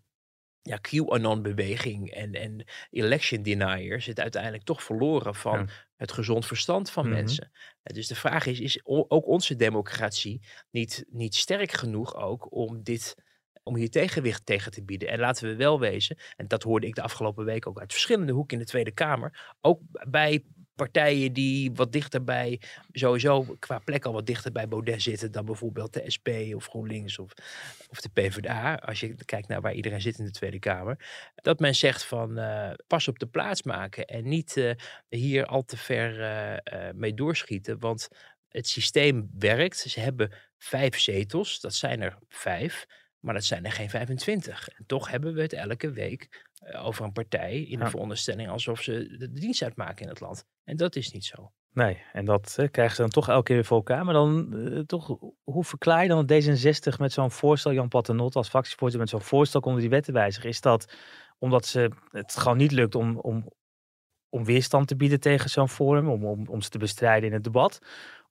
ja, 0.62 0.78
QAnon-beweging 0.82 2.12
en, 2.12 2.34
en 2.34 2.66
election 2.90 3.44
deniers 3.44 4.06
het 4.06 4.20
uiteindelijk 4.20 4.64
toch 4.64 4.84
verloren 4.84 5.36
van 5.36 5.70
het 6.02 6.12
gezond 6.12 6.46
verstand 6.46 6.92
van 6.92 7.06
mhm. 7.06 7.14
mensen. 7.14 7.52
Dus 7.84 8.08
de 8.08 8.16
vraag 8.16 8.46
is, 8.46 8.60
is 8.60 8.86
ook 8.86 9.28
onze 9.28 9.56
democratie 9.56 10.42
niet, 10.72 11.06
niet 11.10 11.36
sterk 11.36 11.72
genoeg 11.72 12.16
ook 12.16 12.54
om 12.54 12.84
dit 12.84 13.16
om 13.64 13.76
hier 13.76 13.90
tegenwicht 13.90 14.46
tegen 14.46 14.72
te 14.72 14.84
bieden. 14.84 15.10
En 15.10 15.20
laten 15.20 15.48
we 15.48 15.56
wel 15.56 15.80
wezen, 15.80 16.18
en 16.36 16.48
dat 16.48 16.64
hoorde 16.64 16.88
ik 16.88 16.96
de 16.96 17.02
afgelopen 17.02 17.46
week 17.46 17.68
ook 17.68 17.80
uit 17.80 17.92
verschillende 17.92 18.32
hoeken 18.32 18.58
in 18.58 18.64
de 18.64 18.70
Tweede 18.70 18.92
Kamer, 18.92 19.56
ook 19.62 19.82
bij 20.10 20.44
partijen 20.82 21.34
die 21.34 21.72
wat 21.74 21.92
dichterbij, 21.92 22.62
sowieso 22.92 23.56
qua 23.60 23.80
plek 23.80 24.06
al 24.06 24.14
wat 24.14 24.26
dichter 24.26 24.52
bij 24.52 24.68
Baudet 24.68 25.02
zitten 25.02 25.32
dan 25.32 25.46
bijvoorbeeld 25.46 25.94
de 25.94 26.12
SP 26.16 26.28
of 26.56 26.68
GroenLinks 26.68 27.20
of, 27.20 27.34
of 27.90 28.02
de 28.02 28.10
PvdA. 28.10 28.76
Als 28.76 29.00
je 29.00 29.16
kijkt 29.26 29.48
naar 29.48 29.62
waar 29.62 29.74
iedereen 29.74 30.02
zit 30.02 30.18
in 30.18 30.26
de 30.26 30.32
Tweede 30.32 30.60
Kamer. 30.60 30.98
Dat 31.36 31.60
men 31.60 31.76
zegt 31.76 32.04
van 32.04 32.40
uh, 32.40 32.72
pas 32.88 33.08
op 33.08 33.20
de 33.20 33.26
plaats 33.26 33.64
maken 33.64 34.06
en 34.06 34.28
niet 34.28 34.56
uh, 34.56 34.72
hier 35.10 35.46
al 35.46 35.64
te 35.64 35.78
ver 35.78 36.20
uh, 36.20 36.90
mee 36.94 37.14
doorschieten. 37.14 37.80
Want 37.80 38.08
het 38.48 38.68
systeem 38.68 39.30
werkt. 39.40 39.78
Ze 39.78 40.00
hebben 40.00 40.34
vijf 40.58 41.00
zetels, 41.00 41.60
dat 41.60 41.74
zijn 41.74 42.02
er 42.02 42.18
vijf. 42.28 42.86
Maar 43.20 43.34
dat 43.34 43.44
zijn 43.44 43.66
er 43.66 43.72
geen 43.72 43.90
25. 43.90 44.70
En 44.70 44.86
toch 44.86 45.10
hebben 45.10 45.34
we 45.34 45.42
het 45.42 45.54
elke 45.54 45.92
week 45.92 46.50
eh, 46.62 46.86
over 46.86 47.06
een 47.06 47.12
partij 47.12 47.62
in 47.62 47.80
de 47.80 47.90
veronderstelling 47.90 48.50
alsof 48.50 48.82
ze 48.82 49.18
de 49.18 49.32
dienst 49.32 49.64
uitmaken 49.64 50.04
in 50.04 50.10
het 50.10 50.20
land. 50.20 50.46
En 50.72 50.78
dat 50.78 50.96
is 50.96 51.12
niet 51.12 51.26
zo. 51.26 51.52
Nee, 51.74 52.04
en 52.14 52.26
dat 52.26 52.58
uh, 52.60 52.68
krijgen 52.72 52.96
ze 52.96 53.02
dan 53.02 53.12
toch 53.12 53.30
elke 53.30 53.44
keer 53.44 53.56
weer 53.56 53.66
voor 53.66 53.78
elkaar. 53.78 54.06
Maar 54.06 54.14
dan 54.14 54.54
uh, 54.54 54.80
toch, 54.80 55.18
hoe 55.44 55.64
verklaar 55.64 56.04
je 56.04 56.08
dan 56.08 56.30
D66 56.32 56.98
met 56.98 57.12
zo'n 57.12 57.32
voorstel, 57.32 57.74
Jan 57.74 57.88
Patenot 57.88 58.36
als 58.36 58.50
fractievoorzitter 58.50 59.00
met 59.00 59.10
zo'n 59.10 59.30
voorstel 59.30 59.62
om 59.62 59.80
die 59.80 59.90
wet 59.90 60.04
te 60.04 60.12
wijzigen? 60.12 60.50
Is 60.50 60.62
dat 60.62 60.94
omdat 61.40 61.66
ze, 61.66 61.92
het 62.12 62.36
gewoon 62.38 62.58
niet 62.58 62.72
lukt 62.72 62.96
om, 62.96 63.18
om, 63.18 63.52
om 64.30 64.46
weerstand 64.46 64.88
te 64.88 64.96
bieden 64.96 65.20
tegen 65.20 65.50
zo'n 65.50 65.70
forum, 65.70 66.10
om, 66.10 66.26
om, 66.26 66.48
om 66.48 66.62
ze 66.62 66.70
te 66.70 66.78
bestrijden 66.78 67.28
in 67.28 67.34
het 67.34 67.44
debat? 67.44 67.80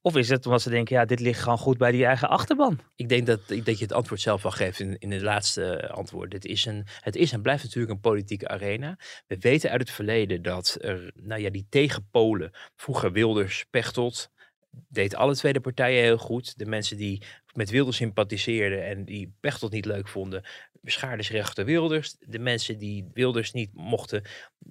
Of 0.03 0.15
is 0.15 0.29
het 0.29 0.45
omdat 0.45 0.61
ze 0.61 0.69
denken, 0.69 0.95
ja, 0.95 1.05
dit 1.05 1.19
ligt 1.19 1.41
gewoon 1.41 1.57
goed 1.57 1.77
bij 1.77 1.91
die 1.91 2.05
eigen 2.05 2.29
achterban? 2.29 2.79
Ik 2.95 3.09
denk 3.09 3.25
dat, 3.25 3.47
dat 3.47 3.77
je 3.77 3.83
het 3.83 3.93
antwoord 3.93 4.21
zelf 4.21 4.41
wel 4.41 4.51
geeft 4.51 4.79
in, 4.79 4.95
in 4.99 5.11
het 5.11 5.21
laatste 5.21 5.89
antwoord. 5.89 6.33
Het 6.33 6.45
is, 6.45 6.65
een, 6.65 6.85
het 6.99 7.15
is 7.15 7.31
en 7.31 7.41
blijft 7.41 7.63
natuurlijk 7.63 7.93
een 7.93 7.99
politieke 7.99 8.47
arena. 8.47 8.97
We 9.27 9.37
weten 9.39 9.69
uit 9.69 9.81
het 9.81 9.91
verleden 9.91 10.41
dat 10.41 10.77
er, 10.79 11.11
nou 11.15 11.41
ja, 11.41 11.49
die 11.49 11.67
tegenpolen, 11.69 12.51
vroeger 12.75 13.11
Wilders, 13.11 13.65
Pechtold, 13.69 14.29
deed 14.71 15.15
alle 15.15 15.35
tweede 15.35 15.59
partijen 15.59 16.03
heel 16.03 16.17
goed. 16.17 16.57
De 16.57 16.65
mensen 16.65 16.97
die 16.97 17.23
met 17.53 17.69
Wilders 17.69 17.97
sympathiseerden 17.97 18.85
en 18.85 19.05
die 19.05 19.33
Pechtold 19.39 19.71
niet 19.71 19.85
leuk 19.85 20.07
vonden, 20.07 20.43
beschaarden 20.81 21.25
zich 21.25 21.35
Wilders. 21.65 22.15
De 22.19 22.39
mensen 22.39 22.77
die 22.77 23.09
Wilders 23.13 23.51
niet 23.51 23.69
mochten, 23.73 24.23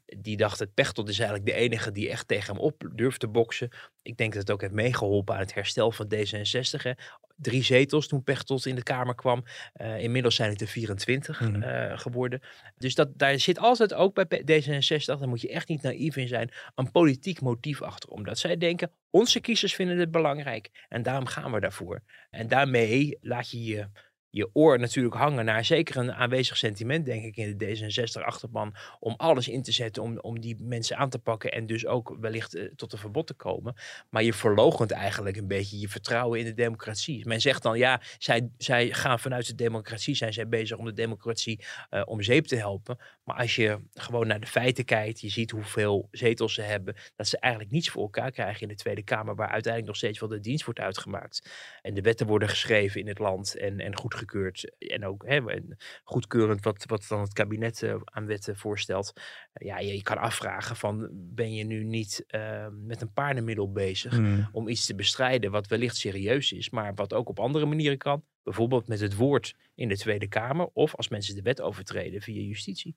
die 0.04 0.36
dachten 0.36 0.72
Pechtold 0.72 1.08
is 1.08 1.18
eigenlijk 1.18 1.48
de 1.48 1.56
enige 1.56 1.92
die 1.92 2.10
echt 2.10 2.28
tegen 2.28 2.54
hem 2.54 2.62
op 2.64 2.90
durfde 2.94 3.28
boksen. 3.28 3.68
Ik 4.02 4.16
denk 4.16 4.32
dat 4.32 4.42
het 4.42 4.50
ook 4.50 4.60
heeft 4.60 4.72
meegeholpen 4.72 5.34
aan 5.34 5.40
het 5.40 5.54
herstel 5.54 5.92
van 5.92 6.12
D66. 6.14 6.82
Hè. 6.82 6.92
Drie 7.40 7.62
zetels 7.62 8.06
toen 8.06 8.22
Pechtold 8.22 8.66
in 8.66 8.74
de 8.74 8.82
Kamer 8.82 9.14
kwam. 9.14 9.44
Uh, 9.80 10.02
inmiddels 10.02 10.34
zijn 10.34 10.50
het 10.50 10.60
er 10.60 10.66
24 10.66 11.40
mm 11.40 11.62
uh, 11.62 11.98
geworden. 11.98 12.40
Dus 12.78 12.94
dat, 12.94 13.18
daar 13.18 13.38
zit 13.38 13.58
altijd 13.58 13.94
ook 13.94 14.28
bij 14.28 14.42
D66, 14.42 15.04
daar 15.04 15.28
moet 15.28 15.40
je 15.40 15.50
echt 15.50 15.68
niet 15.68 15.82
naïef 15.82 16.16
in 16.16 16.28
zijn, 16.28 16.50
een 16.74 16.90
politiek 16.90 17.40
motief 17.40 17.82
achter. 17.82 18.08
Omdat 18.08 18.38
zij 18.38 18.56
denken, 18.56 18.90
onze 19.10 19.40
kiezers 19.40 19.74
vinden 19.74 19.98
het 19.98 20.10
belangrijk 20.10 20.70
en 20.88 21.02
daarom 21.02 21.26
gaan 21.26 21.52
we 21.52 21.60
daarvoor. 21.60 22.02
En 22.30 22.48
daarmee 22.48 23.18
laat 23.20 23.50
je 23.50 23.64
je 23.64 23.88
je 24.30 24.50
oor 24.52 24.78
natuurlijk 24.78 25.14
hangen 25.14 25.44
naar 25.44 25.64
zeker 25.64 25.96
een 25.96 26.12
aanwezig 26.12 26.56
sentiment, 26.56 27.04
denk 27.04 27.24
ik, 27.24 27.36
in 27.36 27.58
de 27.58 27.76
D66-achterban. 27.76 28.74
Om 28.98 29.14
alles 29.16 29.48
in 29.48 29.62
te 29.62 29.72
zetten 29.72 30.02
om, 30.02 30.18
om 30.18 30.40
die 30.40 30.56
mensen 30.60 30.96
aan 30.96 31.10
te 31.10 31.18
pakken 31.18 31.52
en 31.52 31.66
dus 31.66 31.86
ook 31.86 32.16
wellicht 32.20 32.56
uh, 32.56 32.70
tot 32.76 32.92
een 32.92 32.98
verbod 32.98 33.26
te 33.26 33.34
komen. 33.34 33.74
Maar 34.10 34.22
je 34.22 34.32
verlogent 34.32 34.90
eigenlijk 34.90 35.36
een 35.36 35.46
beetje 35.46 35.78
je 35.78 35.88
vertrouwen 35.88 36.38
in 36.38 36.44
de 36.44 36.54
democratie. 36.54 37.26
Men 37.26 37.40
zegt 37.40 37.62
dan, 37.62 37.78
ja, 37.78 38.00
zij, 38.18 38.50
zij 38.58 38.92
gaan 38.92 39.18
vanuit 39.18 39.46
de 39.46 39.54
democratie, 39.54 40.14
zijn 40.14 40.32
zij 40.32 40.48
bezig 40.48 40.76
om 40.76 40.84
de 40.84 40.92
democratie 40.92 41.64
uh, 41.90 42.02
om 42.04 42.22
zeep 42.22 42.46
te 42.46 42.56
helpen. 42.56 42.98
Maar 43.24 43.36
als 43.36 43.56
je 43.56 43.78
gewoon 43.94 44.26
naar 44.26 44.40
de 44.40 44.46
feiten 44.46 44.84
kijkt, 44.84 45.20
je 45.20 45.28
ziet 45.28 45.50
hoeveel 45.50 46.08
zetels 46.10 46.54
ze 46.54 46.62
hebben, 46.62 46.94
dat 47.16 47.26
ze 47.26 47.38
eigenlijk 47.38 47.72
niets 47.72 47.90
voor 47.90 48.02
elkaar 48.02 48.30
krijgen 48.30 48.62
in 48.62 48.68
de 48.68 48.74
Tweede 48.74 49.02
Kamer, 49.02 49.34
waar 49.34 49.48
uiteindelijk 49.48 49.86
nog 49.86 49.96
steeds 49.96 50.20
wel 50.20 50.28
de 50.28 50.40
dienst 50.40 50.64
wordt 50.64 50.80
uitgemaakt. 50.80 51.50
En 51.82 51.94
de 51.94 52.00
wetten 52.00 52.26
worden 52.26 52.48
geschreven 52.48 53.00
in 53.00 53.08
het 53.08 53.18
land 53.18 53.56
en, 53.56 53.80
en 53.80 53.96
goed 53.96 54.14
goedgekeurd. 54.20 54.76
En 54.78 55.06
ook 55.06 55.24
hè, 55.26 55.40
goedkeurend 56.04 56.64
wat, 56.64 56.84
wat 56.86 57.06
dan 57.08 57.20
het 57.20 57.32
kabinet 57.32 57.82
uh, 57.82 57.94
aan 58.04 58.26
wetten 58.26 58.56
voorstelt. 58.56 59.12
ja, 59.52 59.78
je, 59.78 59.94
je, 59.94 60.02
kan 60.02 60.18
afvragen 60.18 60.76
van 60.76 61.08
ben 61.12 61.54
je 61.54 61.64
nu 61.64 61.84
niet 61.84 62.24
ehm, 62.26 62.86
met 62.86 63.00
een 63.00 63.12
paardenmiddel 63.12 63.72
bezig 63.72 64.18
Hmm. 64.20 64.48
om 64.52 64.68
iets 64.68 64.86
te 64.86 64.94
bestrijden 64.94 65.50
wat 65.50 65.66
wellicht 65.66 65.96
serieus 65.96 66.52
is, 66.52 66.70
maar 66.70 66.94
wat 66.94 67.12
ook 67.12 67.28
op 67.28 67.38
andere 67.38 67.66
manieren 67.66 67.98
kan. 67.98 68.24
Bijvoorbeeld 68.42 68.88
met 68.88 69.00
het 69.00 69.16
woord 69.16 69.54
in 69.74 69.88
de 69.88 69.96
Tweede 69.96 70.28
Kamer 70.28 70.68
of 70.72 70.96
als 70.96 71.08
mensen 71.08 71.34
de 71.34 71.42
wet 71.42 71.60
overtreden 71.60 72.20
via 72.20 72.40
justitie. 72.40 72.94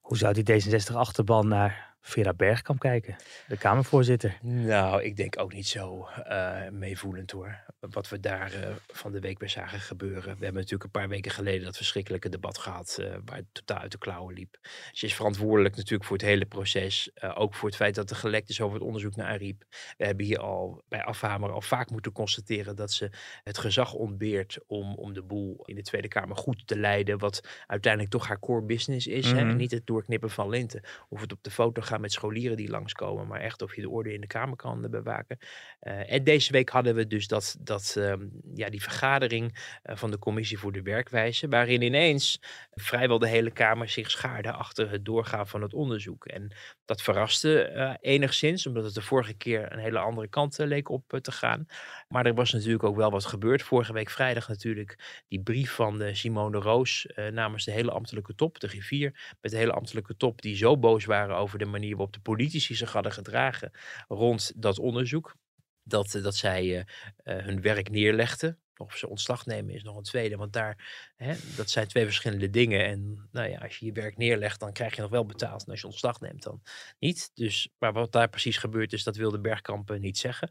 Hoe 0.00 0.16
zou 0.16 0.42
die 0.42 0.62
D66-achterban 0.62 1.48
naar 1.48 1.96
Vera 2.08 2.34
Bergkamp 2.34 2.78
kijken, 2.78 3.16
de 3.46 3.56
Kamervoorzitter? 3.56 4.38
Nou, 4.42 5.02
ik 5.02 5.16
denk 5.16 5.40
ook 5.40 5.52
niet 5.52 5.66
zo 5.66 6.08
uh, 6.28 6.68
meevoelend 6.70 7.30
hoor. 7.30 7.60
Wat 7.80 8.08
we 8.08 8.20
daar 8.20 8.52
uh, 8.54 8.68
van 8.86 9.12
de 9.12 9.20
week 9.20 9.38
bij 9.38 9.48
zagen 9.48 9.80
gebeuren. 9.80 10.22
We 10.22 10.44
hebben 10.44 10.54
natuurlijk 10.54 10.84
een 10.84 11.00
paar 11.00 11.08
weken 11.08 11.30
geleden 11.30 11.64
dat 11.64 11.76
verschrikkelijke 11.76 12.28
debat 12.28 12.58
gehad. 12.58 12.98
Uh, 13.00 13.06
waar 13.24 13.36
het 13.36 13.46
totaal 13.52 13.78
uit 13.78 13.92
de 13.92 13.98
klauwen 13.98 14.34
liep. 14.34 14.58
Ze 14.92 15.06
is 15.06 15.14
verantwoordelijk 15.14 15.76
natuurlijk 15.76 16.04
voor 16.04 16.16
het 16.16 16.26
hele 16.26 16.46
proces. 16.46 17.10
ook 17.34 17.54
voor 17.54 17.68
het 17.68 17.76
feit 17.76 17.94
dat 17.94 18.10
er 18.10 18.16
gelekt 18.16 18.48
is 18.48 18.60
over 18.60 18.74
het 18.74 18.86
onderzoek 18.86 19.16
naar 19.16 19.26
Ariep. 19.26 19.64
We 19.96 20.04
hebben 20.04 20.26
hier 20.26 20.38
al 20.38 20.82
bij 20.88 21.04
Afhamer 21.04 21.50
al 21.50 21.60
vaak 21.60 21.90
moeten 21.90 22.12
constateren 22.12 22.76
dat 22.76 22.92
ze 22.92 23.10
het 23.42 23.58
gezag 23.58 23.92
ontbeert 23.92 24.58
om, 24.66 24.94
om 24.94 25.12
de 25.12 25.22
boel 25.22 25.62
in 25.64 25.74
de 25.74 25.82
Tweede 25.82 26.08
Kamer 26.08 26.36
goed 26.36 26.66
te 26.66 26.78
leiden. 26.78 27.18
Wat 27.18 27.48
uiteindelijk 27.66 28.12
toch 28.12 28.26
haar 28.26 28.38
core 28.38 28.62
business 28.62 29.06
is. 29.06 29.32
Mm 29.32 29.38
-hmm. 29.38 29.48
hè? 29.48 29.54
Niet 29.54 29.70
het 29.70 29.86
doorknippen 29.86 30.30
van 30.30 30.48
linten. 30.48 30.82
Of 31.08 31.20
het 31.20 31.32
op 31.32 31.42
de 31.42 31.50
foto 31.50 31.82
gaan 31.82 31.96
met 32.00 32.12
scholieren 32.12 32.56
die 32.56 32.70
langskomen. 32.70 33.26
Maar 33.26 33.40
echt 33.40 33.62
of 33.62 33.74
je 33.74 33.80
de 33.80 33.90
orde 33.90 34.12
in 34.12 34.20
de 34.20 34.26
Kamer 34.26 34.56
kan 34.56 34.90
bewaken. 34.90 35.38
Uh, 35.80 36.12
en 36.12 36.24
deze 36.24 36.52
week 36.52 36.68
hadden 36.68 36.94
we 36.94 37.06
dus 37.06 37.26
dat, 37.26 37.56
dat, 37.60 37.94
um, 37.98 38.30
ja, 38.54 38.68
die 38.68 38.82
vergadering 38.82 39.58
uh, 39.84 39.96
van 39.96 40.10
de 40.10 40.18
Commissie 40.18 40.58
voor 40.58 40.72
de 40.72 40.82
Werkwijze. 40.82 41.48
Waarin 41.48 41.82
ineens 41.82 42.42
vrijwel 42.70 43.18
de 43.18 43.28
hele 43.28 43.50
Kamer 43.50 43.88
zich 43.88 44.10
schaarde 44.10 44.52
achter 44.52 44.90
het 44.90 45.04
doorgaan 45.04 45.48
van 45.48 45.62
het 45.62 45.74
onderzoek. 45.74 46.26
En 46.26 46.54
dat 46.84 47.02
verraste 47.02 47.96
enigszins, 48.00 48.66
omdat 48.66 48.84
het 48.84 48.94
de 48.94 49.02
vorige 49.02 49.34
keer 49.34 49.72
een 49.72 49.78
hele 49.78 49.98
andere 49.98 50.28
kant 50.28 50.58
leek 50.58 50.88
op 50.88 51.18
te 51.20 51.32
gaan. 51.32 51.66
Maar 52.08 52.26
er 52.26 52.34
was 52.34 52.52
natuurlijk 52.52 52.84
ook 52.84 52.96
wel 52.96 53.10
wat 53.10 53.24
gebeurd. 53.24 53.62
Vorige 53.62 53.92
week 53.92 54.10
vrijdag 54.10 54.48
natuurlijk 54.48 55.22
die 55.28 55.42
brief 55.42 55.72
van 55.74 55.98
de 55.98 56.14
Simone 56.14 56.58
Roos 56.58 57.06
namens 57.30 57.64
de 57.64 57.72
hele 57.72 57.90
ambtelijke 57.90 58.34
top, 58.34 58.60
de 58.60 58.66
rivier. 58.66 59.36
Met 59.40 59.50
de 59.50 59.56
hele 59.56 59.72
ambtelijke 59.72 60.16
top 60.16 60.42
die 60.42 60.56
zo 60.56 60.78
boos 60.78 61.04
waren 61.04 61.36
over 61.36 61.58
de 61.58 61.64
manier 61.64 61.77
waarop 61.80 62.12
de 62.12 62.20
politici 62.20 62.74
zich 62.74 62.92
hadden 62.92 63.12
gedragen 63.12 63.70
rond 64.08 64.52
dat 64.56 64.78
onderzoek. 64.78 65.34
Dat, 65.82 66.18
dat 66.22 66.36
zij 66.36 66.64
uh, 66.64 66.76
uh, 66.76 67.44
hun 67.44 67.60
werk 67.60 67.90
neerlegden. 67.90 68.58
Of 68.76 68.96
ze 68.96 69.08
ontslag 69.08 69.46
nemen 69.46 69.74
is 69.74 69.82
nog 69.82 69.96
een 69.96 70.02
tweede. 70.02 70.36
Want 70.36 70.52
daar, 70.52 71.10
hè, 71.16 71.34
dat 71.56 71.70
zijn 71.70 71.88
twee 71.88 72.04
verschillende 72.04 72.50
dingen. 72.50 72.86
En 72.86 73.28
nou 73.32 73.48
ja, 73.48 73.58
als 73.58 73.76
je 73.76 73.86
je 73.86 73.92
werk 73.92 74.16
neerlegt, 74.16 74.60
dan 74.60 74.72
krijg 74.72 74.94
je 74.94 75.00
nog 75.00 75.10
wel 75.10 75.26
betaald. 75.26 75.64
En 75.64 75.70
als 75.70 75.80
je 75.80 75.86
ontslag 75.86 76.20
neemt, 76.20 76.42
dan 76.42 76.62
niet. 76.98 77.30
Dus, 77.34 77.68
maar 77.78 77.92
wat 77.92 78.12
daar 78.12 78.28
precies 78.28 78.56
gebeurd 78.56 78.92
is, 78.92 79.04
dat 79.04 79.16
wilde 79.16 79.40
Bergkamp 79.40 79.98
niet 79.98 80.18
zeggen. 80.18 80.50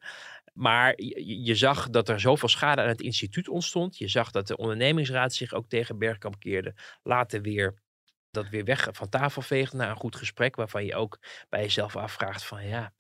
Maar 0.54 1.02
je, 1.02 1.44
je, 1.44 1.56
zag 1.56 1.90
dat 1.90 2.10
er 2.10 2.20
zoveel 2.20 2.50
schade 2.50 2.82
aan 2.82 2.88
het 2.88 3.02
instituut 3.02 3.48
ontstond. 3.48 3.98
Je 3.98 4.08
zag 4.08 4.32
dat 4.32 4.48
de 4.48 4.58
ondernemingsraad 4.58 5.34
zich 5.34 5.54
ook 5.54 5.70
tegen 5.70 5.98
Bergkamp 5.98 6.40
keerde. 6.40 6.76
Later 7.04 7.42
weer 7.42 7.74
dat 8.32 8.50
weer 8.50 8.64
weg 8.64 8.88
van 8.92 9.10
tafel 9.10 9.42
veegt 9.42 9.74
na 9.74 9.90
een 9.90 9.96
goed 9.96 10.16
gesprek. 10.16 10.56
Waarvan 10.56 10.86
je 10.86 10.96
ook 10.96 11.20
bij 11.50 11.62
jezelf 11.62 11.96
afvraagt 11.96 12.44
van 12.44 12.66
ja, 12.68 12.94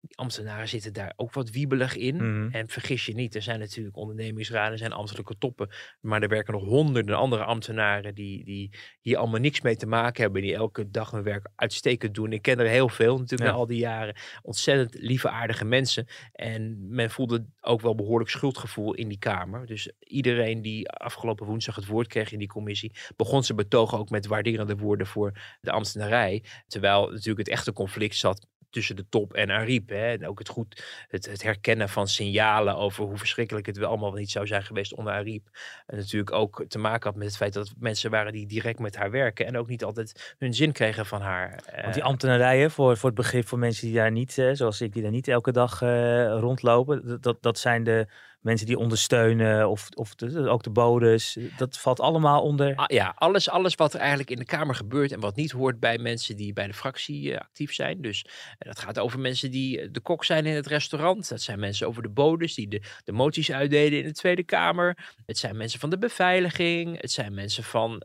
die 0.00 0.18
ambtenaren 0.18 0.68
zitten 0.68 0.92
daar 0.92 1.12
ook 1.16 1.32
wat 1.32 1.50
wiebelig 1.50 1.96
in. 1.96 2.14
Mm 2.14 2.20
-hmm. 2.20 2.50
En 2.52 2.68
vergis 2.68 3.06
je 3.06 3.14
niet, 3.14 3.34
er 3.34 3.42
zijn 3.42 3.58
natuurlijk 3.58 3.96
ondernemingsraden, 3.96 4.72
er 4.72 4.78
zijn 4.78 4.92
ambtelijke 4.92 5.38
toppen. 5.38 5.68
Maar 6.00 6.22
er 6.22 6.28
werken 6.28 6.52
nog 6.52 6.64
honderden 6.64 7.16
andere 7.16 7.44
ambtenaren 7.44 8.14
die, 8.14 8.44
die 8.44 8.70
hier 9.00 9.16
allemaal 9.16 9.40
niks 9.40 9.60
mee 9.60 9.76
te 9.76 9.86
maken 9.86 10.22
hebben. 10.22 10.42
Die 10.42 10.54
elke 10.54 10.90
dag 10.90 11.10
hun 11.10 11.22
werk 11.22 11.48
uitstekend 11.54 12.14
doen. 12.14 12.32
Ik 12.32 12.42
ken 12.42 12.58
er 12.58 12.66
heel 12.66 12.88
veel 12.88 13.18
natuurlijk 13.18 13.50
Ja. 13.50 13.54
na 13.54 13.60
al 13.60 13.66
die 13.66 13.78
jaren. 13.78 14.16
Ontzettend 14.42 15.02
lieve, 15.02 15.30
aardige 15.30 15.64
mensen. 15.64 16.06
En 16.32 16.86
men 16.88 17.10
voelde 17.10 17.46
ook 17.60 17.80
wel 17.80 17.94
behoorlijk 17.94 18.30
schuldgevoel 18.30 18.94
in 18.94 19.08
die 19.08 19.18
Kamer. 19.18 19.66
Dus 19.66 19.92
iedereen 19.98 20.62
die 20.62 20.88
afgelopen 20.90 21.46
woensdag 21.46 21.74
het 21.74 21.86
woord 21.86 22.06
kreeg 22.06 22.32
in 22.32 22.38
die 22.38 22.48
commissie, 22.48 22.92
begon 23.16 23.44
zijn 23.44 23.58
betoog 23.58 23.94
ook 23.94 24.10
met 24.10 24.26
waarderende 24.26 24.76
woorden 24.76 25.06
voor 25.06 25.38
de 25.60 25.70
ambtenarij. 25.70 26.42
Terwijl 26.66 27.10
natuurlijk 27.10 27.38
het 27.38 27.48
echte 27.48 27.72
conflict 27.72 28.16
zat 28.16 28.46
tussen 28.70 28.96
de 28.96 29.08
top 29.08 29.32
en 29.32 29.50
Ariep. 29.50 29.89
En 29.96 30.26
ook 30.26 30.38
het 30.38 30.48
goed 30.48 30.84
het, 31.08 31.26
het 31.26 31.42
herkennen 31.42 31.88
van 31.88 32.08
signalen 32.08 32.76
over 32.76 33.04
hoe 33.04 33.18
verschrikkelijk 33.18 33.66
het 33.66 33.76
wel 33.76 33.88
allemaal 33.88 34.12
niet 34.12 34.30
zou 34.30 34.46
zijn 34.46 34.62
geweest 34.62 34.94
onder 34.94 35.12
Ariep. 35.12 35.48
En 35.86 35.96
natuurlijk 35.96 36.32
ook 36.32 36.64
te 36.68 36.78
maken 36.78 37.08
had 37.08 37.18
met 37.18 37.26
het 37.26 37.36
feit 37.36 37.52
dat 37.52 37.72
mensen 37.78 38.10
waren 38.10 38.32
die 38.32 38.46
direct 38.46 38.78
met 38.78 38.96
haar 38.96 39.10
werken 39.10 39.46
en 39.46 39.56
ook 39.56 39.68
niet 39.68 39.84
altijd 39.84 40.34
hun 40.38 40.54
zin 40.54 40.72
kregen 40.72 41.06
van 41.06 41.20
haar. 41.20 41.62
Want 41.82 41.94
die 41.94 42.02
Eh, 42.02 42.08
ambtenarijen, 42.08 42.70
voor, 42.70 42.96
voor 42.96 43.08
het 43.08 43.18
begrip 43.18 43.46
voor 43.46 43.58
mensen 43.58 43.86
die 43.86 43.96
daar 43.96 44.10
niet, 44.10 44.38
eh, 44.38 44.50
zoals 44.52 44.80
ik, 44.80 44.92
die 44.92 45.02
daar 45.02 45.10
niet 45.10 45.28
elke 45.28 45.52
dag 45.52 45.82
eh, 45.82 46.38
rondlopen, 46.38 47.20
dat, 47.20 47.42
dat 47.42 47.58
zijn 47.58 47.84
de 47.84 48.06
mensen 48.40 48.66
die 48.66 48.78
ondersteunen 48.78 49.68
of, 49.68 49.88
of 49.94 50.14
de- 50.14 50.48
ook 50.48 50.62
de 50.62 50.70
bodes. 50.70 51.36
Dat 51.56 51.78
valt 51.78 52.00
allemaal 52.00 52.42
onder. 52.42 52.74
Ah, 52.74 52.84
ja, 52.86 53.12
alles, 53.16 53.48
alles 53.48 53.74
wat 53.74 53.94
er 53.94 54.00
eigenlijk 54.00 54.30
in 54.30 54.36
de 54.38 54.44
Kamer 54.44 54.74
gebeurt 54.74 55.12
en 55.12 55.20
wat 55.20 55.36
niet 55.36 55.50
hoort 55.50 55.80
bij 55.80 55.98
mensen 55.98 56.36
die 56.36 56.52
bij 56.52 56.66
de 56.66 56.74
fractie 56.74 57.32
eh, 57.34 57.40
actief 57.40 57.72
zijn. 57.74 58.00
Dus 58.00 58.24
eh, 58.58 58.68
dat 58.68 58.78
gaat 58.78 58.98
over 58.98 59.18
mensen 59.20 59.50
die 59.50 59.80
eh, 59.80 59.88
de 59.92 60.00
kok 60.00 60.24
zijn 60.24 60.46
in 60.46 60.54
het 60.54 60.66
restaurant. 60.66 61.28
Dat 61.28 61.40
zijn 61.40 61.60
mensen 61.60 61.86
over 61.86 62.02
de 62.02 62.08
bodes 62.10 62.54
die 62.54 62.68
de, 62.68 62.82
de 63.04 63.12
moties 63.12 63.52
uitdeden 63.52 63.98
in 63.98 64.04
de 64.04 64.12
Tweede 64.12 64.44
Kamer. 64.44 65.12
Het 65.26 65.38
zijn 65.38 65.56
mensen 65.56 65.80
van 65.80 65.90
de 65.90 65.98
beveiliging. 65.98 67.00
Het 67.00 67.10
zijn 67.12 67.34
mensen 67.34 67.64
van, 67.64 68.02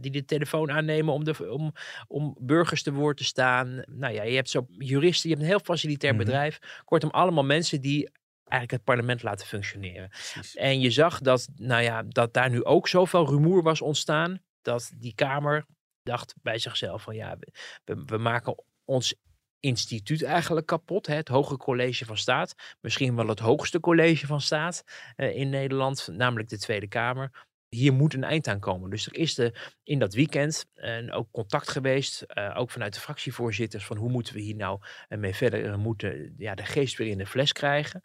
die 0.00 0.10
de 0.10 0.24
telefoon 0.26 0.70
aannemen 0.70 1.14
om, 1.14 1.24
de, 1.24 1.50
om, 1.52 1.72
om 2.08 2.36
burgers 2.40 2.82
te 2.82 2.92
woord 2.92 3.16
te 3.16 3.24
staan. 3.24 3.82
Nou 3.86 4.14
ja, 4.14 4.22
je 4.22 4.34
hebt 4.34 4.50
zo 4.50 4.66
juristen, 4.78 5.28
je 5.28 5.34
hebt 5.34 5.46
een 5.46 5.52
heel 5.52 5.64
facilitair 5.64 6.14
Mhm. 6.14 6.24
bedrijf. 6.24 6.58
Kortom, 6.84 7.10
allemaal 7.10 7.44
mensen 7.44 7.80
die 7.80 8.10
eigenlijk 8.48 8.70
het 8.70 8.84
parlement 8.84 9.22
laten 9.22 9.46
functioneren. 9.46 10.10
En 10.54 10.80
je 10.80 10.90
zag 10.90 11.20
dat, 11.20 11.48
nou 11.56 11.82
ja, 11.82 12.02
dat 12.02 12.32
daar 12.32 12.50
nu 12.50 12.64
ook 12.64 12.88
zoveel 12.88 13.26
rumoer 13.26 13.62
was 13.62 13.80
ontstaan. 13.80 14.40
Dat 14.62 14.92
die 14.96 15.14
Kamer 15.14 15.66
dacht 16.02 16.34
bij 16.42 16.58
zichzelf 16.58 17.02
van 17.02 17.14
ja, 17.14 17.36
we, 17.84 18.02
we 18.04 18.18
maken 18.18 18.64
ons 18.84 19.14
instituut 19.60 20.22
eigenlijk 20.22 20.66
kapot. 20.66 21.06
Hè? 21.06 21.14
Het 21.14 21.28
Hoge 21.28 21.56
College 21.56 22.04
van 22.04 22.16
Staat. 22.16 22.54
Misschien 22.80 23.16
wel 23.16 23.28
het 23.28 23.38
hoogste 23.38 23.80
college 23.80 24.26
van 24.26 24.40
staat 24.40 24.84
eh, 25.16 25.36
in 25.36 25.48
Nederland. 25.48 26.08
Namelijk 26.12 26.48
de 26.48 26.58
Tweede 26.58 26.88
Kamer. 26.88 27.46
Hier 27.68 27.92
moet 27.92 28.14
een 28.14 28.24
eind 28.24 28.48
aan 28.48 28.60
komen. 28.60 28.90
Dus 28.90 29.06
er 29.06 29.14
is 29.14 29.34
de, 29.34 29.54
in 29.82 29.98
dat 29.98 30.14
weekend 30.14 30.66
en 30.74 31.12
ook 31.12 31.28
contact 31.30 31.68
geweest. 31.68 32.22
eh, 32.22 32.54
ook 32.56 32.70
vanuit 32.70 32.94
de 32.94 33.00
fractievoorzitters. 33.00 33.84
Van 33.84 33.96
hoe 33.96 34.10
moeten 34.10 34.34
we 34.34 34.40
hier 34.40 34.56
nou 34.56 34.80
eh, 35.08 35.18
mee 35.18 35.34
verder. 35.34 35.78
Moeten 35.78 36.34
ja, 36.38 36.54
de 36.54 36.64
geest 36.64 36.96
weer 36.96 37.08
in 37.08 37.18
de 37.18 37.26
fles 37.26 37.52
krijgen. 37.52 38.02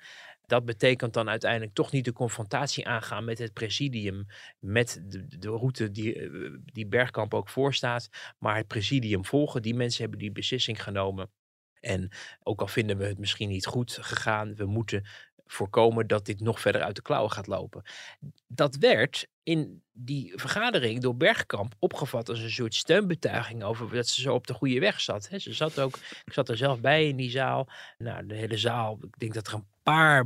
Dat 0.52 0.66
betekent 0.66 1.14
dan 1.14 1.30
uiteindelijk 1.30 1.74
toch 1.74 1.91
niet 1.91 2.06
de 2.06 2.14
confrontatie 2.14 2.88
aangaan 2.88 3.26
met 3.26 3.38
het 3.38 3.54
presidium, 3.54 4.26
met 4.60 5.02
de, 5.06 5.38
de 5.38 5.49
route 5.49 5.91
die, 5.91 6.16
eh, 6.16 6.52
die 6.66 6.88
Bergkamp 6.88 7.34
ook 7.34 7.49
voorstaat, 7.49 8.10
maar 8.39 8.56
het 8.56 8.68
presidium 8.68 9.26
volgen. 9.26 9.62
Die 9.62 9.76
mensen 9.76 10.02
hebben 10.02 10.20
die 10.20 10.32
beslissing 10.32 10.84
genomen. 10.84 11.32
En 11.80 12.10
ook 12.43 12.62
al 12.62 12.68
vinden 12.68 12.97
we 12.97 13.06
het 13.06 13.18
misschien 13.18 13.49
niet 13.49 13.66
goed 13.66 13.97
gegaan, 14.02 14.56
we 14.56 14.66
moeten 14.66 15.06
voorkomen 15.45 16.08
dat 16.08 16.26
dit 16.26 16.39
nog 16.39 16.60
verder 16.60 16.82
uit 16.82 16.95
de 16.95 17.02
klauwen 17.02 17.32
gaat 17.32 17.47
lopen. 17.47 17.84
Dat 18.47 18.76
werd 18.76 19.28
in 19.43 19.84
die 19.91 20.34
vergadering 20.36 21.02
door 21.02 21.16
Bergkamp 21.16 21.76
opgevat 21.80 22.30
als 22.30 22.39
een 22.39 22.52
soort 22.52 22.76
steunbetuiging 22.76 23.64
over 23.64 23.93
dat 23.93 24.08
ze 24.08 24.22
zo 24.22 24.34
op 24.34 24.47
de 24.47 24.54
goede 24.54 24.80
weg 24.80 25.02
zat. 25.02 25.30
Ze 25.38 25.54
zat 25.54 25.80
ook, 25.80 25.97
ik 26.26 26.34
zat 26.34 26.49
er 26.49 26.58
zelf 26.58 26.82
bij 26.82 27.08
in 27.08 27.16
die 27.16 27.30
zaal. 27.30 27.68
Nou, 27.97 28.26
de 28.26 28.36
hele 28.36 28.58
zaal, 28.58 28.97
ik 29.02 29.20
denk 29.20 29.34
dat 29.34 29.47
er 29.47 29.54
een 29.54 29.70
paar, 29.84 30.25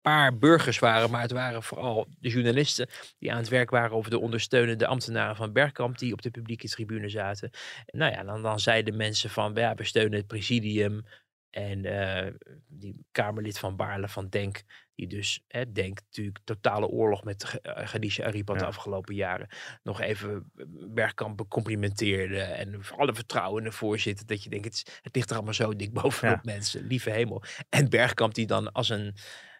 paar 0.00 0.38
burgers 0.38 0.78
waren, 0.78 1.10
maar 1.10 1.22
het 1.22 1.30
waren 1.30 1.62
vooral 1.62 2.08
de 2.18 2.28
journalisten 2.28 2.88
die 3.18 3.32
aan 3.32 3.38
het 3.38 3.48
werk 3.48 3.70
waren 3.70 3.96
over 3.96 4.10
de 4.10 4.18
ondersteunende 4.18 4.86
ambtenaren 4.86 5.36
van 5.36 5.52
Bergkamp 5.52 5.98
die 5.98 6.12
op 6.12 6.22
de 6.22 6.30
publieke 6.30 6.68
tribune 6.68 7.08
zaten. 7.08 7.50
Nou 7.86 8.12
ja, 8.12 8.22
dan, 8.22 8.42
dan 8.42 8.60
zeiden 8.60 8.96
mensen 8.96 9.30
van, 9.30 9.54
ja, 9.54 9.74
we 9.74 9.84
steunen 9.84 10.18
het 10.18 10.26
presidium. 10.26 11.04
En 11.50 11.84
eh, 11.84 12.32
die 12.68 13.04
Kamerlid 13.12 13.58
van 13.58 13.76
Baarle 13.76 14.08
van 14.08 14.28
Denk, 14.28 14.62
die 14.94 15.06
dus, 15.06 15.44
hè, 15.48 15.72
Denk 15.72 16.00
natuurlijk 16.00 16.38
totale 16.44 16.86
oorlog 16.86 17.24
met 17.24 17.58
eh, 17.62 17.84
Khadija 17.84 18.24
Ariep 18.26 18.48
had 18.48 18.58
de 18.58 18.64
afgelopen 18.68 19.14
jaren, 19.14 19.48
nog 19.82 20.00
even 20.00 20.50
eh, 20.56 20.64
Bergkamp 20.88 21.44
complimenteerde 21.48 22.40
en 22.40 22.80
alle 22.96 23.14
vertrouwen 23.14 23.62
in 23.64 23.68
de 23.70 23.76
voorzitter, 23.76 24.26
dat 24.26 24.42
je 24.42 24.50
denkt, 24.50 24.64
het, 24.64 24.74
is- 24.74 24.98
het 25.02 25.14
ligt 25.14 25.30
er 25.30 25.36
allemaal 25.36 25.54
zo 25.54 25.76
dik 25.76 25.92
bovenop 25.92 26.44
mensen, 26.44 26.86
lieve 26.86 27.10
hemel. 27.10 27.42
En 27.68 27.88
Bergkamp 27.90 28.34
die 28.34 28.46
dan 28.46 28.72
als 28.72 28.88
een, 28.88 29.14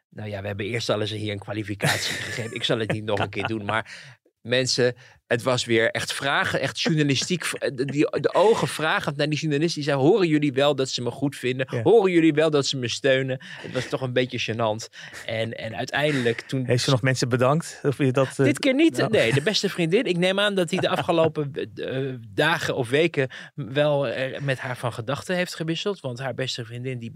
nou 0.08 0.28
ja, 0.28 0.40
we 0.40 0.46
hebben 0.46 0.66
eerst 0.66 0.88
al 0.88 1.00
eens 1.00 1.10
hier 1.10 1.32
een 1.32 1.38
kwalificatie 1.38 2.14
gegeven, 2.14 2.54
ik 2.54 2.64
zal 2.64 2.78
het 2.78 2.92
niet 2.92 3.04
nog 3.04 3.18
een 3.18 3.30
keer 3.30 3.46
doen, 3.46 3.64
maar 3.64 4.12
mensen 4.40 4.94
Het 5.30 5.42
was 5.42 5.64
weer 5.64 5.90
echt 5.90 6.12
vragen, 6.12 6.60
echt 6.60 6.80
journalistiek. 6.80 7.50
de, 7.74 7.84
die, 7.84 8.20
de 8.20 8.34
ogen 8.34 8.68
vragend 8.68 9.16
naar 9.16 9.28
die 9.28 9.38
journalist. 9.38 9.74
Die 9.74 9.84
zei, 9.84 9.96
horen 9.96 10.28
jullie 10.28 10.52
wel 10.52 10.74
dat 10.74 10.88
ze 10.88 11.02
me 11.02 11.10
goed 11.10 11.36
vinden? 11.36 11.82
Horen 11.82 12.12
jullie 12.12 12.32
wel 12.32 12.50
dat 12.50 12.66
ze 12.66 12.76
me 12.76 12.88
steunen? 12.88 13.38
Het 13.40 13.72
was 13.72 13.88
toch 13.88 14.00
een 14.00 14.12
beetje 14.12 14.52
gênant. 14.52 14.98
En, 15.26 15.56
en 15.56 15.76
uiteindelijk 15.76 16.40
toen... 16.40 16.64
Heeft 16.66 16.84
ze 16.84 16.90
nog 16.90 17.02
mensen 17.02 17.28
bedankt? 17.28 17.80
Of 17.82 17.98
je 17.98 18.12
dat, 18.12 18.28
uh... 18.28 18.46
Dit 18.46 18.58
keer 18.58 18.74
niet. 18.74 19.08
Nee, 19.08 19.32
de 19.32 19.42
beste 19.42 19.68
vriendin. 19.68 20.04
Ik 20.04 20.16
neem 20.16 20.40
aan 20.40 20.54
dat 20.54 20.70
hij 20.70 20.78
de 20.78 20.88
afgelopen 20.88 21.52
uh, 21.74 22.14
dagen 22.28 22.76
of 22.76 22.88
weken 22.88 23.28
wel 23.54 24.08
uh, 24.08 24.38
met 24.38 24.58
haar 24.58 24.76
van 24.76 24.92
gedachten 24.92 25.36
heeft 25.36 25.54
gewisseld. 25.54 26.00
Want 26.00 26.18
haar 26.18 26.34
beste 26.34 26.64
vriendin 26.64 26.98
die 26.98 27.12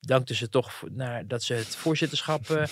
bedankte 0.00 0.34
ze 0.34 0.48
toch 0.48 0.82
naar, 0.92 1.26
dat 1.26 1.42
ze 1.42 1.54
het 1.54 1.76
voorzitterschap 1.76 2.68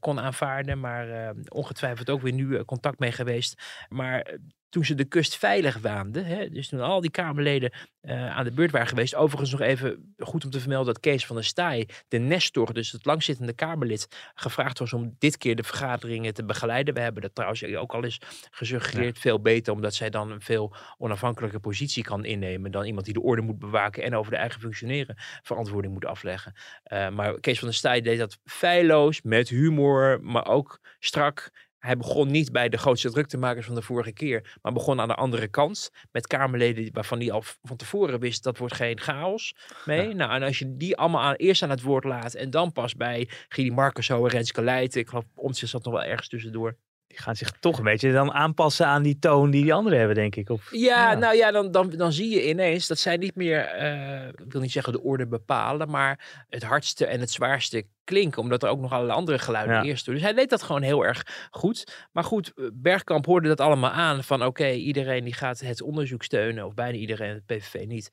kon 0.00 0.20
aanvaarden. 0.20 0.80
Maar 0.80 1.34
ongetwijfeld 1.48 2.10
ook 2.10 2.22
weer 2.22 2.32
nu 2.32 2.64
contact 2.64 2.98
mee 2.98 3.12
geweest. 3.12 3.54
Maar 3.92 4.38
toen 4.72 4.84
ze 4.84 4.94
de 4.94 5.04
kust 5.04 5.36
veilig 5.36 5.78
waanden, 5.78 6.24
hè, 6.24 6.48
dus 6.48 6.68
toen 6.68 6.80
al 6.80 7.00
die 7.00 7.10
Kamerleden 7.10 7.72
uh, 8.02 8.36
aan 8.36 8.44
de 8.44 8.52
beurt 8.52 8.70
waren 8.70 8.86
geweest. 8.86 9.14
Overigens 9.14 9.50
nog 9.50 9.60
even 9.60 10.14
goed 10.18 10.44
om 10.44 10.50
te 10.50 10.60
vermelden 10.60 10.92
dat 10.92 11.02
Kees 11.02 11.26
van 11.26 11.36
der 11.36 11.44
Staaij, 11.44 11.88
de 12.08 12.18
Nestor, 12.18 12.72
dus 12.72 12.92
het 12.92 13.04
langzittende 13.04 13.52
Kamerlid, 13.52 14.32
gevraagd 14.34 14.78
was 14.78 14.92
om 14.92 15.16
dit 15.18 15.38
keer 15.38 15.56
de 15.56 15.62
vergaderingen 15.62 16.34
te 16.34 16.44
begeleiden. 16.44 16.94
We 16.94 17.00
hebben 17.00 17.22
dat 17.22 17.34
trouwens 17.34 17.64
ook 17.64 17.94
al 17.94 18.04
eens 18.04 18.18
gesuggereerd, 18.50 19.18
veel 19.18 19.40
beter, 19.40 19.72
omdat 19.72 19.94
zij 19.94 20.10
dan 20.10 20.30
een 20.30 20.40
veel 20.40 20.74
onafhankelijke 20.98 21.60
positie 21.60 22.02
kan 22.02 22.24
innemen 22.24 22.70
dan 22.70 22.84
iemand 22.84 23.04
die 23.04 23.14
de 23.14 23.22
orde 23.22 23.42
moet 23.42 23.58
bewaken 23.58 24.02
en 24.02 24.14
over 24.14 24.32
de 24.32 24.38
eigen 24.38 24.60
functioneren 24.60 25.16
verantwoording 25.42 25.92
moet 25.92 26.06
afleggen. 26.06 26.52
Uh, 26.92 27.08
maar 27.08 27.40
Kees 27.40 27.58
van 27.58 27.68
der 27.68 27.76
Staaij 27.76 28.00
deed 28.00 28.18
dat 28.18 28.38
feilloos, 28.44 29.22
met 29.22 29.48
humor, 29.48 30.18
maar 30.22 30.46
ook 30.46 30.80
strak 30.98 31.50
hij 31.82 31.96
begon 31.96 32.30
niet 32.30 32.52
bij 32.52 32.68
de 32.68 32.78
grootste 32.78 33.10
druktemakers 33.10 33.66
van 33.66 33.74
de 33.74 33.82
vorige 33.82 34.12
keer, 34.12 34.58
maar 34.62 34.72
begon 34.72 35.00
aan 35.00 35.08
de 35.08 35.14
andere 35.14 35.48
kant 35.48 35.90
met 36.12 36.26
Kamerleden 36.26 36.88
waarvan 36.92 37.18
hij 37.18 37.30
al 37.30 37.42
van 37.62 37.76
tevoren 37.76 38.20
wist 38.20 38.42
dat 38.42 38.58
wordt 38.58 38.74
geen 38.74 39.00
chaos 39.00 39.54
mee. 39.84 40.14
Nou, 40.14 40.32
en 40.32 40.42
als 40.42 40.58
je 40.58 40.76
die 40.76 40.96
allemaal 40.96 41.20
aan, 41.20 41.34
eerst 41.34 41.62
aan 41.62 41.70
het 41.70 41.82
woord 41.82 42.04
laat 42.04 42.34
en 42.34 42.50
dan 42.50 42.72
pas 42.72 42.94
bij 42.94 43.28
Gidi 43.48 43.70
Markenso 43.70 44.24
en 44.24 44.30
Renske 44.30 44.62
Leijten, 44.62 45.00
ik 45.00 45.08
geloof 45.08 45.24
ons 45.34 45.62
zat 45.62 45.84
nog 45.84 45.92
wel 45.92 46.04
ergens 46.04 46.28
tussendoor, 46.28 46.76
die 47.06 47.20
gaan 47.20 47.36
zich 47.36 47.50
toch 47.60 47.78
een 47.78 47.84
beetje 47.84 48.12
dan 48.12 48.32
aanpassen 48.32 48.86
aan 48.86 49.02
die 49.02 49.18
toon 49.18 49.50
die 49.50 49.62
die 49.62 49.74
anderen 49.74 49.98
hebben, 49.98 50.16
denk 50.16 50.36
ik. 50.36 50.50
Of, 50.50 50.68
ja, 50.70 51.14
nou 51.14 51.36
ja, 51.36 51.50
dan, 51.50 51.70
dan, 51.70 51.90
dan 51.90 52.12
zie 52.12 52.30
je 52.30 52.48
ineens 52.48 52.86
dat 52.86 52.98
zij 52.98 53.16
niet 53.16 53.34
meer, 53.34 53.82
uh, 53.82 54.28
ik 54.28 54.52
wil 54.52 54.60
niet 54.60 54.72
zeggen 54.72 54.92
de 54.92 55.02
orde 55.02 55.26
bepalen, 55.26 55.90
maar 55.90 56.44
het 56.48 56.62
hardste 56.62 57.06
en 57.06 57.20
het 57.20 57.30
zwaarste 57.30 57.86
klinken, 58.12 58.42
omdat 58.42 58.62
er 58.62 58.68
ook 58.68 58.80
nog 58.80 58.92
allerlei 58.92 59.18
andere 59.18 59.38
geluiden 59.38 59.82
eerst 59.82 60.04
doen. 60.04 60.14
Dus 60.14 60.22
hij 60.22 60.32
deed 60.32 60.50
dat 60.50 60.62
gewoon 60.62 60.82
heel 60.82 61.04
erg 61.04 61.48
goed. 61.50 62.08
Maar 62.12 62.24
goed, 62.24 62.52
eh, 62.54 62.64
Bergkamp 62.72 63.26
hoorde 63.26 63.48
dat 63.48 63.60
allemaal 63.60 63.90
aan 63.90 64.24
van 64.24 64.44
oké, 64.44 64.70
iedereen 64.70 65.24
die 65.24 65.34
gaat 65.34 65.60
het 65.60 65.82
onderzoek 65.82 66.22
steunen, 66.22 66.66
of 66.66 66.74
bijna 66.74 66.98
iedereen, 66.98 67.34
het 67.34 67.46
PVV 67.46 67.86
niet. 67.86 68.10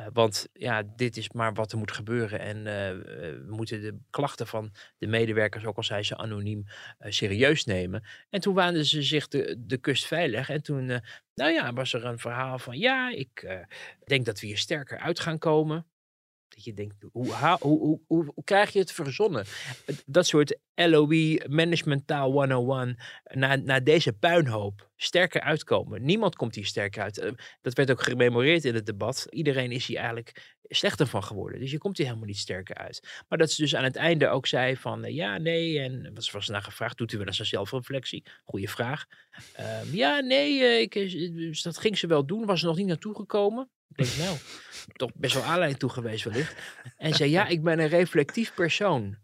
Uh, 0.00 0.06
want 0.12 0.48
ja, 0.52 0.82
dit 0.96 1.16
is 1.16 1.30
maar 1.30 1.52
wat 1.54 1.72
er 1.72 1.78
moet 1.78 1.92
gebeuren 1.92 2.40
en 2.40 2.56
uh, 2.56 2.64
we 2.64 3.46
moeten 3.48 3.80
de 3.80 3.98
klachten 4.10 4.46
van 4.46 4.72
de 4.98 5.06
medewerkers, 5.06 5.64
ook 5.64 5.76
al 5.76 5.82
zijn 5.82 6.04
ze 6.04 6.16
anoniem, 6.16 6.64
serieus 6.98 7.64
nemen. 7.64 8.04
En 8.30 8.40
toen 8.40 8.54
waanden 8.54 8.84
ze 8.84 9.02
zich 9.02 9.28
de, 9.28 9.56
de 9.58 9.78
kust 9.78 10.06
veilig 10.06 10.50
en 10.50 10.62
toen, 10.62 10.86
nou 11.34 11.52
ja, 11.52 11.72
was 11.72 11.92
er 11.92 12.04
een 12.04 12.18
verhaal 12.18 12.58
van 12.58 12.78
ja, 12.78 13.10
ik 13.10 13.60
denk 14.04 14.24
dat 14.24 14.40
we 14.40 14.46
hier 14.46 14.58
sterker 14.58 14.98
uit 14.98 15.20
gaan 15.20 15.38
komen. 15.38 15.86
Dat 16.54 16.64
je 16.64 16.74
denkt, 16.74 16.94
hoe, 17.12 17.34
hoe, 17.60 18.00
hoe, 18.06 18.32
hoe, 18.34 18.44
krijg 18.44 18.72
je 18.72 18.78
het 18.78 18.92
verzonnen? 18.92 19.44
Dat 20.06 20.26
soort 20.26 20.58
LOE, 20.74 21.46
Management 21.48 22.06
Taal 22.06 22.30
101, 22.30 22.96
na, 23.24 23.56
na 23.56 23.80
deze 23.80 24.12
puinhoop 24.12 24.90
sterker 24.96 25.40
uitkomen. 25.40 26.04
Niemand 26.04 26.36
komt 26.36 26.54
hier 26.54 26.66
sterker 26.66 27.02
uit. 27.02 27.18
Eh, 27.18 27.32
dat 27.60 27.74
werd 27.74 27.90
ook 27.90 28.02
gememoreerd 28.02 28.64
in 28.64 28.74
het 28.74 28.86
debat. 28.86 29.26
Iedereen 29.30 29.70
is 29.70 29.86
hier 29.86 29.96
eigenlijk 29.96 30.56
slechter 30.62 31.06
van 31.06 31.24
geworden. 31.24 31.60
Dus 31.60 31.70
je 31.70 31.78
komt 31.78 31.96
hier 31.96 32.06
helemaal 32.06 32.28
niet 32.28 32.38
sterker 32.38 32.76
uit. 32.76 33.22
Maar 33.28 33.38
dat 33.38 33.50
ze 33.50 33.62
dus 33.62 33.74
aan 33.76 33.84
het 33.84 33.96
einde 33.96 34.28
ook 34.28 34.46
zei 34.46 34.76
van 34.76 35.04
eh, 35.04 35.14
ja, 35.14 35.38
nee. 35.38 35.78
En 35.78 36.10
was, 36.14 36.30
was 36.30 36.48
naar 36.48 36.62
gevraagd, 36.62 36.98
doet 36.98 37.12
u 37.12 37.18
wel 37.18 37.26
eens 37.26 37.38
een 37.38 37.46
zelfreflectie? 37.46 38.24
Goeie 38.44 38.70
vraag. 38.70 39.06
Um, 39.60 39.94
ja, 39.94 40.20
nee, 40.20 40.58
uh, 40.58 40.80
ik, 40.80 40.92
dus 41.34 41.62
dat 41.62 41.78
ging 41.78 41.98
ze 41.98 42.06
wel 42.06 42.26
doen. 42.26 42.46
Was 42.46 42.60
er 42.60 42.66
nog 42.66 42.76
niet 42.76 42.86
naartoe 42.86 43.14
gekomen. 43.14 43.70
Ik 43.94 44.04
denk, 44.04 44.16
nou, 44.16 44.36
toch 44.92 45.10
best 45.14 45.34
wel 45.34 45.42
aanleiding 45.42 45.78
toe 45.78 45.90
geweest 45.90 46.24
wellicht. 46.24 46.54
En 46.96 47.14
zei, 47.14 47.30
ja, 47.30 47.46
ik 47.46 47.62
ben 47.62 47.78
een 47.78 47.88
reflectief 47.88 48.54
persoon. 48.54 49.16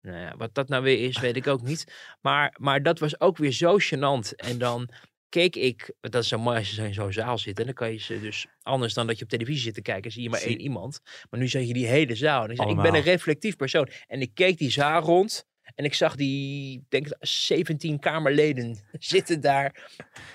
Nou 0.00 0.18
ja, 0.18 0.36
wat 0.36 0.54
dat 0.54 0.68
nou 0.68 0.82
weer 0.82 1.08
is, 1.08 1.20
weet 1.20 1.36
ik 1.36 1.46
ook 1.46 1.62
niet. 1.62 1.92
Maar, 2.20 2.54
maar 2.58 2.82
dat 2.82 2.98
was 2.98 3.20
ook 3.20 3.36
weer 3.36 3.52
zo 3.52 3.78
gênant. 3.78 4.34
En 4.36 4.58
dan 4.58 4.88
keek 5.28 5.56
ik, 5.56 5.92
dat 6.00 6.22
is 6.22 6.28
zo 6.28 6.38
mooi 6.38 6.58
als 6.58 6.70
je 6.70 6.82
in 6.82 6.94
zo'n 6.94 7.12
zaal 7.12 7.38
zit. 7.38 7.58
En 7.58 7.64
dan 7.64 7.74
kan 7.74 7.92
je 7.92 7.98
ze 7.98 8.20
dus, 8.20 8.46
anders 8.62 8.94
dan 8.94 9.06
dat 9.06 9.18
je 9.18 9.24
op 9.24 9.30
televisie 9.30 9.62
zit 9.62 9.74
te 9.74 9.82
kijken, 9.82 10.10
zie 10.10 10.22
je 10.22 10.30
maar 10.30 10.40
één 10.40 10.60
iemand. 10.60 11.00
Maar 11.30 11.40
nu 11.40 11.48
zag 11.48 11.62
je 11.62 11.72
die 11.72 11.86
hele 11.86 12.14
zaal. 12.14 12.44
En 12.44 12.50
ik 12.50 12.56
zei, 12.56 12.70
ik 12.70 12.82
ben 12.82 12.94
een 12.94 13.02
reflectief 13.02 13.56
persoon. 13.56 13.88
En 14.06 14.20
ik 14.20 14.30
keek 14.34 14.58
die 14.58 14.70
zaal 14.70 15.02
rond. 15.02 15.46
En 15.74 15.84
ik 15.84 15.94
zag 15.94 16.16
die, 16.16 16.84
denk 16.88 17.06
ik, 17.06 17.16
17 17.20 17.98
Kamerleden 17.98 18.78
zitten 18.98 19.40
daar. 19.40 19.90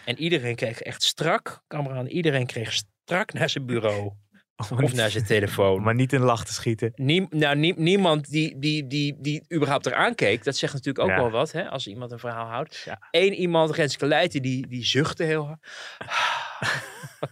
En 0.05 0.17
iedereen 0.17 0.55
kreeg 0.55 0.81
echt 0.81 1.03
strak, 1.03 1.63
camera 1.67 2.07
iedereen 2.07 2.45
kreeg 2.45 2.81
strak 3.09 3.33
naar 3.33 3.49
zijn 3.49 3.65
bureau. 3.65 4.11
Of 4.83 4.93
naar 4.93 5.09
zijn 5.09 5.25
telefoon. 5.25 5.81
Maar 5.81 5.95
niet 5.95 6.13
in 6.13 6.21
lach 6.21 6.45
te 6.45 6.53
schieten. 6.53 6.91
Nou, 7.29 7.55
nie, 7.55 7.73
niemand 7.77 8.29
die, 8.29 8.59
die, 8.59 8.87
die, 8.87 9.15
die 9.19 9.43
überhaupt 9.53 9.85
eraan 9.85 10.15
keek. 10.15 10.43
Dat 10.43 10.55
zegt 10.55 10.73
natuurlijk 10.73 11.09
ook 11.09 11.15
wel 11.15 11.29
wat, 11.29 11.51
hè, 11.51 11.69
als 11.69 11.87
iemand 11.87 12.11
een 12.11 12.19
verhaal 12.19 12.47
houdt. 12.47 12.81
Ja. 12.85 13.07
Eén 13.11 13.33
iemand, 13.33 13.71
Renske 13.71 14.05
Leijten, 14.05 14.41
die, 14.41 14.67
die 14.67 14.85
zuchtte 14.85 15.23
heel 15.23 15.45
hard. 15.45 15.59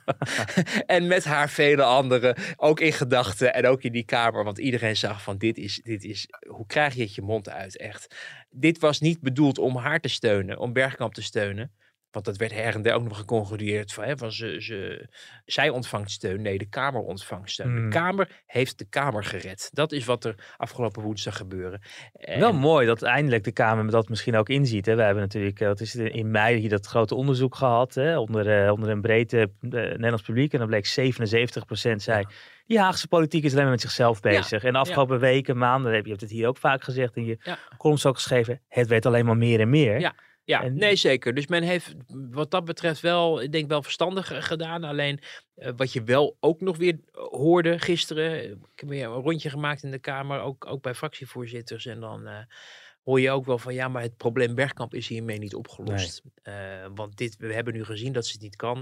en 0.95 1.07
met 1.07 1.25
haar 1.25 1.49
vele 1.49 1.84
anderen, 1.84 2.36
ook 2.55 2.80
in 2.80 2.93
gedachten 2.93 3.53
en 3.53 3.65
ook 3.65 3.82
in 3.82 3.91
die 3.91 4.05
kamer. 4.05 4.43
Want 4.43 4.57
iedereen 4.57 4.97
zag 4.97 5.21
van 5.23 5.38
dit 5.38 5.57
is, 5.57 5.82
dit 5.84 6.03
is, 6.03 6.28
hoe 6.47 6.65
krijg 6.65 6.93
je 6.93 7.01
het 7.01 7.15
je 7.15 7.21
mond 7.21 7.49
uit, 7.49 7.78
echt. 7.78 8.15
Dit 8.49 8.80
was 8.80 8.99
niet 8.99 9.21
bedoeld 9.21 9.57
om 9.57 9.78
haar 9.78 9.99
te 9.99 10.09
steunen, 10.09 10.57
om 10.57 10.73
Bergkamp 10.73 11.13
te 11.13 11.23
steunen. 11.23 11.71
Want 12.18 12.30
dat 12.30 12.38
werd 12.38 12.63
her 12.63 12.76
en 12.76 12.82
der 12.82 12.93
ook 12.93 13.03
nog 13.03 13.18
gecontroleerd 13.18 13.93
van, 13.93 14.03
hè, 14.03 14.18
van 14.18 14.32
ze, 14.32 14.61
ze, 14.61 15.07
zij 15.45 15.70
ontvangt 15.70 16.11
steun. 16.11 16.41
Nee, 16.41 16.57
de 16.57 16.70
Kamer 16.70 17.01
ontvangt 17.01 17.49
steun. 17.49 17.76
De 17.76 17.82
hmm. 17.82 17.89
Kamer 17.89 18.41
heeft 18.45 18.78
de 18.78 18.86
Kamer 18.86 19.24
gered. 19.24 19.70
Dat 19.74 19.91
is 19.91 20.05
wat 20.05 20.26
er 20.26 20.36
afgelopen 20.57 21.01
woensdag 21.01 21.38
gebeurde. 21.38 21.80
Wel 22.13 22.53
mooi 22.53 22.86
dat 22.86 23.01
eindelijk 23.01 23.43
de 23.43 23.51
Kamer 23.51 23.91
dat 23.91 24.09
misschien 24.09 24.36
ook 24.36 24.49
inziet. 24.49 24.86
Hè. 24.86 24.95
We 24.95 25.01
hebben 25.01 25.24
natuurlijk, 25.24 25.59
eh, 25.59 25.68
wat 25.68 25.80
is 25.80 25.93
het, 25.93 26.13
in 26.13 26.32
mei 26.32 26.57
hier 26.59 26.70
dat 26.70 26.86
grote 26.86 27.15
onderzoek 27.15 27.55
gehad 27.55 27.93
hè, 27.93 28.18
onder, 28.18 28.63
uh, 28.63 28.72
onder 28.72 28.89
een 28.89 29.01
breedte 29.01 29.38
uh, 29.38 29.72
Nederlands 29.72 30.24
publiek. 30.24 30.53
En 30.53 30.59
dan 30.59 30.68
bleek 30.68 30.88
77% 30.88 30.91
zei, 31.95 32.20
ja. 32.20 32.28
die 32.65 32.80
Haagse 32.80 33.07
politiek 33.07 33.43
is 33.43 33.51
alleen 33.51 33.63
maar 33.63 33.72
met 33.72 33.82
zichzelf 33.82 34.20
bezig. 34.20 34.63
En 34.63 34.74
de 34.74 34.80
afgelopen 34.80 35.20
weken, 35.20 35.57
maanden, 35.57 35.93
heb 35.93 36.03
je 36.03 36.09
hebt 36.09 36.22
het 36.22 36.32
hier 36.32 36.47
ook 36.47 36.57
vaak 36.57 36.84
gezegd 36.84 37.15
in 37.15 37.26
je 37.26 37.38
columns 37.78 38.05
ook 38.05 38.15
geschreven, 38.15 38.61
het 38.68 38.88
werd 38.88 39.05
alleen 39.05 39.26
maar 39.26 39.38
meer 39.38 39.59
en 39.59 39.70
meer. 39.70 39.99
Ja. 39.99 40.13
Ja, 40.47 40.67
nee 40.67 40.95
zeker. 40.95 41.33
Dus 41.33 41.47
men 41.47 41.63
heeft 41.63 41.95
wat 42.31 42.51
dat 42.51 42.65
betreft 42.65 43.01
wel, 43.01 43.41
ik 43.41 43.51
denk 43.51 43.67
wel 43.67 43.83
verstandig 43.83 44.31
eh, 44.31 44.41
gedaan. 44.41 44.83
Alleen 44.83 45.19
uh, 45.55 45.69
wat 45.75 45.93
je 45.93 46.03
wel 46.03 46.37
ook 46.39 46.61
nog 46.61 46.77
weer 46.77 46.93
eh, 46.93 47.21
hoorde 47.21 47.79
gisteren. 47.79 48.51
Ik 48.51 48.79
heb 48.79 48.89
weer 48.89 49.05
een 49.05 49.11
rondje 49.11 49.49
gemaakt 49.49 49.83
in 49.83 49.91
de 49.91 49.99
Kamer, 49.99 50.39
ook, 50.39 50.65
ook 50.65 50.81
bij 50.81 50.95
fractievoorzitters. 50.95 51.85
En 51.85 51.99
dan 51.99 52.27
uh, 52.27 52.39
hoor 53.03 53.19
je 53.19 53.31
ook 53.31 53.45
wel 53.45 53.57
van 53.57 53.73
ja, 53.73 53.87
maar 53.87 54.01
het 54.01 54.17
probleem 54.17 54.55
Bergkamp 54.55 54.93
is 54.93 55.07
hiermee 55.07 55.39
niet 55.39 55.55
opgelost. 55.55 56.23
Nee. 56.43 56.89
want 56.95 57.17
dit, 57.17 57.37
we 57.37 57.53
hebben 57.53 57.73
nu 57.73 57.83
gezien 57.83 58.13
dat 58.13 58.25
ze 58.25 58.31
het 58.31 58.41
niet 58.41 58.55
kan. 58.55 58.77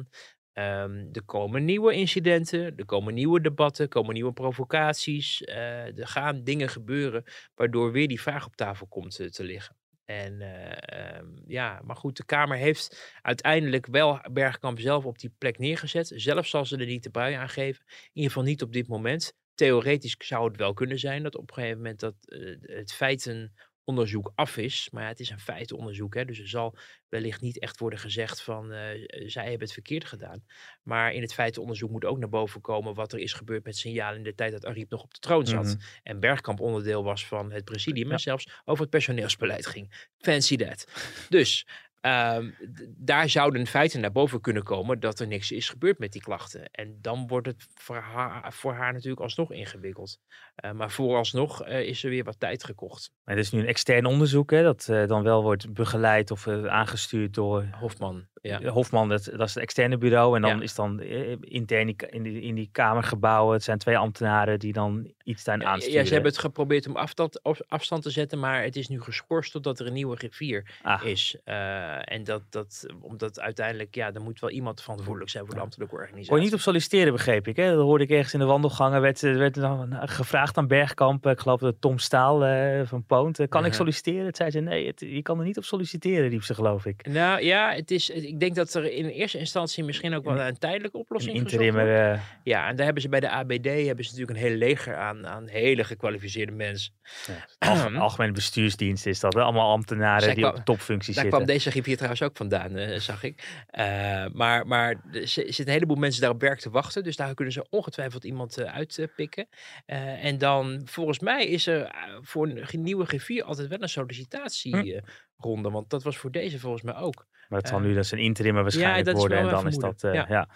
Um, 0.53 1.09
er 1.11 1.23
komen 1.25 1.65
nieuwe 1.65 1.93
incidenten, 1.93 2.77
er 2.77 2.85
komen 2.85 3.13
nieuwe 3.13 3.41
debatten, 3.41 3.83
er 3.83 3.89
komen 3.89 4.13
nieuwe 4.13 4.33
provocaties. 4.33 5.41
er 5.45 6.07
gaan 6.07 6.43
dingen 6.43 6.69
gebeuren 6.69 7.23
waardoor 7.55 7.91
weer 7.91 8.07
die 8.07 8.21
vraag 8.21 8.45
op 8.45 8.55
tafel 8.55 8.87
komt 8.87 9.15
te 9.33 9.43
liggen. 9.43 9.75
En 10.05 10.41
uh, 10.41 11.17
um, 11.19 11.43
ja, 11.47 11.81
maar 11.83 11.95
goed, 11.95 12.17
de 12.17 12.25
Kamer 12.25 12.57
heeft 12.57 13.17
uiteindelijk 13.21 13.85
wel 13.85 14.19
Bergkamp 14.31 14.79
zelf 14.79 15.05
op 15.05 15.19
die 15.19 15.33
plek 15.37 15.57
neergezet. 15.57 16.11
Zelfs 16.15 16.49
zal 16.49 16.65
ze 16.65 16.77
er 16.77 16.85
niet 16.85 17.03
de 17.03 17.09
brui 17.09 17.33
aan 17.33 17.49
geven. 17.49 17.85
In 17.87 18.09
ieder 18.13 18.31
geval 18.31 18.47
niet 18.47 18.61
op 18.61 18.73
dit 18.73 18.87
moment. 18.87 19.33
Theoretisch 19.53 20.15
zou 20.17 20.47
het 20.47 20.57
wel 20.57 20.73
kunnen 20.73 20.99
zijn 20.99 21.23
dat 21.23 21.35
op 21.35 21.49
een 21.49 21.53
gegeven 21.53 21.77
moment 21.77 21.99
dat 21.99 22.15
uh, 22.25 22.55
het 22.61 22.93
feiten 22.93 23.53
onderzoek 23.85 24.31
af 24.35 24.57
is. 24.57 24.87
Maar 24.91 25.03
ja, 25.03 25.07
het 25.09 25.19
is 25.19 25.29
een 25.29 25.39
feitenonderzoek. 25.39 26.13
Hè, 26.13 26.25
dus 26.25 26.39
er 26.39 26.47
zal 26.47 26.77
wellicht 27.09 27.41
niet 27.41 27.59
echt 27.59 27.79
worden 27.79 27.99
gezegd 27.99 28.41
van 28.41 28.71
uh, 28.71 28.77
zij 29.07 29.43
hebben 29.43 29.61
het 29.61 29.71
verkeerd 29.71 30.05
gedaan. 30.05 30.43
Maar 30.83 31.13
in 31.13 31.21
het 31.21 31.33
feitenonderzoek 31.33 31.89
moet 31.89 32.05
ook 32.05 32.17
naar 32.17 32.29
boven 32.29 32.61
komen 32.61 32.93
wat 32.93 33.13
er 33.13 33.19
is 33.19 33.33
gebeurd 33.33 33.63
met 33.63 33.77
signalen 33.77 34.17
in 34.17 34.23
de 34.23 34.35
tijd 34.35 34.51
dat 34.51 34.65
Ariep 34.65 34.89
nog 34.89 35.03
op 35.03 35.13
de 35.13 35.19
troon 35.19 35.45
zat. 35.45 35.63
Mm 35.63 35.69
-hmm. 35.69 35.79
En 36.03 36.19
Bergkamp 36.19 36.59
onderdeel 36.59 37.03
was 37.03 37.25
van 37.25 37.51
het 37.51 37.65
presidium 37.65 38.07
ja. 38.07 38.13
en 38.13 38.19
zelfs 38.19 38.61
over 38.65 38.81
het 38.81 38.89
personeelsbeleid 38.89 39.65
ging. 39.65 40.07
Fancy 40.17 40.55
that. 40.55 40.87
Dus 41.29 41.67
Um, 42.05 42.55
daar 42.97 43.29
zouden 43.29 43.67
feiten 43.67 44.01
naar 44.01 44.11
boven 44.11 44.41
kunnen 44.41 44.63
komen 44.63 44.99
dat 44.99 45.19
er 45.19 45.27
niks 45.27 45.51
is 45.51 45.69
gebeurd 45.69 45.99
met 45.99 46.11
die 46.11 46.21
klachten. 46.21 46.71
En 46.71 46.97
dan 47.01 47.27
wordt 47.27 47.47
het 47.47 47.67
voor 47.73 47.95
haar, 47.95 48.53
voor 48.53 48.73
haar 48.73 48.93
natuurlijk 48.93 49.21
alsnog 49.21 49.51
ingewikkeld. 49.51 50.19
Uh, 50.65 50.71
maar 50.71 50.91
vooralsnog 50.91 51.67
uh, 51.67 51.79
is 51.81 52.03
er 52.03 52.09
weer 52.09 52.23
wat 52.23 52.39
tijd 52.39 52.63
gekocht. 52.63 53.11
Het 53.23 53.37
is 53.37 53.51
nu 53.51 53.59
een 53.59 53.67
extern 53.67 54.05
onderzoek 54.05 54.51
hè, 54.51 54.63
dat 54.63 54.87
uh, 54.91 55.07
dan 55.07 55.23
wel 55.23 55.41
wordt 55.41 55.73
begeleid 55.73 56.31
of 56.31 56.47
aangestuurd 56.47 57.33
door... 57.33 57.67
Hofman. 57.71 58.27
Ja. 58.47 58.61
Hofman, 58.63 59.09
dat, 59.09 59.23
dat 59.35 59.47
is 59.47 59.53
het 59.53 59.63
externe 59.63 59.97
bureau. 59.97 60.35
En 60.35 60.41
dan 60.41 60.57
Ja. 60.57 60.63
is 60.63 60.75
dan 60.75 60.99
eh, 60.99 61.31
intern 61.41 61.79
in 61.87 61.95
die, 61.97 62.07
in 62.09 62.23
die, 62.23 62.41
in 62.41 62.55
die 62.55 62.69
kamergebouwen. 62.71 63.53
Het 63.53 63.63
zijn 63.63 63.77
twee 63.77 63.97
ambtenaren 63.97 64.59
die 64.59 64.73
dan 64.73 65.11
iets 65.23 65.43
daarin 65.43 65.63
Ja, 65.65 65.71
aansturen. 65.71 65.99
ja, 65.99 66.05
ze 66.05 66.13
hebben 66.13 66.31
het 66.31 66.39
geprobeerd 66.39 66.87
om 66.87 66.95
afstand, 66.95 67.39
afstand 67.67 68.03
te 68.03 68.09
zetten, 68.09 68.39
maar 68.39 68.63
het 68.63 68.75
is 68.75 68.87
nu 68.87 69.01
geschorst 69.01 69.51
totdat 69.51 69.79
er 69.79 69.87
een 69.87 69.93
nieuwe 69.93 70.15
griffier 70.15 70.75
Ah. 70.81 71.03
is. 71.05 71.35
Eh, 71.43 72.11
en 72.13 72.23
dat, 72.23 72.41
dat, 72.49 72.85
omdat 73.01 73.39
uiteindelijk, 73.39 73.95
ja, 73.95 74.13
er 74.13 74.21
moet 74.21 74.39
wel 74.39 74.49
iemand 74.49 74.81
verantwoordelijk 74.81 75.31
zijn 75.31 75.45
voor 75.45 75.55
de 75.55 75.61
ambtelijke 75.61 75.93
organisatie. 75.95 76.29
Kon 76.29 76.37
je 76.37 76.43
niet 76.43 76.53
op 76.53 76.59
solliciteren, 76.59 77.11
begreep 77.13 77.47
ik. 77.47 77.55
Hè? 77.55 77.69
Dat 77.75 77.81
hoorde 77.83 78.03
ik 78.03 78.09
ergens 78.09 78.33
in 78.33 78.39
de 78.39 78.45
wandelgangen. 78.45 79.01
Werd, 79.01 79.23
eh, 79.23 79.35
werd 79.35 79.53
dan 79.55 79.97
gevraagd 80.07 80.57
aan 80.57 80.67
Bergkamp. 80.67 81.25
eh, 81.25 81.31
Ik 81.31 81.39
geloof 81.39 81.59
dat 81.59 81.75
Tom 81.79 81.97
Staal 81.97 82.45
eh, 82.45 82.81
van 82.85 83.03
Poont. 83.05 83.39
eh, 83.39 83.47
Kan 83.47 83.65
ik 83.65 83.73
solliciteren? 83.73 84.25
Het 84.25 84.37
zei 84.37 84.49
ze, 84.51 84.59
nee, 84.59 84.87
het- 84.87 84.99
je 84.99 85.21
kan 85.21 85.39
er 85.39 85.45
niet 85.45 85.57
op 85.57 85.63
solliciteren, 85.63 86.29
riep 86.29 86.43
ze 86.43 86.53
geloof 86.53 86.85
ik. 86.85 87.07
Nou 87.07 87.41
ja, 87.43 87.73
het 87.73 87.91
is, 87.91 88.11
ik 88.35 88.41
denk 88.41 88.55
dat 88.55 88.73
er 88.73 88.91
in 88.91 89.05
eerste 89.05 89.37
instantie 89.37 89.83
misschien 89.83 90.13
ook 90.13 90.23
wel 90.23 90.39
een 90.39 90.57
tijdelijke 90.57 90.97
oplossing 90.97 91.35
interimmer. 91.35 92.11
eh, 92.11 92.21
Ja, 92.43 92.67
en 92.67 92.75
daar 92.75 92.85
hebben 92.85 93.03
ze 93.03 93.09
bij 93.09 93.19
de 93.19 93.29
ABD 93.29 93.65
hebben 93.65 94.05
ze 94.05 94.11
natuurlijk 94.11 94.29
een 94.39 94.45
heel 94.45 94.55
leger 94.57 94.95
aan, 94.95 95.27
aan 95.27 95.47
hele 95.47 95.83
gekwalificeerde 95.83 96.51
mensen. 96.51 96.93
alge- 97.59 97.97
algemene 97.97 98.31
bestuursdienst 98.31 99.05
is 99.05 99.19
dat. 99.19 99.33
Hè? 99.33 99.41
Allemaal 99.41 99.71
ambtenaren 99.71 100.21
Zij 100.21 100.33
die 100.33 100.43
kwam- 100.43 100.55
op 100.55 100.65
topfuncties 100.65 101.15
Daar 101.15 101.23
zitten. 101.23 101.41
kwam 101.41 101.53
deze 101.55 101.71
griffier 101.71 101.95
trouwens 101.95 102.21
ook 102.21 102.37
vandaan, 102.37 102.75
eh, 102.75 102.99
zag 102.99 103.23
ik. 103.23 103.63
Eh, 103.67 104.25
maar 104.33 104.67
maar 104.67 104.89
er 105.11 105.27
zi- 105.27 105.41
zitten 105.45 105.65
een 105.67 105.71
heleboel 105.73 105.95
mensen 105.95 106.21
daar 106.21 106.29
op 106.31 106.41
werk 106.41 106.59
te 106.59 106.69
wachten. 106.69 107.03
Dus 107.03 107.15
daar 107.15 107.33
kunnen 107.33 107.53
ze 107.53 107.65
ongetwijfeld 107.69 108.23
iemand 108.23 108.59
uitpikken. 108.61 109.47
En 109.85 110.37
dan, 110.37 110.81
volgens 110.85 111.19
mij, 111.19 111.45
is 111.47 111.67
er 111.67 111.95
voor 112.21 112.47
een 112.47 112.83
nieuwe 112.83 113.05
griffier 113.05 113.43
altijd 113.43 113.67
wel 113.67 113.81
een 113.81 113.89
sollicitatieronde. 113.89 115.69
Want 115.71 115.89
dat 115.89 116.03
was 116.03 116.17
voor 116.17 116.31
deze 116.31 116.59
volgens 116.59 116.83
mij 116.83 116.95
ook. 116.95 117.25
Maar 117.49 117.59
het 117.59 117.67
zal 117.67 117.77
Eh, 117.79 117.85
nu 117.85 117.93
dus 117.93 118.11
een 118.11 118.17
interimmer 118.19 118.61
waarschijnlijk 118.63 119.05
dat 119.05 119.13
is 119.15 119.19
worden. 119.19 119.37
En 119.37 119.47
dan 119.47 119.67
is 119.67 119.75
dat, 119.77 119.99
vermoeden, 119.99 120.23
eh, 120.23 120.29
ja. 120.29 120.47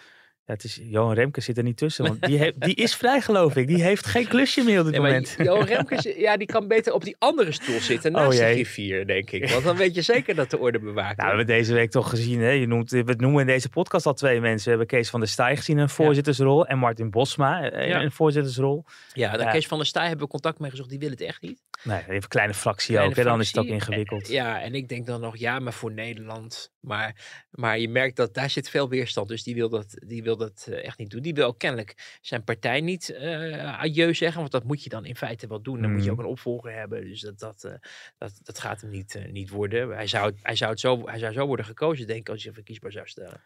Ja, 0.46 0.56
het 0.56 0.64
is, 0.64 0.80
Johan 0.84 1.14
Remke 1.14 1.42
zit 1.42 1.58
er 1.58 1.64
niet 1.64 1.78
tussen, 1.78 2.06
want 2.06 2.22
die, 2.22 2.38
heeft, 2.44 2.62
die 2.62 2.76
is 2.76 2.96
vrij 2.96 3.22
geloof 3.22 3.56
ik. 3.56 3.68
Die 3.68 3.84
heeft 3.84 4.06
geen 4.06 4.28
klusje 4.28 4.64
meer 4.64 4.80
op 4.80 4.86
dit 4.86 4.94
Nee, 4.94 5.02
moment. 5.02 5.36
Johan 5.38 5.66
Remkes, 5.76 6.04
ja, 6.18 6.38
die 6.38 6.48
kan 6.48 6.68
beter 6.68 6.94
op 6.94 7.04
die 7.04 7.16
andere 7.20 7.52
stoel 7.52 7.80
zitten 7.80 8.16
Oh, 8.16 8.22
naast 8.22 8.38
de 8.38 8.44
griffier, 8.46 9.08
denk 9.08 9.32
ik. 9.32 9.50
Want 9.50 9.64
dan 9.64 9.76
weet 9.76 9.96
je 9.96 10.02
zeker 10.02 10.36
dat 10.36 10.50
de 10.50 10.60
orde 10.60 10.80
bewaakt 10.80 11.18
Nou, 11.18 11.30
we 11.32 11.36
hebben 11.38 11.56
deze 11.56 11.74
week 11.74 11.92
toch 11.92 12.10
gezien, 12.10 12.40
hè? 12.40 12.50
Je 12.50 12.68
noemt, 12.68 12.92
we 12.92 13.14
noemen 13.18 13.42
in 13.42 13.48
deze 13.48 13.70
podcast 13.70 14.06
al 14.06 14.14
twee 14.14 14.40
mensen. 14.42 14.64
We 14.64 14.70
hebben 14.70 14.88
Kees 14.88 15.10
van 15.10 15.20
der 15.20 15.30
Staaij 15.30 15.56
gezien 15.58 15.76
in 15.76 15.82
een 15.82 15.90
voorzittersrol. 15.90 16.66
En 16.68 16.78
Martin 16.78 17.10
Bosma 17.10 17.62
eh, 17.70 17.82
in 17.84 17.88
Ja. 17.88 18.02
een 18.02 18.12
voorzittersrol. 18.12 18.86
Ja, 19.14 19.38
Ja. 19.38 19.52
Kees 19.52 19.68
van 19.68 19.78
der 19.78 19.88
Staaij 19.88 20.08
hebben 20.08 20.26
we 20.26 20.32
contact 20.32 20.60
mee 20.60 20.70
gezocht. 20.70 20.90
Die 20.90 21.00
wil 21.00 21.10
het 21.10 21.22
echt 21.22 21.42
niet. 21.42 21.62
Nee, 21.84 22.00
even 22.00 22.14
een 22.14 22.28
kleine 22.28 22.54
fractie 22.54 22.88
Kleine 22.94 23.10
ook. 23.10 23.16
Hè? 23.18 23.24
Dan 23.24 23.40
is 23.40 23.48
het 23.48 23.58
ook 23.58 23.66
ingewikkeld. 23.66 24.28
Ja, 24.28 24.62
en 24.62 24.76
ik 24.76 24.90
denk 24.90 25.06
dan 25.06 25.22
nog, 25.22 25.38
ja, 25.38 25.60
maar 25.60 25.74
voor 25.74 25.92
Nederland. 25.92 26.72
Maar, 26.80 27.46
maar 27.52 27.80
je 27.80 27.90
merkt 27.90 28.16
dat 28.16 28.34
daar 28.34 28.50
zit 28.50 28.70
veel 28.70 28.90
weerstand. 28.90 29.28
Dus 29.28 29.44
die 29.44 29.56
wil 29.56 29.70
dat, 29.70 29.94
die 30.08 30.24
wil 30.24 30.38
dat 30.38 30.68
eh, 30.70 30.86
echt 30.86 30.98
niet 30.98 31.10
doen. 31.10 31.22
Die 31.22 31.34
wil 31.34 31.48
ook 31.48 31.60
kennelijk 31.60 32.18
zijn 32.22 32.44
partij 32.44 32.82
niet 32.82 33.10
eh 33.10 33.80
adieu 33.80 34.14
zeggen. 34.14 34.40
Want 34.40 34.52
dat 34.52 34.64
moet 34.64 34.84
je 34.84 34.90
dan 34.90 35.06
in 35.06 35.16
feite 35.16 35.48
wel 35.48 35.62
doen. 35.62 35.82
Dan 35.82 35.92
moet 35.92 36.04
je 36.04 36.12
ook 36.12 36.18
Mhm. 36.18 36.26
een 36.26 36.32
opvolger 36.32 36.74
hebben. 36.74 37.02
Dus 37.04 37.22
dat, 37.22 37.40
dat, 37.40 37.64
eh, 37.64 37.74
dat, 38.18 38.40
dat 38.44 38.60
gaat 38.60 38.82
hem 38.82 38.90
niet, 38.90 39.20
niet 39.32 39.50
worden. 39.50 39.90
Hij 39.90 40.08
zou, 40.08 40.34
hij, 40.42 40.56
zou 40.56 40.72
het 40.72 40.80
zo, 40.80 41.08
hij 41.08 41.20
zou 41.20 41.34
zo 41.34 41.46
worden 41.46 41.66
gekozen, 41.66 42.08
denk 42.08 42.20
ik, 42.20 42.30
als 42.30 42.44
je 42.44 42.54
verkiesbaar 42.54 42.92
zou 42.92 43.08
stellen. 43.08 43.42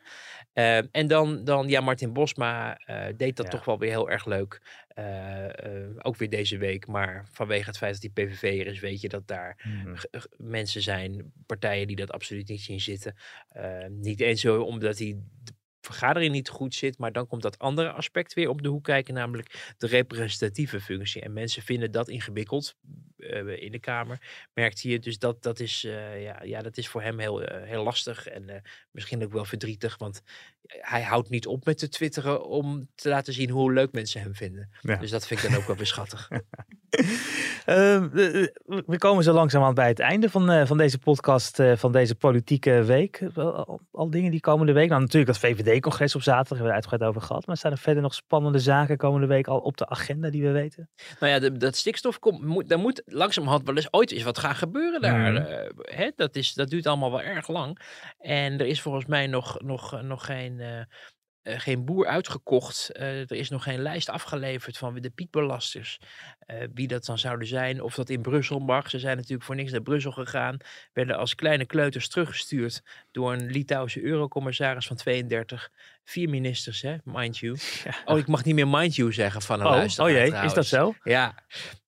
Eh, 0.54 0.78
en 0.96 1.08
dan, 1.08 1.44
dan, 1.44 1.68
ja, 1.68 1.82
Martin 1.82 2.14
Bosma 2.14 2.78
deed 3.16 3.36
dat 3.36 3.46
Ja. 3.46 3.52
toch 3.52 3.66
wel 3.66 3.80
weer 3.80 3.90
heel 3.90 4.10
erg 4.10 4.26
leuk. 4.26 4.62
Eh, 4.94 5.66
eh, 5.66 5.90
ook 6.02 6.16
weer 6.16 6.30
deze 6.30 6.58
week. 6.58 6.88
Maar 6.88 7.26
vanwege 7.32 7.66
het 7.66 7.78
feit 7.78 8.02
dat 8.02 8.02
die 8.02 8.26
PVV'er 8.26 8.68
is, 8.68 8.80
weet 8.80 9.02
je 9.02 9.10
dat 9.10 9.28
daar 9.28 9.62
Mhm. 9.68 9.96
mensen 10.38 10.82
zijn, 10.82 11.32
partijen 11.46 11.88
die 11.88 11.96
dat 11.96 12.12
absoluut 12.12 12.48
niet 12.48 12.62
zien 12.62 12.80
zitten. 12.82 13.16
Eh, 13.50 13.86
niet 13.90 14.20
eens 14.20 14.42
zo 14.42 14.62
omdat 14.62 14.98
die 14.98 15.16
de 15.44 15.54
vergadering 15.82 16.32
niet 16.32 16.50
goed 16.50 16.76
zit, 16.76 16.98
maar 16.98 17.12
dan 17.12 17.28
komt 17.28 17.42
dat 17.42 17.60
andere 17.60 17.92
aspect 17.92 18.34
weer 18.34 18.50
op 18.50 18.62
de 18.62 18.70
hoek 18.70 18.84
kijken, 18.84 19.14
namelijk 19.14 19.74
de 19.78 19.88
representatieve 19.88 20.82
functie. 20.82 21.22
En 21.22 21.34
mensen 21.34 21.64
vinden 21.64 21.92
dat 21.92 22.10
ingewikkeld 22.10 22.76
in 23.58 23.72
de 23.72 23.80
Kamer, 23.80 24.48
merkt 24.54 24.82
hij. 24.84 25.00
Dus 25.00 25.20
dat, 25.20 25.44
dat, 25.44 25.60
is, 25.60 25.82
ja, 25.82 26.44
ja, 26.44 26.62
dat 26.62 26.78
is 26.78 26.88
voor 26.88 27.02
hem 27.02 27.20
heel, 27.20 27.40
heel 27.42 27.84
lastig 27.84 28.28
en 28.28 28.62
misschien 28.92 29.24
ook 29.24 29.32
wel 29.32 29.46
verdrietig, 29.46 29.98
want 29.98 30.22
hij 30.68 31.02
houdt 31.02 31.30
niet 31.30 31.48
op 31.48 31.66
met 31.66 31.78
te 31.78 31.90
twitteren 31.90 32.46
om 32.46 32.88
te 32.96 33.10
laten 33.10 33.34
zien 33.34 33.50
hoe 33.50 33.74
leuk 33.74 33.92
mensen 33.92 34.22
hem 34.22 34.36
vinden. 34.36 34.70
Ja. 34.82 34.96
Dus 34.96 35.12
dat 35.12 35.28
vind 35.28 35.44
ik 35.44 35.50
dan 35.50 35.60
ook 35.60 35.68
wel 35.68 35.76
weer 35.76 35.86
schattig. 35.86 36.30
Ehm, 37.66 38.18
eh, 38.18 38.42
eh, 38.44 38.48
we 38.86 38.98
komen 38.98 39.24
zo 39.24 39.34
langzamerhand 39.34 39.78
bij 39.78 39.88
het 39.88 40.00
einde 40.00 40.30
van, 40.30 40.50
eh, 40.52 40.66
van 40.66 40.78
deze 40.78 40.98
podcast, 41.00 41.60
eh, 41.60 41.76
van 41.76 41.92
deze 41.92 42.16
politieke 42.16 42.84
week. 42.84 43.24
Wel, 43.34 43.66
Al, 43.66 43.80
al 43.92 44.10
dingen 44.10 44.32
die 44.32 44.40
komende 44.40 44.74
week. 44.74 44.90
Nou, 44.90 45.02
natuurlijk 45.02 45.32
dat 45.32 45.38
VVD-congres 45.40 46.16
op 46.16 46.22
zaterdag, 46.22 46.50
hebben 46.50 46.68
we 46.68 46.74
uitgebreid 46.74 47.10
over 47.10 47.22
gehad. 47.22 47.46
Maar 47.48 47.58
staan 47.58 47.72
er 47.72 47.78
verder 47.78 48.04
nog 48.04 48.14
spannende 48.14 48.60
zaken 48.60 48.98
komende 48.98 49.28
week 49.28 49.48
al 49.48 49.60
op 49.60 49.78
de 49.78 49.90
agenda 49.90 50.30
die 50.30 50.44
we 50.44 50.52
weten? 50.52 50.90
Nou 51.20 51.32
ja, 51.34 51.40
de- 51.40 51.58
dat 51.58 51.76
stikstof 51.76 52.20
komt, 52.20 52.42
moet, 52.42 52.70
daar 52.70 52.80
moet 52.80 53.02
langzamerhand 53.06 53.66
wel 53.66 53.76
eens 53.76 53.88
ooit 53.94 54.12
eens 54.12 54.24
wat 54.24 54.38
gaan 54.38 54.56
gebeuren 54.56 55.02
daar. 55.02 55.36
Eh, 55.36 55.70
hè? 55.82 56.10
Dat, 56.16 56.36
is, 56.36 56.54
dat 56.54 56.70
duurt 56.70 56.88
allemaal 56.88 57.12
wel 57.12 57.22
erg 57.22 57.48
lang. 57.48 57.80
En 58.20 58.60
er 58.60 58.66
is 58.66 58.82
volgens 58.82 59.06
mij 59.06 59.28
nog, 59.28 59.62
nog, 59.62 60.02
nog 60.02 60.26
geen, 60.26 60.53
eh, 60.60 60.80
eh, 61.42 61.60
geen 61.60 61.86
boer 61.86 62.08
uitgekocht. 62.08 62.90
Eh, 62.90 63.20
er 63.20 63.32
is 63.32 63.50
nog 63.50 63.64
geen 63.64 63.82
lijst 63.82 64.10
afgeleverd 64.10 64.78
van 64.78 64.96
de 64.96 65.10
piekbelasters. 65.10 66.00
wie 66.74 66.88
dat 66.88 67.06
dan 67.06 67.18
zouden 67.18 67.48
zijn. 67.48 67.82
Of 67.82 67.96
dat 67.96 68.10
in 68.10 68.22
Brussel 68.22 68.60
mag. 68.60 68.90
Ze 68.90 69.00
zijn 69.00 69.16
natuurlijk 69.18 69.44
voor 69.44 69.56
niks 69.56 69.72
naar 69.72 69.82
Brussel 69.82 70.12
gegaan. 70.12 70.58
Werden 70.94 71.18
als 71.18 71.36
kleine 71.36 71.66
kleuters 71.66 72.10
teruggestuurd 72.10 72.82
door 73.12 73.34
een 73.34 73.46
Litouwse 73.46 74.04
eurocommissaris 74.04 74.88
van 74.88 74.96
32. 74.96 75.70
Vier 76.04 76.30
ministers, 76.30 76.82
hè, 76.82 76.96
mind 77.04 77.38
you. 77.38 77.58
Oh, 78.06 78.18
ik 78.18 78.28
mag 78.28 78.44
niet 78.44 78.56
meer 78.56 78.68
mind 78.68 78.96
you 78.96 79.14
zeggen 79.14 79.42
van 79.42 79.60
een 79.60 79.66
Oh, 79.66 79.72
luisteraar 79.72 80.10
oh 80.10 80.16
jee, 80.16 80.46
is 80.46 80.54
dat 80.54 80.66
zo? 80.66 80.94
Ja. 81.04 81.36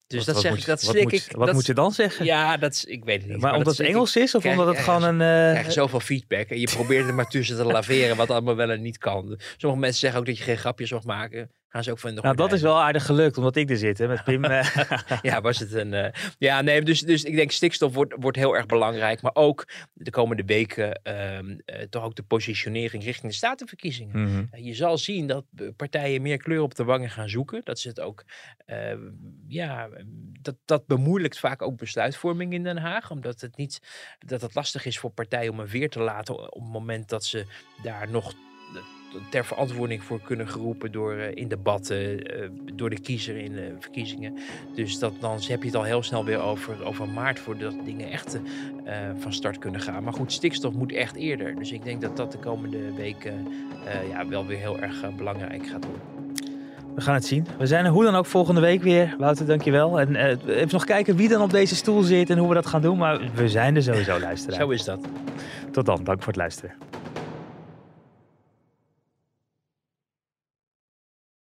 Dus 0.08 0.18
Wat- 0.18 0.26
dat 0.26 0.36
wat 0.36 0.44
zeg 0.44 0.52
moet- 0.52 0.60
ik, 0.62 0.66
dat 0.68 0.82
slik 0.82 1.12
ik. 1.12 1.32
Wat 1.32 1.46
dat, 1.46 1.56
moet 1.56 1.66
je 1.66 1.74
dan 1.74 1.92
zeggen? 1.92 2.26
Ja, 2.26 2.58
dat 2.58 2.74
is, 2.74 2.84
ik 2.86 3.04
weet 3.06 3.22
het 3.22 3.32
niet. 3.32 3.40
maar 3.42 3.50
dat 3.52 3.60
omdat 3.60 3.78
het 3.78 3.88
ik. 3.88 3.94
Engels 3.94 4.16
is 4.16 4.36
of 4.36 4.42
Krijg- 4.42 4.58
omdat 4.60 4.76
het 4.76 4.84
gewoon 4.84 5.04
een... 5.04 5.18
krijg 5.18 5.66
je 5.66 5.72
zoveel 5.72 6.00
feedback 6.00 6.50
en 6.50 6.60
je 6.60 6.68
probeert 6.68 7.08
er 7.08 7.14
maar 7.14 7.28
tussen 7.30 7.56
te 7.58 7.64
laveren 7.74 8.16
wat 8.16 8.30
allemaal 8.30 8.56
wel 8.56 8.70
en 8.70 8.82
niet 8.82 8.98
kan. 8.98 9.40
Sommige 9.58 9.82
mensen 9.82 10.00
zeggen 10.00 10.20
ook 10.20 10.26
dat 10.26 10.38
je 10.38 10.44
geen 10.44 10.58
grapjes 10.58 10.92
mag 10.92 11.04
maken. 11.04 11.52
Gaan 11.76 11.84
ze 11.84 11.92
ook 11.92 12.00
van 12.00 12.16
de 12.16 12.22
nou, 12.22 12.36
dat 12.36 12.52
is 12.52 12.62
wel 12.62 12.82
aardig 12.82 13.06
gelukt, 13.06 13.38
omdat 13.38 13.56
ik 13.56 13.70
er 13.70 13.78
zit 13.78 13.98
hè, 13.98 14.08
met 14.08 14.24
Pim. 14.24 14.44
eh. 14.46 15.20
ja, 15.22 15.42
was 15.42 15.60
het 15.60 15.74
een. 15.74 15.94
eh, 15.94 16.12
ja, 16.38 16.62
nee, 16.62 16.82
dus, 16.82 17.02
dus 17.02 17.24
ik 17.24 17.36
denk 17.36 17.52
stikstof 17.52 17.94
wordt, 17.94 18.14
wordt 18.20 18.38
heel 18.38 18.56
erg 18.56 18.66
belangrijk. 18.66 19.22
Maar 19.22 19.36
ook 19.36 19.68
de 19.94 20.10
komende 20.10 20.44
weken 20.46 21.02
ehm, 21.04 21.58
eh, 21.66 21.82
toch 21.90 22.04
ook 22.04 22.16
de 22.16 22.24
positionering 22.24 23.04
richting 23.04 23.32
de 23.32 23.38
statenverkiezingen. 23.38 24.22
Mhm. 24.22 24.64
Je 24.64 24.74
zal 24.74 24.98
zien 24.98 25.28
dat 25.28 25.46
partijen 25.76 26.22
meer 26.22 26.38
kleur 26.38 26.62
op 26.62 26.76
de 26.76 26.84
wangen 26.84 27.10
gaan 27.10 27.30
zoeken. 27.30 27.62
Dat 27.64 27.80
ze 27.80 27.88
het 27.88 28.00
ook, 28.00 28.24
ja, 29.48 29.90
dat, 30.42 30.56
dat 30.66 30.88
bemoeilijkt 30.88 31.40
vaak 31.40 31.62
ook 31.62 31.78
besluitvorming 31.78 32.54
in 32.54 32.64
Den 32.64 32.78
Haag. 32.78 33.12
Omdat 33.12 33.42
het 33.42 33.58
niet, 33.58 33.80
dat 34.20 34.42
het 34.42 34.56
lastig 34.56 34.86
is 34.86 35.00
voor 35.00 35.12
partijen 35.12 35.52
om 35.52 35.60
een 35.60 35.70
veer 35.70 35.90
te 35.90 36.00
laten 36.00 36.54
op 36.54 36.62
het 36.62 36.72
moment 36.72 37.10
dat 37.10 37.26
ze 37.26 37.46
daar 37.84 38.10
nog 38.10 38.34
ter 39.30 39.46
verantwoording 39.46 40.04
voor 40.04 40.22
kunnen 40.22 40.48
geroepen 40.48 40.92
door 40.92 41.14
eh, 41.14 41.36
in 41.36 41.48
debatten, 41.48 42.24
eh, 42.24 42.50
door 42.74 42.90
de 42.90 43.00
kiezer 43.00 43.38
in 43.38 43.52
de 43.52 43.74
verkiezingen. 43.80 44.34
Dus 44.74 45.00
dat, 45.00 45.14
dan 45.20 45.40
heb 45.48 45.62
je 45.62 45.68
het 45.68 45.76
al 45.76 45.84
heel 45.84 46.04
snel 46.04 46.26
weer 46.26 46.40
over, 46.40 46.86
over 46.86 47.10
maart 47.10 47.40
voordat 47.40 47.74
dingen 47.86 48.12
echt 48.12 48.40
eh, 48.86 48.98
van 49.18 49.34
start 49.34 49.58
kunnen 49.58 49.82
gaan. 49.82 50.04
Maar 50.04 50.14
goed, 50.14 50.32
stikstof 50.32 50.74
moet 50.74 50.92
echt 50.92 51.16
eerder. 51.16 51.56
Dus 51.56 51.72
ik 51.72 51.84
denk 51.84 52.02
dat 52.02 52.18
dat 52.18 52.32
de 52.32 52.38
komende 52.38 52.94
weken 52.94 53.48
eh, 53.86 54.10
ja, 54.10 54.28
wel 54.28 54.46
weer 54.46 54.58
heel 54.58 54.80
erg 54.80 55.04
eh, 55.04 55.10
belangrijk 55.18 55.68
gaat 55.68 55.86
worden. 55.86 56.02
We 56.96 57.02
gaan 57.02 57.14
het 57.14 57.26
zien. 57.26 57.48
We 57.58 57.66
zijn 57.66 57.86
er 57.86 57.92
hoe 57.92 58.04
dan 58.04 58.16
ook 58.16 58.26
volgende 58.26 58.62
week 58.62 58.82
weer. 58.82 59.16
Wouter, 59.18 59.46
dankjewel. 59.46 60.00
En 60.00 60.16
eh, 60.16 60.56
even 60.56 60.70
nog 60.72 60.86
kijken 60.86 61.16
wie 61.16 61.30
dan 61.30 61.42
op 61.42 61.50
deze 61.50 61.76
stoel 61.76 62.02
zit 62.02 62.30
en 62.30 62.38
hoe 62.38 62.48
we 62.48 62.54
dat 62.54 62.66
gaan 62.66 62.82
doen. 62.82 62.98
Maar 62.98 63.22
we 63.34 63.50
zijn 63.50 63.76
er 63.76 63.84
sowieso, 63.84 64.20
luisteraar. 64.30 64.60
Zo 64.60 64.70
is 64.70 64.84
dat. 64.84 65.00
Tot 65.72 65.86
dan. 65.86 66.04
Dank 66.04 66.18
voor 66.18 66.28
het 66.28 66.36
luisteren. 66.36 66.76